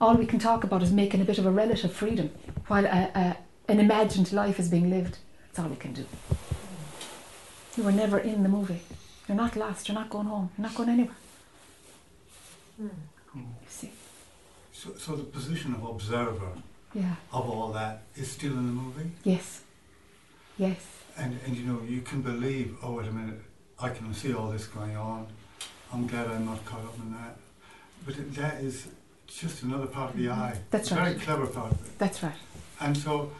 [0.00, 2.30] all we can talk about is making a bit of a relative freedom
[2.66, 3.36] while a, a,
[3.68, 5.18] an imagined life is being lived.
[5.46, 6.04] That's all we can do.
[7.76, 8.80] You were never in the movie.
[9.28, 9.88] You're not lost.
[9.88, 10.50] You're not going home.
[10.56, 11.16] You're not going anywhere.
[12.78, 12.90] You
[13.68, 13.90] see?
[14.72, 16.52] So, so the position of observer
[16.94, 17.16] Yeah.
[17.32, 19.10] of all that is still in the movie?
[19.24, 19.62] Yes.
[20.58, 20.80] Yes.
[21.16, 23.40] And, and you know, you can believe, oh, wait a minute,
[23.78, 25.26] I can see all this going on.
[25.92, 27.36] I'm glad I'm not caught up in that.
[28.04, 28.88] But it, that is
[29.26, 30.32] just another part of the I.
[30.32, 30.58] Mm-hmm.
[30.70, 31.04] That's a right.
[31.08, 31.98] very clever part of it.
[31.98, 32.34] That's right.
[32.80, 33.30] And so,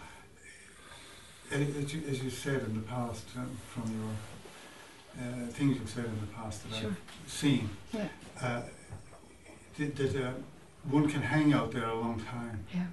[1.55, 6.05] as you, as you said in the past, um, from your uh, things you've said
[6.07, 6.91] in the past that Sure.
[6.91, 8.09] I've seen, Yeah.
[8.41, 8.63] uh,
[9.79, 10.33] that, that uh,
[10.91, 12.87] one can hang out there a long time, Yeah.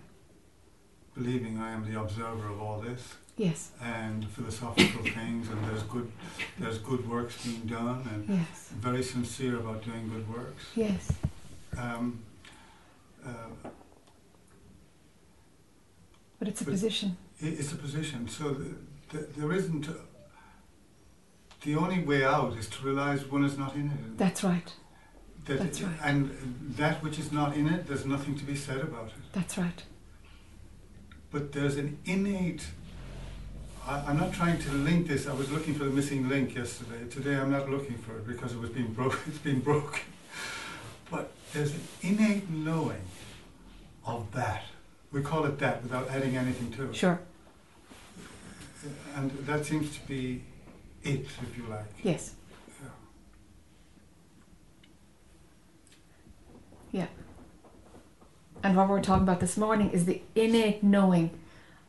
[1.15, 3.71] believing I am the observer of all this Yes.
[3.81, 6.11] and philosophical things, and there's good,
[6.59, 8.69] there's good works being done, and Yes.
[8.79, 10.63] very sincere about doing good works.
[10.75, 11.11] Yes.
[11.77, 12.19] Um,
[13.25, 13.29] uh,
[16.37, 17.17] But it's a But- position.
[17.41, 18.27] It's a position.
[18.27, 18.75] So th
[19.11, 19.87] th there isn't.
[19.87, 19.95] A,
[21.63, 24.17] the only way out is to realize one is not in it.
[24.17, 24.73] That's right.
[25.45, 25.99] That that's right.
[26.03, 26.19] And
[26.77, 29.23] that which is not in it, there's nothing to be said about it.
[29.33, 29.83] That's right.
[31.31, 32.65] But there's an innate.
[33.87, 35.27] I, I'm not trying to link this.
[35.27, 37.07] I was looking for the missing link yesterday.
[37.09, 39.19] Today I'm not looking for it because it was being broke.
[39.27, 40.03] It's been broken.
[41.09, 43.05] But there's an innate knowing
[44.05, 44.63] of that.
[45.11, 46.95] We call it that without adding anything to it.
[46.95, 47.19] Sure.
[49.15, 50.41] And that seems to be
[51.03, 51.85] it, if you like.
[52.03, 52.33] Yes.
[56.91, 57.01] Yeah.
[57.01, 57.07] Yeah.
[58.63, 61.31] And what we're talking about this morning is the innate knowing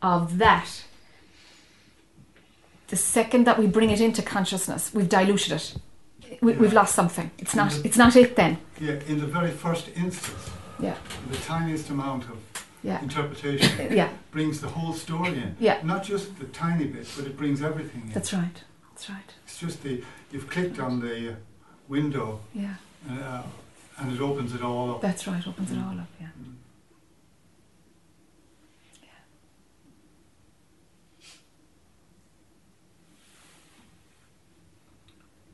[0.00, 0.84] of that.
[2.88, 5.74] The second that we bring it into consciousness, we've diluted it.
[6.40, 6.80] We, We've Yeah.
[6.80, 7.30] lost something.
[7.38, 7.70] It's not.
[7.72, 7.84] Mhm.
[7.84, 8.58] It's not it then.
[8.80, 10.96] Yeah, in the very first instance, Yeah.
[11.30, 12.36] the tiniest amount of
[12.82, 13.00] Yeah.
[13.00, 14.10] interpretation Yeah.
[14.30, 15.56] brings the whole story in.
[15.60, 15.80] Yeah.
[15.84, 18.12] Not just the tiny bit, but it brings everything in.
[18.12, 18.62] That's right.
[18.90, 19.30] That's right.
[19.44, 21.34] It's just the you've clicked on the uh,
[21.88, 22.74] window Yeah.
[23.10, 23.42] uh,
[23.98, 25.00] and it opens it all up.
[25.00, 25.46] That's right.
[25.46, 26.08] Opens it all up.
[26.20, 26.28] Yeah.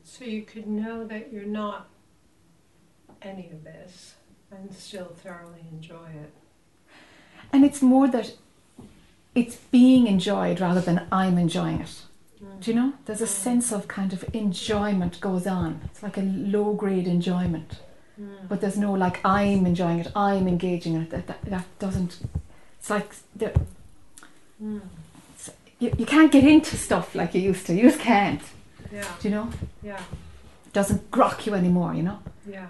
[0.03, 1.87] So you could know that you're not
[3.21, 4.15] any of this
[4.51, 6.33] and still thoroughly enjoy it.
[7.51, 8.33] And it's more that
[9.35, 12.01] it's being enjoyed rather than I'm enjoying it.
[12.61, 12.93] Do you know?
[13.05, 15.81] There's a sense of kind of enjoyment goes on.
[15.85, 17.79] It's like a low grade enjoyment.
[18.49, 21.09] But there's no like I'm enjoying it, I'm engaging in it.
[21.11, 22.19] That, that, that doesn't.
[22.79, 23.53] It's like the,
[24.61, 24.81] Mm.
[25.79, 27.73] you, you can't get into stuff like you used to.
[27.73, 28.41] You just can't.
[28.91, 29.05] Yeah.
[29.21, 29.49] Do you know?
[29.81, 30.01] Yeah.
[30.67, 31.93] It doesn't grok you anymore.
[31.93, 32.19] You know.
[32.45, 32.67] Yeah.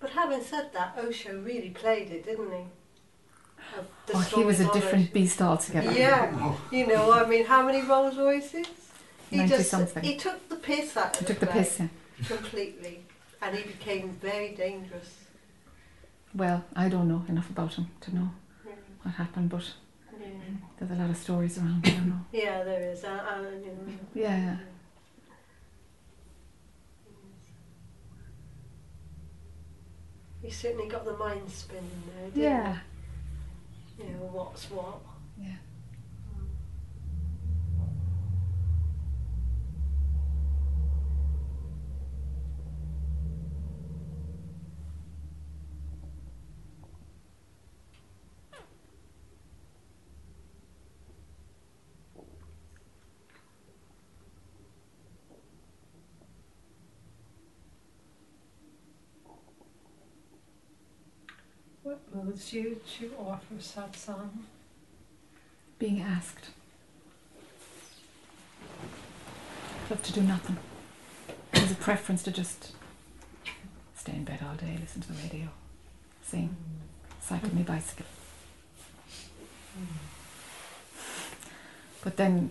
[0.00, 2.64] But having said that, Osho really played it, didn't he?
[3.76, 5.92] Of the Oh, he was a different beast altogether.
[5.92, 8.66] Yeah, you know, I mean, how many Rolls Royces?
[9.30, 10.02] He just something.
[10.02, 11.80] he took the piss out of He took the play piss.
[11.80, 11.88] Yeah.
[12.26, 13.00] completely,
[13.42, 15.14] and he became very dangerous.
[16.34, 18.30] Well, I don't know enough about him to know
[18.64, 18.76] Really.
[19.02, 19.64] what happened, but
[20.18, 20.28] Yeah.
[20.78, 21.86] there's a lot of stories around.
[21.86, 22.20] I don't know.
[22.32, 23.04] Yeah, there is.
[23.04, 23.92] Uh, uh, you know.
[24.14, 24.56] Yeah, yeah.
[30.42, 32.78] He certainly got the mind spinning there, didn't Yeah.
[33.98, 35.00] You know, what's what.
[35.36, 35.56] Yeah.
[62.28, 64.28] Moves you to offer satsang?
[65.78, 66.50] Being asked.
[69.88, 70.58] Love to do nothing.
[71.52, 72.72] There's a preference to just
[73.96, 75.48] stay in bed all day, listen to the radio,
[76.22, 76.54] sing,
[77.22, 78.04] cycle my bicycle.
[82.04, 82.50] But then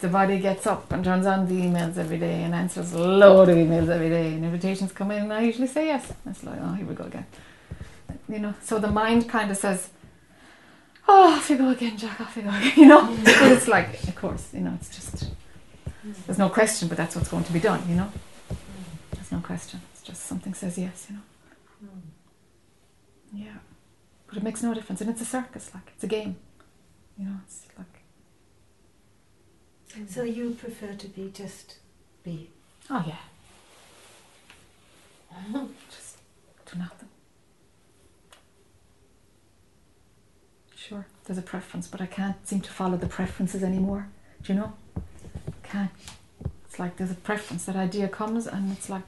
[0.00, 3.48] the body gets up and turns on the emails every day and answers a load
[3.48, 6.12] of emails every day and invitations come in and I usually say yes.
[6.26, 7.26] It's like, oh, here we go again.
[8.30, 9.90] You know, so the mind kind of says,
[11.08, 13.02] oh, off you go again, Jac, off you go again, you know.
[13.02, 13.24] Mm.
[13.24, 15.30] but it's like, of course, you know, it's just,
[16.26, 18.12] there's no question, but that's what's going to be done, you know.
[18.48, 18.56] Mm.
[19.12, 19.80] There's no question.
[19.92, 21.22] It's just something says yes, you know.
[21.84, 22.00] Mm.
[23.32, 23.58] Yeah.
[24.28, 25.00] But it makes no difference.
[25.00, 26.36] And it's a circus, like, it's a game.
[27.18, 27.86] You know, it's like,
[30.08, 31.78] So you prefer to be just
[32.22, 32.50] be?
[32.88, 33.16] oh yeah.
[35.90, 36.18] just
[36.70, 37.08] do nothing.
[40.90, 44.08] Sure, there's a preference, but I can't seem to follow the preferences anymore.
[44.42, 44.72] Do you know?
[45.62, 45.92] Can't.
[46.64, 47.66] It's like there's a preference.
[47.66, 49.04] That idea comes and it's like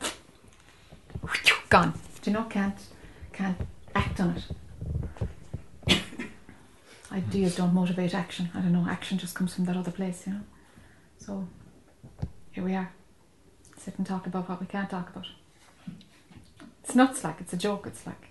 [1.70, 1.94] gone.
[2.22, 2.44] Do you know?
[2.44, 2.76] Can't
[3.32, 3.56] can't
[3.96, 4.36] act on
[5.88, 5.98] it.
[7.12, 8.50] Ideas don't motivate action.
[8.54, 8.86] I don't know.
[8.88, 10.40] Action just comes from that other place, you know.
[11.18, 11.48] So
[12.52, 12.92] here we are.
[13.76, 15.26] Sit and talk about what we can't talk about.
[16.84, 17.24] It's nuts.
[17.24, 17.88] Like it's a joke.
[17.88, 18.28] It's like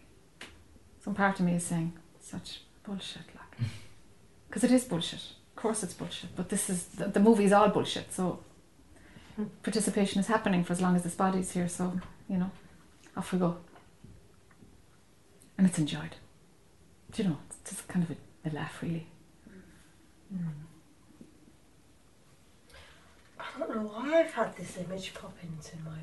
[1.03, 1.91] some part of me is saying
[2.21, 3.23] such bullshit.
[3.35, 3.40] Like
[4.51, 5.21] because it is bullshit.
[5.21, 6.35] Of course, it's bullshit.
[6.35, 8.11] But this is the, the movie is all bullshit.
[8.11, 8.39] So
[9.37, 9.45] hmm.
[9.63, 11.69] participation is happening for as long as this body's here.
[11.69, 11.93] So
[12.27, 12.51] you know,
[13.15, 13.57] off we go.
[15.57, 16.15] And it's enjoyed.
[17.11, 17.37] Do you know?
[17.61, 19.07] It's just kind of a, a laugh, really.
[20.29, 20.47] Hmm.
[23.39, 25.97] I don't know why I've had this image pop into my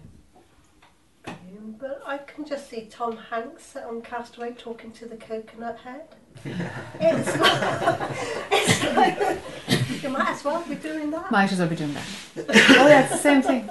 [1.33, 6.09] brain, but I can just see Tom Hanks on Castaway talking to the coconut head.
[7.01, 8.11] It's like,
[8.53, 11.31] it's like you might as well be doing that.
[11.31, 12.07] Might as well be doing that.
[12.81, 13.69] oh yeah, it's the same thing.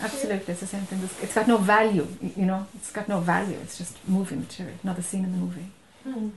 [0.00, 0.98] Absolutely, it's the same thing.
[0.98, 2.06] It's- It's got no value,
[2.36, 2.66] you know.
[2.74, 3.56] It's got no value.
[3.62, 5.66] It's just movie material, another scene in the movie.
[6.04, 6.32] You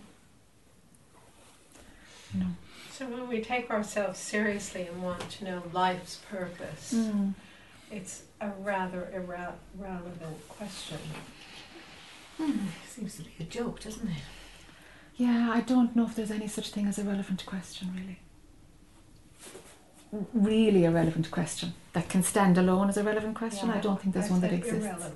[2.42, 2.48] know.
[2.92, 7.34] So when we take ourselves seriously and want to know life's purpose, Mm.
[7.92, 10.98] It's a rather irre- irrelevant question.
[12.38, 14.24] Hmm, seems to be a joke, doesn't it?
[15.16, 18.20] Yeah, I don't know if there's any such thing as a relevant question, really.
[20.34, 23.70] Really a relevant question that can stand alone as a relevant question.
[23.70, 24.86] I don't think there's I one that exists.
[24.86, 25.16] irrelevant.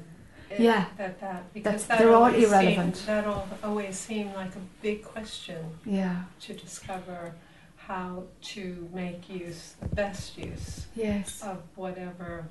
[0.50, 0.86] Eh, yeah.
[0.98, 2.98] That, that, because That's- that they're all always irrelevant.
[2.98, 6.24] Seemed, that all, always seemed like a big question Yeah.
[6.42, 7.36] to discover
[7.78, 11.42] how to make use, the best use Yes.
[11.42, 12.48] of whatever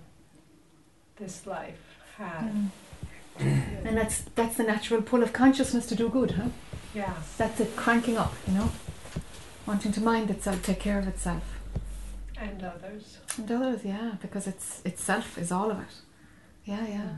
[1.20, 1.78] this life
[2.16, 2.52] had.
[2.52, 3.86] Mm.
[3.86, 6.48] And that's that's the natural pull of consciousness to do good, huh?
[6.94, 7.14] Yeah.
[7.38, 8.70] That's it cranking up, you know,
[9.66, 11.44] wanting to mind itself, take care of itself,
[12.36, 13.18] And others.
[13.38, 15.94] and others, yeah, because it's itself is all of it.
[16.64, 17.10] Yeah, yeah,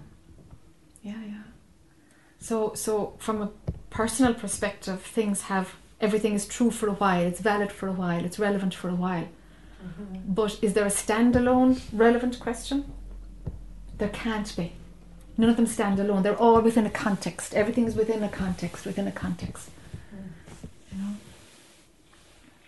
[1.02, 1.42] yeah, yeah.
[2.38, 3.50] So, so from a
[3.90, 7.22] personal perspective, things have everything is true for a while.
[7.24, 8.24] It's valid for a while.
[8.24, 9.28] It's relevant for a while.
[10.28, 12.92] But is there a standalone relevant question?
[14.02, 14.72] There can't be.
[15.38, 16.24] None of them stand alone.
[16.24, 17.54] They're all within a context.
[17.54, 19.70] Everything is within a context, within a context.
[20.90, 21.14] You know?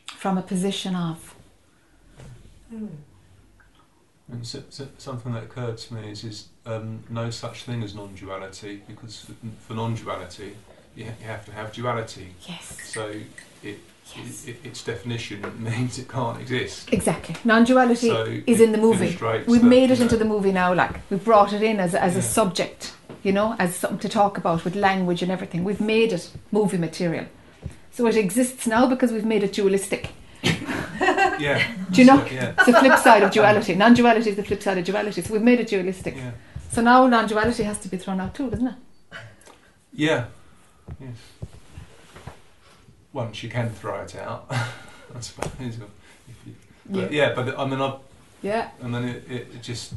[0.07, 1.35] From a position of.
[2.71, 7.97] And so, so, something that occurred to me is, is um, no such thing as
[7.97, 9.35] non-duality because for,
[9.67, 10.55] for non-duality
[10.95, 12.29] you, ha- you have to have duality.
[12.47, 12.79] Yes.
[12.85, 13.13] So
[13.65, 13.81] it,
[14.17, 16.93] it, it, its definition means it can't exist.
[16.93, 17.37] Exactly.
[17.45, 19.17] Non duality So is in the movie.
[19.47, 21.95] We've that, made it you into the movie now, like, we've brought it in as,
[21.95, 25.65] as a subject, you know, as something to talk about with language and everything.
[25.65, 27.27] We've made it movie material.
[27.93, 30.11] So it exists now because we've made it dualistic.
[31.41, 31.67] Yeah.
[31.91, 32.25] Do you know?
[32.27, 32.55] Yeah.
[32.57, 33.75] It's the flip side of duality.
[33.75, 35.21] Non duality is the flip side of duality.
[35.21, 36.15] So we've made it dualistic.
[36.15, 36.31] Yeah.
[36.71, 38.75] So now non duality has to be thrown out too, doesn't it?
[39.93, 40.27] Yeah.
[41.01, 41.17] Yes.
[43.15, 45.53] Once you can throw it out, I suppose.
[45.61, 45.79] If
[46.45, 46.55] you,
[46.91, 47.33] but yeah.
[47.33, 47.97] but I mean, I.
[48.43, 48.71] Yeah.
[48.83, 49.95] And then it, it, it just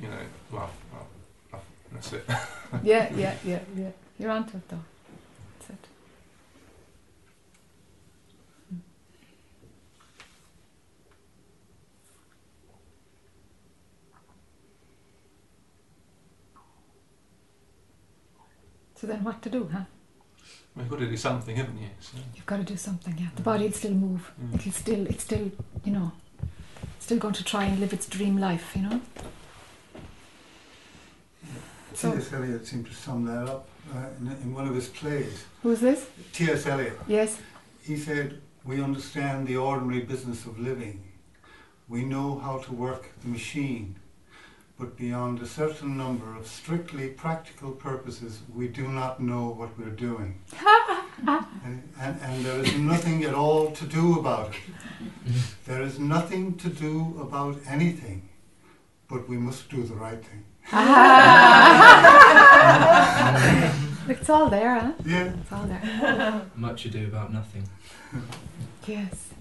[0.00, 0.16] you know.
[0.50, 1.06] Well, well,
[1.52, 1.62] well
[1.92, 2.24] that's it.
[2.82, 3.90] Yeah, yeah, yeah, yeah.
[4.18, 4.80] You're onto it though.
[5.58, 5.88] That's it.
[18.94, 19.84] So then what to do, huh?
[20.74, 21.88] We've got to do something, haven't you?
[22.00, 22.16] So.
[22.34, 23.28] You've got to do something, yeah.
[23.36, 24.32] The body will still move.
[24.42, 24.54] Mm.
[24.54, 25.50] It'll still, it's still,
[25.84, 26.12] you know,
[26.98, 29.00] still going to try and live its dream life, you know?
[31.94, 32.32] So- T.S.
[32.32, 35.44] Eliot seemed to sum that up uh, in, in one of his plays.
[35.62, 36.08] Who's this?
[36.32, 36.66] T.S.
[36.66, 36.98] Eliot.
[37.06, 37.38] Yes.
[37.82, 41.02] He said, We understand the ordinary business of living.
[41.88, 43.96] We know how to work the machine.
[44.78, 49.90] But beyond a certain number of strictly practical purposes, we do not know what we're
[49.90, 50.40] doing.
[51.64, 55.34] and, and, and there is nothing at all to do about it.
[55.66, 58.28] There is nothing to do about anything,
[59.08, 60.44] but we must do the right thing.
[64.08, 64.92] it's all there, huh?
[65.04, 65.32] Yeah.
[65.40, 66.42] It's all there.
[66.54, 67.68] Much ado about nothing.
[68.86, 69.31] Yes.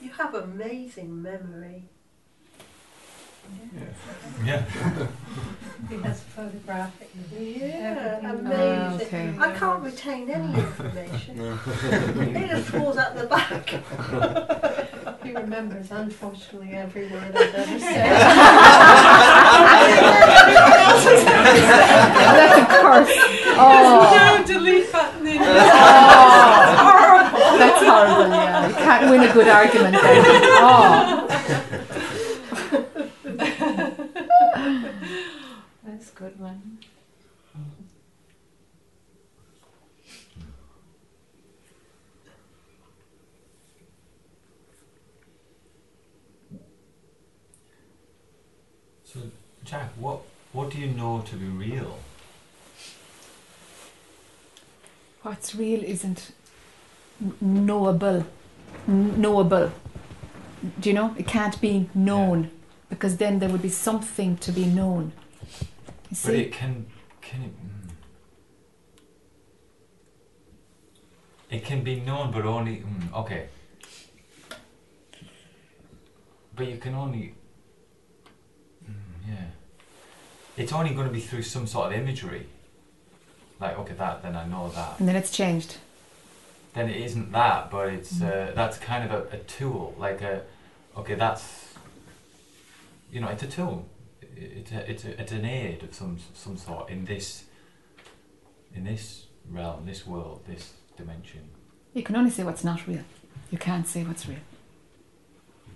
[0.00, 1.84] You have amazing memory.
[4.44, 4.64] Yeah.
[5.88, 7.10] He has photographic.
[7.32, 8.46] Yeah, everything.
[8.46, 8.58] amazing.
[8.78, 9.34] Ah, okay.
[9.40, 11.40] I can't retain any information.
[12.36, 13.70] it just falls out the back.
[15.24, 18.10] He remembers, unfortunately, every word I've ever said.
[22.30, 23.16] That's a curse.
[23.58, 24.38] Oh.
[24.38, 25.38] No delete button in.
[25.40, 26.69] Oh.
[27.60, 27.78] Horrible.
[27.78, 28.68] That's horrible, yeah.
[28.68, 30.24] You can't win a good argument then.
[30.62, 31.26] Oh.
[35.84, 36.78] That's a good one.
[49.04, 49.20] So,
[49.64, 50.20] Jac, what
[50.52, 51.98] what do you know to be real?
[55.22, 56.34] What's real isn't n-
[57.40, 58.24] knowable.
[58.86, 59.70] Knowable.
[60.80, 61.14] Do you know?
[61.18, 62.50] It can't be known
[62.88, 65.12] because then there would be something to be known.
[66.10, 66.86] You But it can
[67.20, 67.54] can it.
[67.56, 67.90] mm.
[71.50, 73.48] It can be known, but only mm, okay.
[76.54, 77.34] But you can only.
[78.84, 78.94] Mm,
[79.28, 79.34] yeah.
[80.56, 82.46] It's only going to be through some sort of imagery.
[83.60, 84.98] Like okay, that then I know that.
[84.98, 85.76] and then it's changed.
[86.74, 88.50] Then it isn't that, but it's Mm.
[88.50, 89.94] uh, that's kind of a, a tool.
[89.98, 90.42] Like a
[90.96, 91.74] okay, that's
[93.10, 93.86] you know, it's a tool.
[94.36, 97.44] It's a, it's a, it's an aid of some some sort in this
[98.74, 101.40] in this realm, this world, this dimension.
[101.92, 103.02] You can only say what's not real.
[103.50, 104.38] You can't say what's real.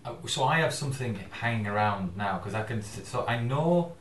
[0.05, 2.83] Uh, so I have something hanging around now because I can.
[2.83, 3.95] So I know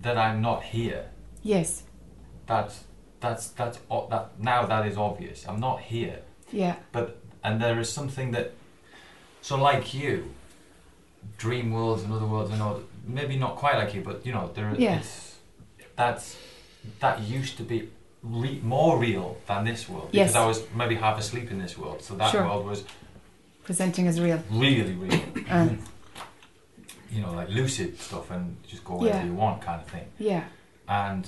[0.00, 1.10] that I'm not here.
[1.42, 1.82] Yes.
[2.46, 2.84] That's
[3.24, 3.78] that's that's
[4.10, 5.38] that now that is obvious.
[5.48, 6.18] I'm not here.
[6.52, 6.76] Yeah.
[6.92, 7.06] But
[7.42, 8.46] and there is something that.
[9.48, 10.16] So like you,
[11.44, 12.50] dream worlds and other worlds.
[12.52, 14.74] and all maybe not quite like you, but you know there.
[14.78, 14.98] Yeah.
[14.98, 15.36] It's
[15.96, 16.36] that's
[17.00, 17.78] that used to be
[18.42, 20.30] re- more real than this world Yes.
[20.30, 22.02] because I was maybe half asleep in this world.
[22.02, 22.44] So that Sure.
[22.48, 22.84] world was
[23.64, 24.40] Presenting as real.
[24.50, 25.20] really real.
[25.48, 25.78] Um,
[27.14, 29.24] you know, like lucid stuff and just go wherever Yeah.
[29.30, 30.06] you want kind of thing.
[30.18, 30.44] Yeah.
[30.88, 31.22] And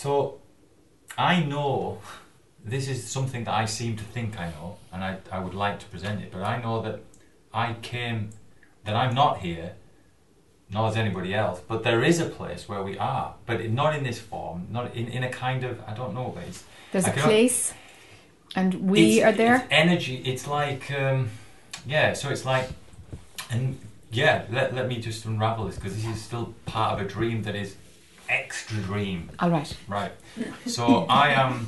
[0.00, 0.38] so
[1.18, 1.98] I know
[2.64, 5.78] this is something that I seem to think I know, and I, I would like
[5.80, 7.00] to present it, but I know that
[7.52, 8.30] I came,
[8.84, 9.72] that I'm not here,
[10.72, 14.02] nor is anybody else, but there is a place where we are, but not in
[14.02, 16.64] this form, not in, in a kind of, I don't know, but it's.
[16.92, 17.74] There's I a place,
[18.56, 19.56] and we are there.
[19.56, 20.16] It's energy.
[20.24, 21.28] It's like, um,
[21.86, 22.14] yeah.
[22.14, 22.70] So it's like,
[23.50, 23.78] and
[24.10, 24.46] yeah.
[24.50, 27.54] Let, let me just unravel this because this is still part of a dream that
[27.54, 27.76] is
[28.30, 29.30] extra dream.
[29.40, 29.76] All right.
[29.88, 30.12] Right.
[30.66, 31.66] So I am,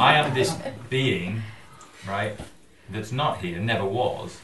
[0.00, 0.54] I am this
[0.88, 1.42] being,
[2.08, 2.38] right,
[2.90, 4.40] that's not here, never was,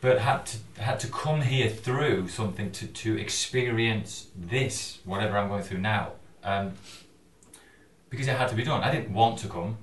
[0.00, 5.48] but had to had to come here through something to to experience this, whatever I'm
[5.48, 6.12] going through now.
[6.44, 6.72] Um,
[8.10, 8.82] because it had to be done.
[8.82, 9.78] I didn't want to come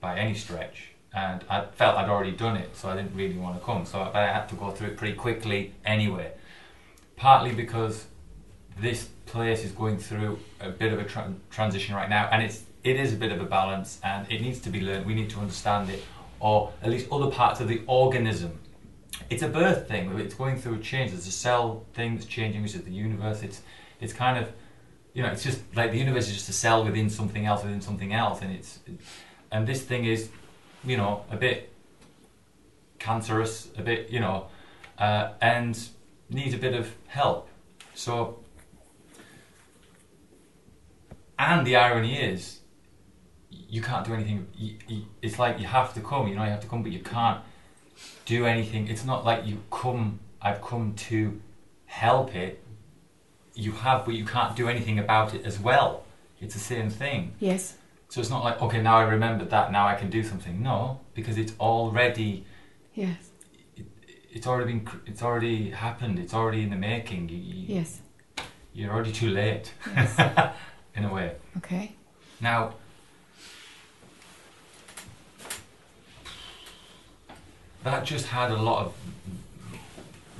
[0.00, 3.58] by any stretch, and I felt I'd already done it, so I didn't really want
[3.58, 3.84] to come.
[3.86, 6.32] So but I had to go through it pretty quickly anyway.
[7.16, 8.06] Partly because
[8.78, 12.62] this place is going through a bit of a tra- transition right now, and it's
[12.84, 15.06] it is a bit of a balance, and it needs to be learned.
[15.06, 16.04] We need to understand it,
[16.40, 18.58] or at least other parts of the organism.
[19.28, 20.16] It's a birth thing.
[20.18, 21.10] It's going through a change.
[21.10, 23.42] There's a cell thing that's changing, which is the universe.
[23.42, 23.62] It's
[24.00, 24.52] it's kind of
[25.16, 27.80] you know, it's just like the universe is just a cell within something else within
[27.80, 28.80] something else, and it's
[29.50, 30.28] and this thing is,
[30.84, 31.72] you know, a bit
[32.98, 34.48] cancerous, a bit, you know,
[34.98, 35.88] uh, and
[36.28, 37.48] needs a bit of help.
[37.94, 38.40] So,
[41.38, 42.60] and the irony is,
[43.50, 44.46] you can't do anything.
[44.54, 46.28] You, you, it's like you have to come.
[46.28, 47.40] You know, you have to come, but you can't
[48.24, 48.88] do anything.
[48.88, 50.20] It's not like you come.
[50.40, 51.40] I've come to
[51.86, 52.62] help it
[53.56, 56.04] you have, but you can't do anything about it as well.
[56.40, 57.34] It's the same thing.
[57.40, 57.76] Yes.
[58.08, 60.62] So it's not like okay, now I remembered that, now I can do something.
[60.62, 62.44] No, because it's already
[62.94, 63.16] Yes.
[64.30, 66.18] it's already been it's already happened.
[66.18, 67.28] It's already in the making.
[67.30, 68.00] You, you, Yes.
[68.74, 70.14] You're already too late, Yes.
[70.96, 71.32] in a way.
[71.58, 71.92] Okay.
[72.40, 72.74] Now,
[77.84, 78.94] that just had a lot of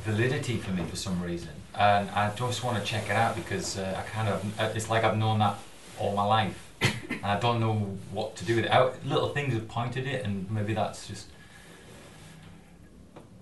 [0.05, 3.79] validity for me for some reason, and I just want to check it out because
[3.79, 5.57] uh, I kind of uh, it's like I've known that
[5.99, 7.75] all my life, and I don't know
[8.13, 8.71] what to do with it.
[8.71, 11.27] I, little things have pointed it, and maybe that's just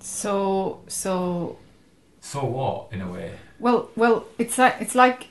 [0.00, 1.58] So so
[2.20, 3.32] so what in a way.
[3.58, 5.28] well well it's like it's like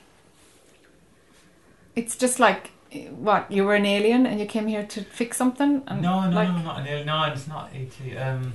[1.96, 2.70] it's just like
[3.10, 6.36] what you were an alien and you came here to fix something and No, no,
[6.36, 7.06] like no, not an alien.
[7.06, 7.70] No, it's not.
[7.74, 8.52] It's um,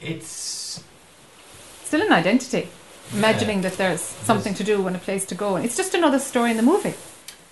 [0.00, 0.82] it's
[1.84, 2.68] still an identity.
[3.12, 6.18] Imagining that there's something to do and a place to go, and it's just another
[6.18, 6.94] story in the movie.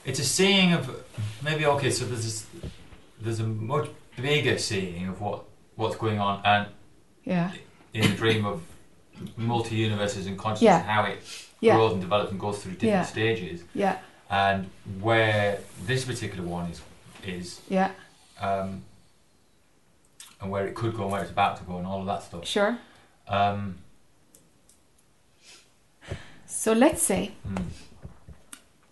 [0.07, 1.05] It's a seeing of
[1.43, 1.91] maybe okay.
[1.91, 2.47] So there's this,
[3.21, 5.45] there's a much bigger seeing of what
[5.77, 6.69] what's going on, and
[7.25, 7.53] Yeah.
[7.93, 8.63] in the dream of
[9.37, 10.83] multi universes and consciousness, Yeah.
[10.83, 11.19] how it
[11.61, 11.75] Yeah.
[11.77, 13.05] grows and develops and goes through different Yeah.
[13.05, 13.63] stages.
[13.75, 13.99] Yeah.
[14.31, 14.71] And
[15.01, 16.81] where this particular one is
[17.25, 17.91] is Yeah.
[18.41, 18.83] um,
[20.41, 22.23] and where it could go and where it's about to go and all of that
[22.23, 22.47] stuff.
[22.47, 22.79] Sure.
[23.29, 23.79] Um,
[26.47, 27.63] So let's say mm,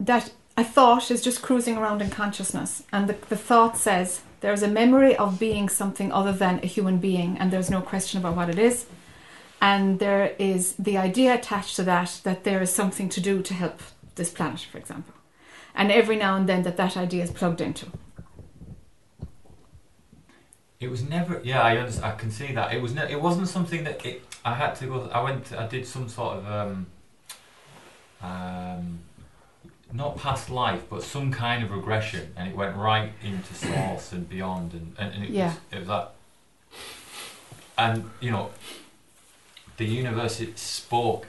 [0.01, 4.62] that a thought is just cruising around in consciousness, and the, the thought says there's
[4.62, 8.36] a memory of being something other than a human being, and there's no question about
[8.36, 8.86] what it is.
[9.60, 13.55] And there is the idea attached to that that there is something to do to
[13.55, 13.81] help
[14.15, 15.15] this planet, for example.
[15.79, 17.87] And every now and then that that idea is plugged into.
[20.81, 21.41] It was never.
[21.43, 22.73] Yeah, I understand, I can see that.
[22.75, 22.95] It was.
[22.95, 24.23] Ne- it wasn't something that it.
[24.45, 25.09] I had to go.
[25.13, 25.53] I went.
[25.53, 26.87] I did some sort of um,
[28.23, 28.99] um,
[29.93, 34.29] not past life, but some kind of regression, and it went right into source and
[34.29, 35.47] beyond, and and, and it Yeah.
[35.49, 35.57] was.
[35.73, 36.13] It was that.
[37.77, 38.51] And you know,
[39.79, 41.27] the universe it spoke,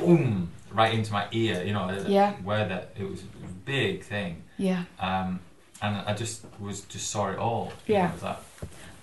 [0.00, 1.62] boom, right into my ear.
[1.64, 2.32] You know, Yeah.
[2.44, 4.42] where that it was a big thing.
[4.58, 4.84] Yeah.
[4.98, 5.40] Um,
[5.82, 7.72] and I just was just saw it all.
[7.86, 8.08] Yeah.
[8.08, 8.42] know, that.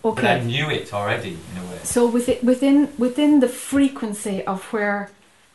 [0.03, 1.79] But I knew it already in a way.
[1.83, 5.09] So within within within the frequency of where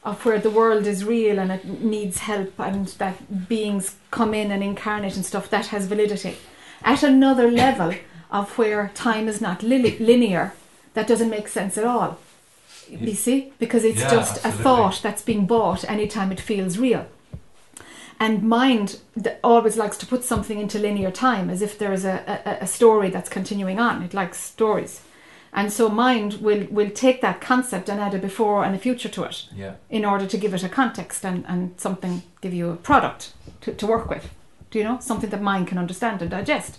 [0.05, 4.51] of where the world is real and it needs help and that beings come in
[4.51, 6.37] and incarnate and stuff that has validity.
[6.83, 7.95] At another level
[8.31, 10.55] of where time is not li- linear,
[10.95, 12.19] that doesn't make sense at all.
[12.89, 17.07] You see, because it's Yeah, just a thought that's being bought anytime it feels real.
[18.21, 19.01] And mind
[19.43, 22.67] always likes to put something into linear time as if there is a, a, a
[22.67, 24.03] story that's continuing on.
[24.03, 25.03] It likes stories.
[25.53, 29.09] And so mind will, will take that concept and add a before and a future
[29.11, 29.75] to it Yeah.
[29.91, 33.33] in order to give it a context and, and something, give you a product
[33.63, 34.31] to, to work with.
[34.71, 34.99] Do you know?
[35.01, 36.79] Something that mind can understand and digest.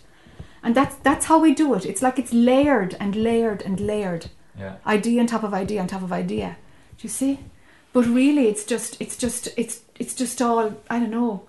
[0.63, 1.85] And that's, that's how we do it.
[1.85, 4.27] It's like it's layered and layered and layered.
[4.57, 4.75] Yeah.
[4.85, 6.57] Idea on top of idea on top of idea.
[6.97, 7.39] Do you see?
[7.91, 11.43] But really, it's just, it's just, it's, it's just all, I don't know,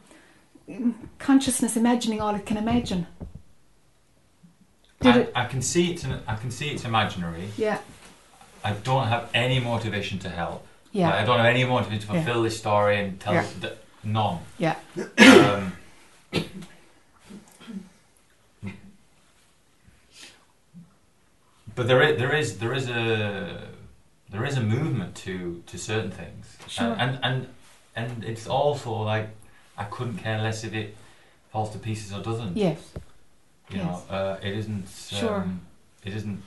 [1.18, 3.06] consciousness imagining all it can imagine.
[5.02, 5.32] I, it?
[5.34, 7.48] I can see it's an, I can see it's imaginary.
[7.56, 7.78] Yeah.
[8.62, 10.66] I don't have any motivation to help.
[10.92, 11.10] Yeah.
[11.10, 12.24] Like, I don't have any motivation to Yeah.
[12.24, 13.46] fulfill this story and tell Yeah.
[13.60, 14.38] th- none.
[14.58, 14.76] Yeah.
[15.18, 15.72] Um,
[21.74, 23.68] but there is there is there is a
[24.30, 26.56] there is a movement to to certain things.
[26.68, 26.86] Sure.
[26.98, 27.46] And and and,
[27.96, 29.28] and it's also like
[29.76, 30.96] I couldn't care less if it
[31.52, 32.56] falls to pieces or doesn't.
[32.56, 32.78] Yes.
[33.70, 33.84] You Yes.
[33.86, 34.84] know, uh, it isn't.
[35.12, 35.44] Um, Sure.
[36.04, 36.42] It isn't.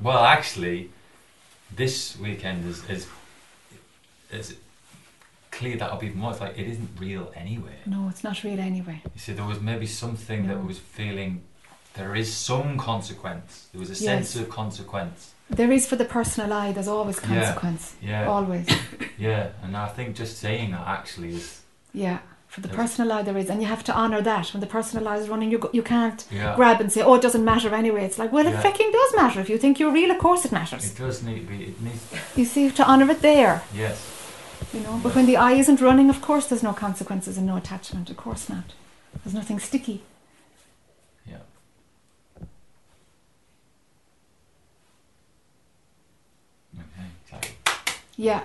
[0.00, 0.90] Well, actually,
[1.74, 3.06] this weekend is is
[4.30, 4.56] is
[5.50, 6.32] clear that up even more.
[6.32, 7.76] It's like it isn't real anyway.
[7.86, 9.00] No, it's not real anyway.
[9.14, 10.54] You see, there was maybe something No.
[10.54, 11.42] that was feeling.
[11.94, 13.68] There is some consequence.
[13.72, 15.32] There was a sense of consequence.
[15.48, 17.94] There is for the personal I, there's always consequence.
[18.02, 18.26] yeah.
[18.26, 18.68] Always.
[19.16, 21.60] Yeah, and I think just saying that actually is.
[21.92, 22.18] Yeah.
[22.48, 23.48] For the personal I, there is.
[23.48, 24.48] And you have to honour that.
[24.52, 26.56] When the personal I is running, you, go, you can't Yeah.
[26.56, 28.04] grab and say, oh, it doesn't matter anyway.
[28.04, 28.58] It's like, well, Yeah.
[28.58, 29.40] it fucking does matter.
[29.40, 30.90] If you think you're real, of course it matters.
[30.90, 31.64] It does need to be.
[31.64, 32.04] It needs.
[32.34, 33.62] You see, to honour it there.
[33.72, 34.04] Yes.
[34.72, 37.56] You know, but when the I isn't running, of course there's no consequences and no
[37.56, 38.10] attachment.
[38.10, 38.72] Of course not.
[39.22, 40.02] There's nothing sticky.
[41.26, 41.38] Yeah.
[46.76, 47.08] Okay.
[47.24, 47.54] Exactly.
[48.16, 48.42] Yeah.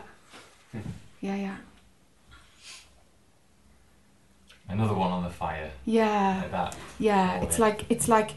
[0.71, 0.79] Hmm.
[1.21, 1.55] Yeah, yeah.
[4.67, 5.71] Another one on the fire.
[5.85, 6.41] Yeah.
[6.41, 6.75] Like that.
[6.99, 8.31] Yeah, it's like it's like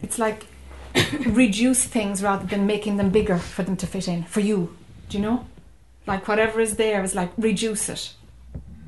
[0.00, 0.46] it's like
[1.26, 4.76] reduce things rather than making them bigger for them to fit in for you.
[5.08, 5.46] Do you know?
[6.06, 8.12] Like whatever is there is like reduce it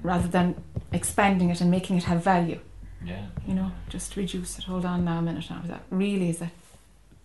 [0.02, 0.62] rather than
[0.93, 2.60] expanding it and making it have value.
[3.05, 3.27] Yeah.
[3.47, 4.64] You know, just reduce it.
[4.64, 5.60] Hold on now a minute now.
[5.62, 6.51] Is that really, is that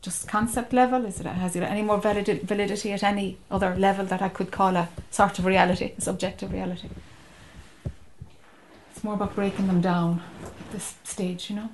[0.02, 1.06] just concept level?
[1.06, 4.52] Is it, has it any more validi- validity at any other level that I could
[4.52, 6.90] call a sort of reality, a subjective reality?
[8.92, 11.70] It's more about breaking them down at this stage, you know?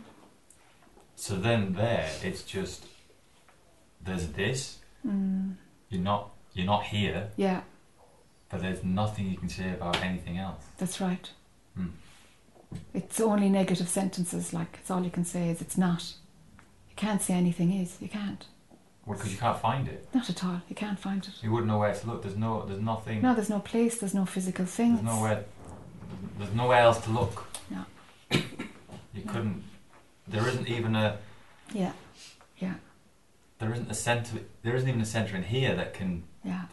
[1.15, 2.85] So then there, it's just
[4.03, 4.77] there's this.
[5.05, 5.55] Mm.
[5.89, 7.61] You're not you're not here, Yeah,
[8.49, 10.63] but there's nothing you can say about anything else.
[10.77, 11.29] that's right.
[11.75, 11.87] Hmm.
[12.93, 16.13] It's only negative sentences, like, it's all you can say is it's not.
[16.97, 17.97] Can't see anything is.
[18.01, 18.45] You can't.
[19.05, 20.05] Well, because you can't find it.
[20.13, 20.61] Not at all.
[20.67, 21.31] You can't find it.
[21.41, 22.23] You wouldn't know where to look.
[22.23, 22.65] There's no.
[22.65, 23.21] There's nothing.
[23.21, 24.95] No, there's no place, there's no physical thing.
[24.95, 25.45] There's nowhere.
[26.37, 27.47] There's nowhere else to look.
[27.69, 27.85] No.
[29.13, 29.63] You couldn't.
[30.27, 31.17] There isn't even a.
[31.73, 31.93] Yeah,
[32.59, 32.75] yeah,
[33.57, 34.37] There isn't a center.
[34.61, 36.65] There isn't even a center in here that can yeah,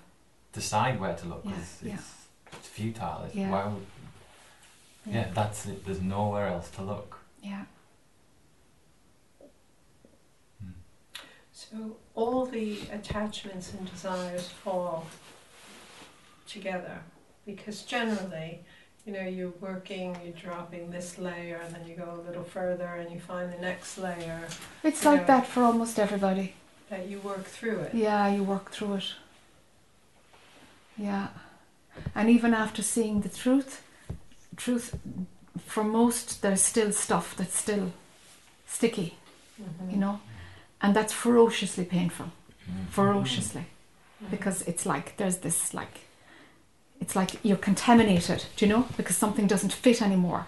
[0.52, 1.40] decide where to look.
[1.44, 1.94] Yeah, 'cause yeah.
[1.94, 2.10] it's,
[2.52, 3.22] it's futile.
[3.26, 3.51] It's, Yeah.
[3.51, 3.86] Why would?
[5.06, 5.14] Yeah.
[5.14, 5.86] Yeah, that's it.
[5.86, 7.18] There's nowhere else to look.
[7.42, 7.64] yeah.
[11.74, 15.06] So all the attachments and desires fall
[16.46, 17.01] together
[17.46, 18.60] because generally,
[19.05, 22.86] you know, you're working, you're dropping this layer, and then you go a little further
[22.86, 24.46] and you find the next layer
[24.84, 25.26] It's like know.
[25.26, 26.55] that for almost everybody.
[26.90, 27.94] that you work through it.
[27.94, 29.14] Yeah, you work through it.
[30.96, 31.28] Yeah.
[32.14, 33.82] And even after seeing the truth,
[34.56, 34.96] truth,
[35.66, 37.92] for most, there's still stuff that's still
[38.66, 39.16] sticky,
[39.60, 39.90] Mhm.
[39.92, 40.20] you know?
[40.85, 42.27] And that's ferociously painful.
[42.90, 43.65] Ferociously.
[44.31, 46.01] Because it's like, there's this, like,
[47.01, 48.86] it's like you're contaminated, do you know?
[48.98, 50.47] Because something doesn't fit anymore,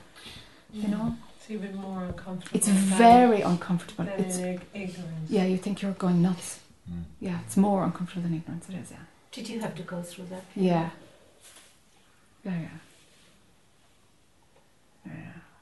[0.75, 1.17] you know?
[1.39, 2.55] It's even more uncomfortable.
[2.57, 4.05] It's very uncomfortable.
[4.05, 5.31] than It's, ignorance.
[5.31, 6.61] yeah, you think you're going nuts.
[6.91, 7.05] Mm.
[7.21, 8.99] Yeah, it's more uncomfortable than ignorance, it is, yeah.
[9.33, 10.45] Did you have to go through that?
[10.55, 10.91] Yeah.
[12.45, 12.69] Yeah, yeah.
[15.07, 15.13] Yeah.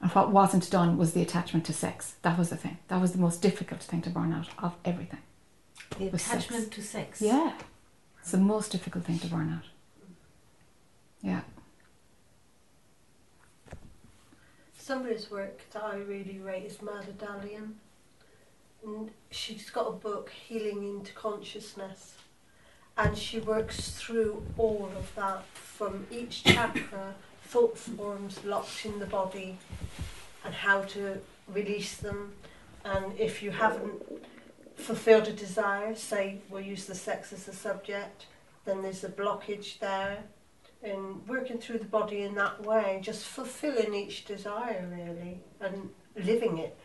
[0.04, 2.16] And what wasn't done was the attachment to sex.
[2.20, 2.76] That was the thing.
[2.88, 5.20] That was the most difficult thing to burn out of everything.
[5.98, 6.44] The Was sex.
[6.44, 7.22] attachment to sex.
[7.22, 7.54] Yeah.
[8.20, 9.64] It's the most difficult thing to burn out.
[11.22, 11.40] Yeah.
[14.76, 17.70] Somebody's work that I really rate is Mada Dalian.
[18.84, 22.16] And she's got a book, Healing into Consciousness.
[22.98, 27.14] And she works through all of that from each chakra,
[27.54, 29.56] thought forms locked in the body,
[30.44, 32.32] and how to release them.
[32.84, 34.02] And if you haven't
[34.74, 38.26] fulfilled a desire, say we'll use the sex as a subject,
[38.64, 40.18] then there's a blockage there
[40.82, 46.58] and working through the body in that way, just fulfilling each desire really and living
[46.58, 46.76] it.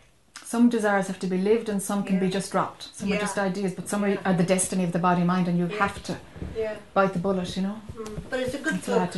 [0.44, 2.96] Some desires have to be lived and some can be just dropped.
[2.96, 4.22] Some are just ideas, but some are, Yeah.
[4.24, 5.80] are the destiny of the body mind and you Yeah.
[5.86, 6.18] have to
[6.56, 6.76] Yeah.
[6.94, 7.82] bite the bullet, you know?
[7.96, 8.22] Mm.
[8.30, 9.18] But it's a good That's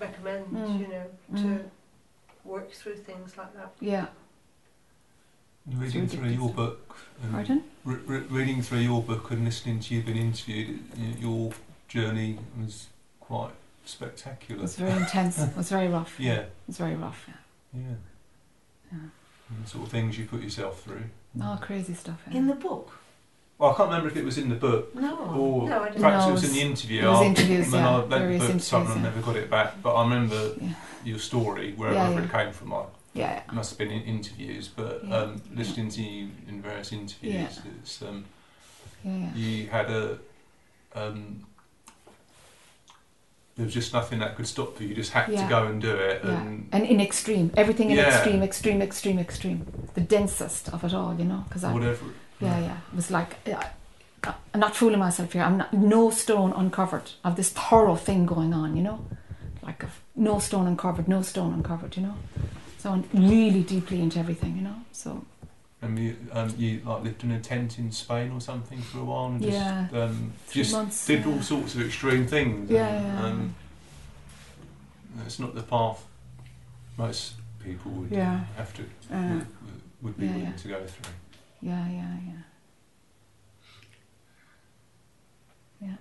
[0.00, 0.36] what I had book to I do.
[0.36, 0.80] would recommend, Mm.
[0.80, 1.42] you know, Mm.
[1.42, 1.70] to
[2.48, 3.72] work through things like that.
[3.80, 4.06] Yeah.
[5.66, 7.62] Reading through your book, and Pardon?
[7.84, 10.80] re- re- reading through your book and listening to you being interviewed,
[11.20, 11.52] your
[11.86, 12.88] journey was
[13.20, 13.52] quite
[13.84, 14.58] spectacular.
[14.60, 15.38] It was very intense.
[15.42, 16.18] It was very rough.
[16.18, 17.34] Yeah, It was very rough, yeah.
[17.80, 17.94] yeah.
[18.92, 18.98] Yeah.
[19.50, 21.04] And the sort of things you put yourself through.
[21.40, 22.20] Oh, crazy stuff.
[22.28, 22.38] Yeah.
[22.38, 22.98] In the book?
[23.60, 25.18] Well, I can't remember if it was in the book No.
[25.36, 26.00] or No, I didn't.
[26.00, 27.02] perhaps No, it was in the interview.
[27.02, 29.02] it was I- interviews, and then yeah, I lent various the book to someone and
[29.02, 29.82] never got it back.
[29.82, 30.68] But I remember Yeah.
[31.04, 32.22] your story, wherever Yeah, yeah.
[32.24, 32.72] it came from.
[32.72, 33.36] I Yeah.
[33.40, 35.14] it must have been in interviews, but Yeah.
[35.14, 37.70] um, listening to you in various interviews, Yeah.
[37.82, 38.24] it's, um,
[39.04, 39.34] Yeah, yeah.
[39.34, 40.18] you had a.
[40.94, 41.44] Um,
[43.56, 44.88] there was just nothing that could stop you.
[44.88, 45.42] You just had Yeah.
[45.42, 46.22] to go and do it.
[46.24, 46.30] Yeah.
[46.40, 48.08] And And in extreme, everything in Yeah.
[48.08, 49.66] extreme, extreme, extreme, extreme.
[49.92, 51.44] The densest of it all, you know.
[51.46, 52.06] Because I, whatever.
[52.40, 53.70] Yeah, yeah, it was like, I,
[54.54, 55.42] I'm not fooling myself here.
[55.42, 59.04] I'm not, no stone uncovered of this thorough thing going on, you know,
[59.62, 59.84] like
[60.16, 62.14] no stone uncovered, no stone uncovered, you know.
[62.78, 64.76] So I'm really deeply into everything, you know.
[64.92, 65.24] So
[65.82, 69.04] And you, um, you like lived in a tent in Spain or something for a
[69.04, 69.88] while, and just Yeah.
[69.92, 72.70] um, just months, did all sorts of extreme things.
[72.70, 73.26] Yeah, and, yeah.
[73.26, 73.54] Um,
[75.26, 76.04] it's not the path
[76.96, 77.34] most
[77.64, 78.40] people would Yeah.
[78.56, 78.82] have to
[79.14, 79.46] Uh, would,
[80.02, 80.56] would be yeah, willing yeah.
[80.56, 81.14] to go through.
[81.62, 82.32] Yeah, yeah, yeah.
[85.82, 85.96] Yeah.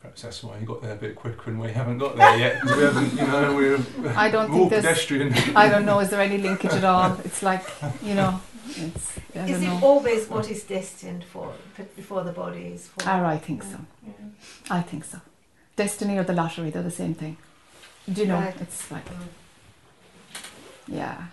[0.00, 2.64] Perhaps that's why you got there a bit quicker and we haven't got there yet
[2.64, 3.78] we haven't, you know, we're
[4.16, 4.84] I don't more think there's.
[4.84, 5.32] pedestrian.
[5.56, 5.98] I don't know.
[5.98, 7.18] Is there any linkage at all?
[7.24, 7.64] It's like
[8.02, 8.40] you know.
[8.70, 9.18] It's.
[9.34, 9.80] I Is don't it know.
[9.82, 11.52] always what is destined for
[11.96, 13.00] before the body is for?
[13.06, 13.78] Ah, I think so.
[14.06, 14.12] Yeah.
[14.70, 15.20] I think so.
[15.74, 17.36] Destiny or the lottery, they're the same thing.
[18.12, 18.36] Do you know?
[18.38, 18.54] Right.
[18.60, 19.04] It's like,
[20.88, 21.26] yeah.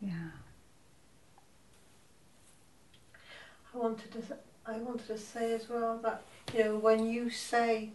[0.00, 0.12] Yeah.
[3.74, 6.22] I wanted to, I wanted to say as well that
[6.54, 7.90] you know when you say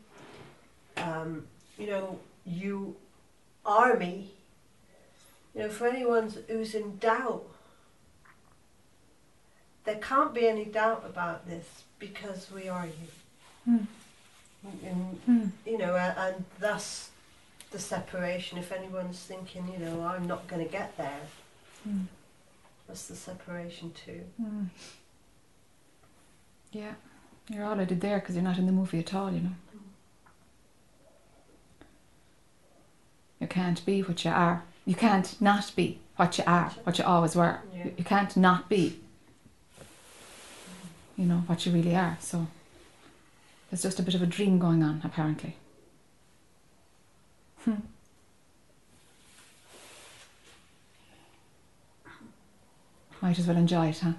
[0.97, 1.47] um,
[1.77, 2.95] you know, you
[3.65, 4.31] are me.
[5.55, 7.43] You know, for anyone who's in doubt,
[9.85, 13.07] there can't be any doubt about this because we are you.
[13.65, 13.83] Hmm.
[14.85, 15.45] And, Hmm.
[15.65, 17.10] you know, a- and thus
[17.71, 18.57] the separation.
[18.57, 21.21] If anyone's thinking, you know, I'm not going to get there,
[21.83, 22.01] Hmm.
[22.87, 24.21] that's the separation too.
[24.37, 24.65] Hmm.
[26.71, 26.93] Yeah,
[27.49, 29.55] you're all I did there because you're not in the movie at all, you know.
[33.39, 34.63] You can't be what you are.
[34.85, 37.59] You can't not be what you are, what you always were.
[37.73, 37.85] Yeah.
[37.85, 38.99] You, you can't not be,
[41.17, 42.17] you know, what you really are.
[42.21, 42.47] So
[43.69, 45.55] there's just a bit of a dream going on, apparently.
[47.65, 47.73] Hmm.
[53.21, 54.13] Might as well enjoy it, huh?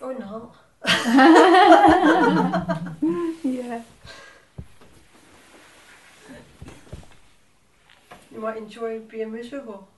[0.00, 0.56] Or not.
[3.44, 3.82] yeah.
[8.32, 9.88] You might enjoy being miserable.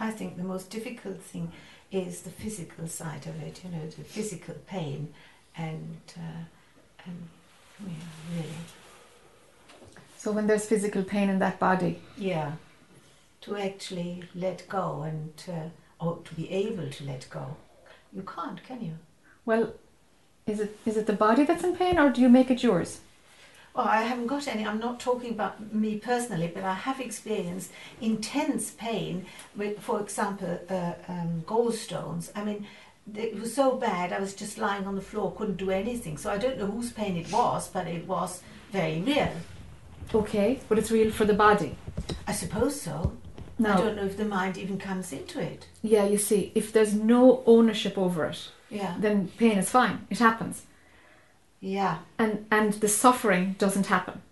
[0.00, 1.52] I think the most difficult thing
[1.90, 5.12] is the physical side of it, you know, the physical pain
[5.56, 6.44] and, uh,
[7.06, 7.28] and
[7.86, 8.48] yeah, really.
[10.18, 12.52] So when there's physical pain in that body, Yeah,
[13.42, 17.56] to actually let go and, uh, or to be able to let go.
[18.12, 18.92] You can't, can you?
[19.44, 19.72] well,
[20.46, 23.00] is it is it the body that's in pain, or do you make it yours?
[23.78, 24.66] Well, I haven't got any.
[24.66, 29.24] I'm not talking about me personally, but I have experienced intense pain
[29.54, 32.32] with, for example, uh, um, gallstones.
[32.34, 32.66] I mean,
[33.14, 34.12] it was so bad.
[34.12, 36.18] I was just lying on the floor, couldn't do anything.
[36.18, 38.42] So I don't know whose pain it was, but it was
[38.72, 39.30] very real.
[40.12, 41.76] Okay, but it's real for the body.
[42.26, 43.12] I suppose so.
[43.64, 45.68] I don't know if the mind even comes into it.
[45.82, 48.96] yeah, you see, if there's no ownership over it, Yeah.
[48.98, 50.06] then pain is fine.
[50.10, 50.62] It happens,
[51.60, 51.98] Yeah.
[52.18, 54.22] and and the suffering doesn't happen.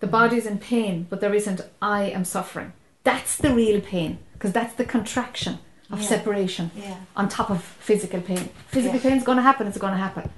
[0.00, 1.60] The body's in pain, but there isn't.
[1.80, 2.72] I am suffering.
[3.04, 5.58] That's the real pain, because that's the contraction
[5.90, 6.08] of Yeah.
[6.08, 6.96] separation Yeah.
[7.14, 8.48] on top of physical pain.
[8.68, 9.08] Physical Yeah.
[9.10, 9.66] pain's going to happen.
[9.68, 10.28] It's going to happen.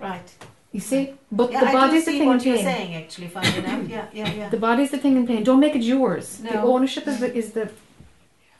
[0.00, 0.28] Right.
[0.70, 2.64] You see, but yeah, the body's the thing what in you're pain.
[2.64, 3.30] saying, actually.
[3.34, 4.48] Yeah, yeah, yeah.
[4.48, 5.44] The body's the thing in pain.
[5.44, 6.38] Don't make it yours.
[6.38, 6.72] The No.
[6.74, 7.70] ownership is the, is the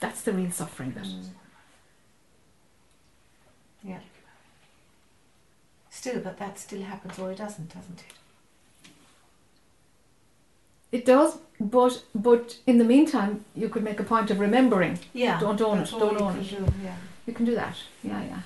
[0.01, 1.05] that's the real suffering bit.
[1.05, 1.25] Mm.
[3.85, 3.99] Yeah.
[6.03, 8.89] Still, but that still happens, or it doesn't, doesn't it?
[10.91, 14.99] It does, but but in the meantime, you could make a point of remembering.
[15.13, 15.39] Yeah.
[15.39, 15.91] Don't own it.
[15.91, 16.51] Don't own it.
[16.51, 16.97] do, yeah.
[17.25, 17.77] You can do that.
[18.03, 18.41] Yeah, yeah.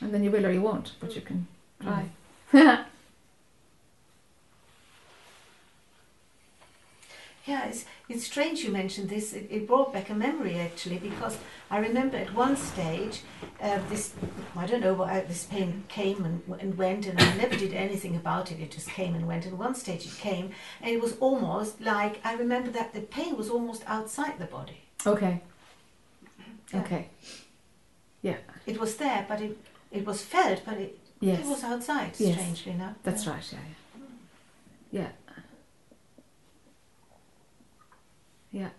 [0.00, 1.46] And then you will or you won't, but you can
[1.80, 2.10] try.
[7.46, 9.32] Yeah, it's, it's strange you mentioned this.
[9.32, 11.38] It, it brought back a memory actually because
[11.70, 13.20] I remember at one stage
[13.62, 14.14] uh, this,
[14.56, 18.16] I don't know, why this pain came and, and went and I never did anything
[18.16, 18.58] about it.
[18.58, 19.46] It just came and went.
[19.46, 20.50] And one stage it came
[20.82, 24.80] and it was almost like, I remember that the pain was almost outside the body.
[25.06, 25.42] okay.
[26.72, 26.80] Yeah.
[26.80, 27.08] Okay.
[28.22, 28.38] Yeah.
[28.66, 29.56] It was there, but it,
[29.92, 31.40] it was felt, but it, Yes.
[31.40, 32.34] it was outside, Yes.
[32.34, 32.96] strangely enough.
[33.04, 33.32] That's Yeah.
[33.32, 33.48] right.
[33.52, 33.58] Yeah.
[34.90, 35.00] Yeah.
[35.02, 35.25] Yeah.
[38.52, 38.70] Yeah.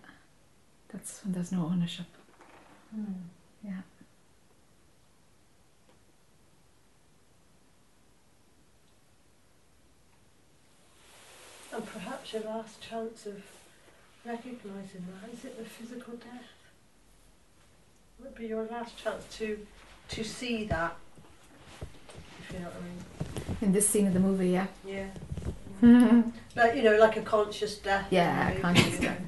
[0.88, 2.06] That's when there's no ownership.
[2.94, 3.12] Hmm.
[3.64, 3.82] Yeah.
[11.74, 13.42] And perhaps your last chance of
[14.24, 16.44] recognising that is it the physical death?
[18.20, 19.66] Would be your last chance to
[20.08, 20.96] to see that.
[22.40, 23.56] If you know what I mean.
[23.60, 24.66] In this scene of the movie, yeah.
[24.86, 25.06] Yeah.
[25.82, 26.22] yeah,
[26.56, 28.08] Like you know, like a conscious death.
[28.10, 28.16] the
[28.60, 29.20] conscious death.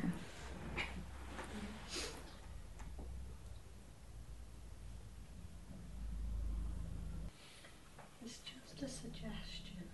[8.24, 9.84] It's just a suggestion.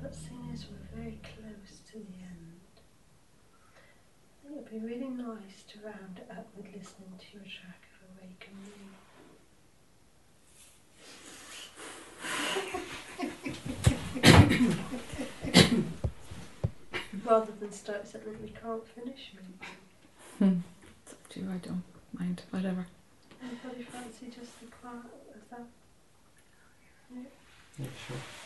[0.00, 2.60] But seeing as we're very close to the end,
[4.44, 7.82] I think it'd be really nice to round it up with listening to your track
[7.94, 8.72] of Awaken Me.
[17.24, 19.54] Rather than start something we can't finish, maybe.
[20.38, 20.60] Hmm.
[21.04, 21.50] It's up to you.
[21.50, 21.84] I don't
[22.18, 22.42] mind.
[22.50, 22.86] Whatever.
[23.40, 25.04] Anybody fancy just the quiet
[25.36, 25.66] of that?
[27.78, 28.43] Yeah, sure.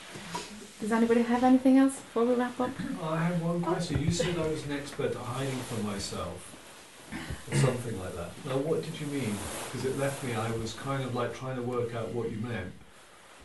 [0.80, 2.70] Does anybody have anything else before we wrap up?
[3.02, 4.00] I have one question.
[4.00, 6.54] You said I was an expert at hiding from myself,
[7.50, 8.30] or something like that.
[8.46, 9.34] Now, what did you mean?
[9.64, 12.38] Because it left me, I was kind of like trying to work out what you
[12.38, 12.72] meant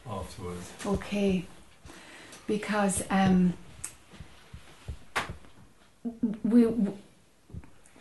[0.08, 0.70] afterwards.
[0.86, 1.46] Okay.
[2.46, 3.54] Because um,
[6.44, 6.64] we,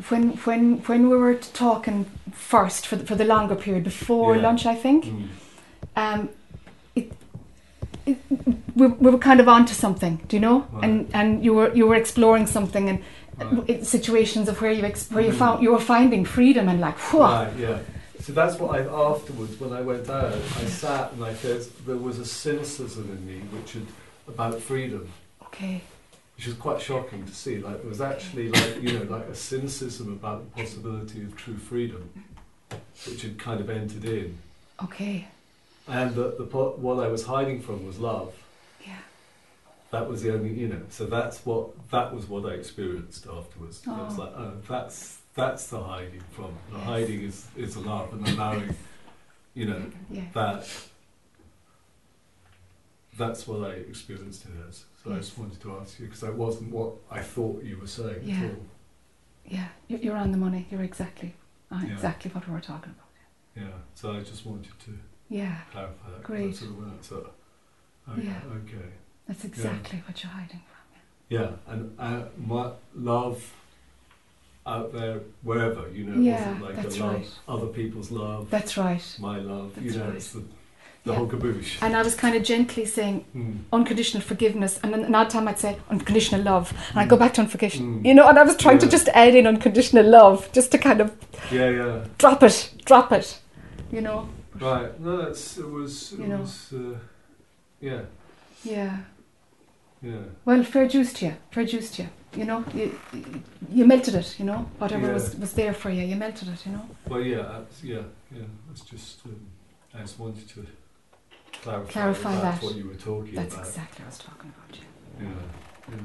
[0.08, 4.42] when when when we were talking first for the, for the longer period before Yeah.
[4.42, 5.28] lunch, I think, Mm.
[5.96, 6.41] um, it, it,
[8.06, 10.66] we, we were kind of onto something, do you know?
[10.72, 10.84] Right.
[10.84, 12.98] And and you were you were exploring something and
[13.40, 13.84] Right.
[13.84, 15.38] situations of where you ex- where you Mhm.
[15.38, 17.78] found you were finding freedom and like, whew, Right, yeah.
[18.20, 18.80] So that's what I
[19.10, 23.26] afterwards, when I went out, I sat and I there's, there was a cynicism in
[23.26, 23.86] me which had
[24.28, 25.08] about freedom,
[25.46, 25.80] okay,
[26.36, 27.58] which was quite shocking to see.
[27.58, 31.56] Like there was actually like you know like a cynicism about the possibility of true
[31.56, 32.02] freedom,
[33.08, 34.38] which had kind of entered in,
[34.84, 35.26] okay,
[35.88, 38.32] and the, the what I was hiding from was love.
[38.86, 38.96] yeah,
[39.90, 40.82] That was the only you know.
[40.90, 43.82] So that's what that was what I experienced afterwards.
[43.86, 43.92] Oh.
[43.94, 46.52] I was like, oh, that's that's the hiding from.
[46.70, 46.86] The Yes.
[46.86, 48.74] hiding is is love and allowing,
[49.54, 49.82] you know.
[50.10, 50.68] yeah, that
[53.18, 54.84] that's what I experienced it as.
[55.04, 57.86] So I just wanted to ask you because that wasn't what I thought you were
[57.86, 58.36] saying Yeah.
[58.36, 58.66] at all.
[59.44, 59.68] yeah.
[59.88, 60.66] You- You're on the money.
[60.70, 61.34] You're exactly
[61.70, 61.92] uh, Yeah.
[61.92, 63.08] exactly what we were talking about.
[63.56, 63.78] Yeah.
[63.94, 64.98] So I just wanted to
[65.32, 66.22] Yeah, clarify that.
[66.22, 66.50] Great.
[66.50, 67.30] I sort of went, so,
[68.10, 68.40] okay, Yeah.
[68.60, 68.88] okay.
[69.26, 71.00] that's exactly what you're hiding from.
[71.36, 73.38] Yeah, and uh, my love
[74.66, 77.28] out there, wherever you know, Yeah, wasn't like that's a love, right.
[77.48, 79.16] other people's love, That's right.
[79.18, 79.70] my love.
[79.80, 80.16] you know, right.
[80.16, 80.40] it's the,
[81.04, 81.16] the Yeah.
[81.16, 81.78] whole caboose.
[81.82, 83.58] And I was kind of gently saying Mm.
[83.72, 87.40] unconditional forgiveness, and then another time I'd say unconditional love, and I'd go back to
[87.40, 87.88] unconditional.
[88.00, 88.06] Mm.
[88.06, 91.00] You know, and I was trying to just add in unconditional love, just to kind
[91.00, 91.08] of
[91.50, 92.04] Yeah, yeah.
[92.18, 93.40] drop it, drop it.
[93.90, 94.28] You know.
[94.60, 95.00] Right.
[95.00, 96.12] No, it's, it was.
[96.12, 96.40] It You know.
[96.40, 96.72] was.
[96.72, 96.98] Uh,
[97.80, 98.02] yeah.
[98.64, 98.98] Yeah.
[100.02, 100.22] Yeah.
[100.44, 101.34] Well, fair juice to you.
[101.50, 102.08] Fair juice to you.
[102.36, 102.98] You know, you,
[103.70, 104.36] you- melted it.
[104.38, 105.40] You know, whatever was Yeah.
[105.40, 106.66] was there for you, you melted it.
[106.66, 106.88] You know.
[107.08, 108.00] Well, yeah, that's, yeah,
[108.34, 108.42] yeah.
[108.70, 109.36] It's just um,
[109.94, 110.66] I just wanted to
[111.60, 112.66] clarify, Clarify that's that.
[112.66, 113.66] what you were talking That's about.
[113.66, 114.78] exactly what I was talking about.
[115.20, 115.28] Yeah.
[115.90, 115.96] Yeah,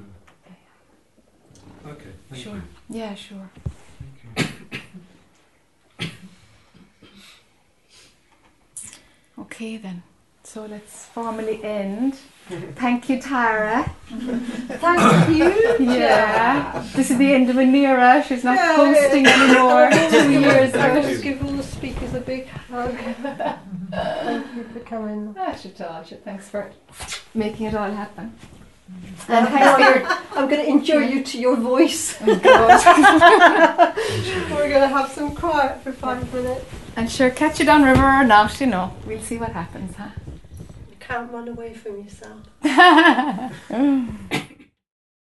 [1.85, 1.91] yeah.
[1.91, 2.11] Okay.
[2.29, 2.55] Thank Sure.
[2.55, 2.61] You.
[2.99, 3.15] Yeah.
[3.15, 3.49] Sure.
[4.35, 4.51] Thank
[6.01, 6.07] you.
[9.39, 10.03] Okay then.
[10.43, 12.15] So let's formally end.
[12.75, 13.93] Thank you, Tara.
[14.07, 15.85] Thank you.
[15.85, 16.87] Yeah.
[16.95, 18.23] This is the end of an era.
[18.25, 19.43] She's not Yeah, hosting yeah.
[19.43, 19.89] anymore.
[20.09, 22.95] Two years I'll just give all the speakers a big hug.
[23.91, 25.35] Thank you for coming.
[25.37, 26.71] Ah, Shatasha, thanks for
[27.33, 28.33] making it all happen.
[29.27, 30.07] And And thanks for your
[30.37, 32.17] I'm going to enjoy you to your voice.
[32.21, 33.95] Oh, God.
[34.51, 36.65] We're going to have some quiet for five minutes.
[36.97, 38.91] And sure, catch you down river or not, you know.
[39.05, 40.09] We'll see what happens, huh?
[40.89, 42.41] You can't run away from yourself.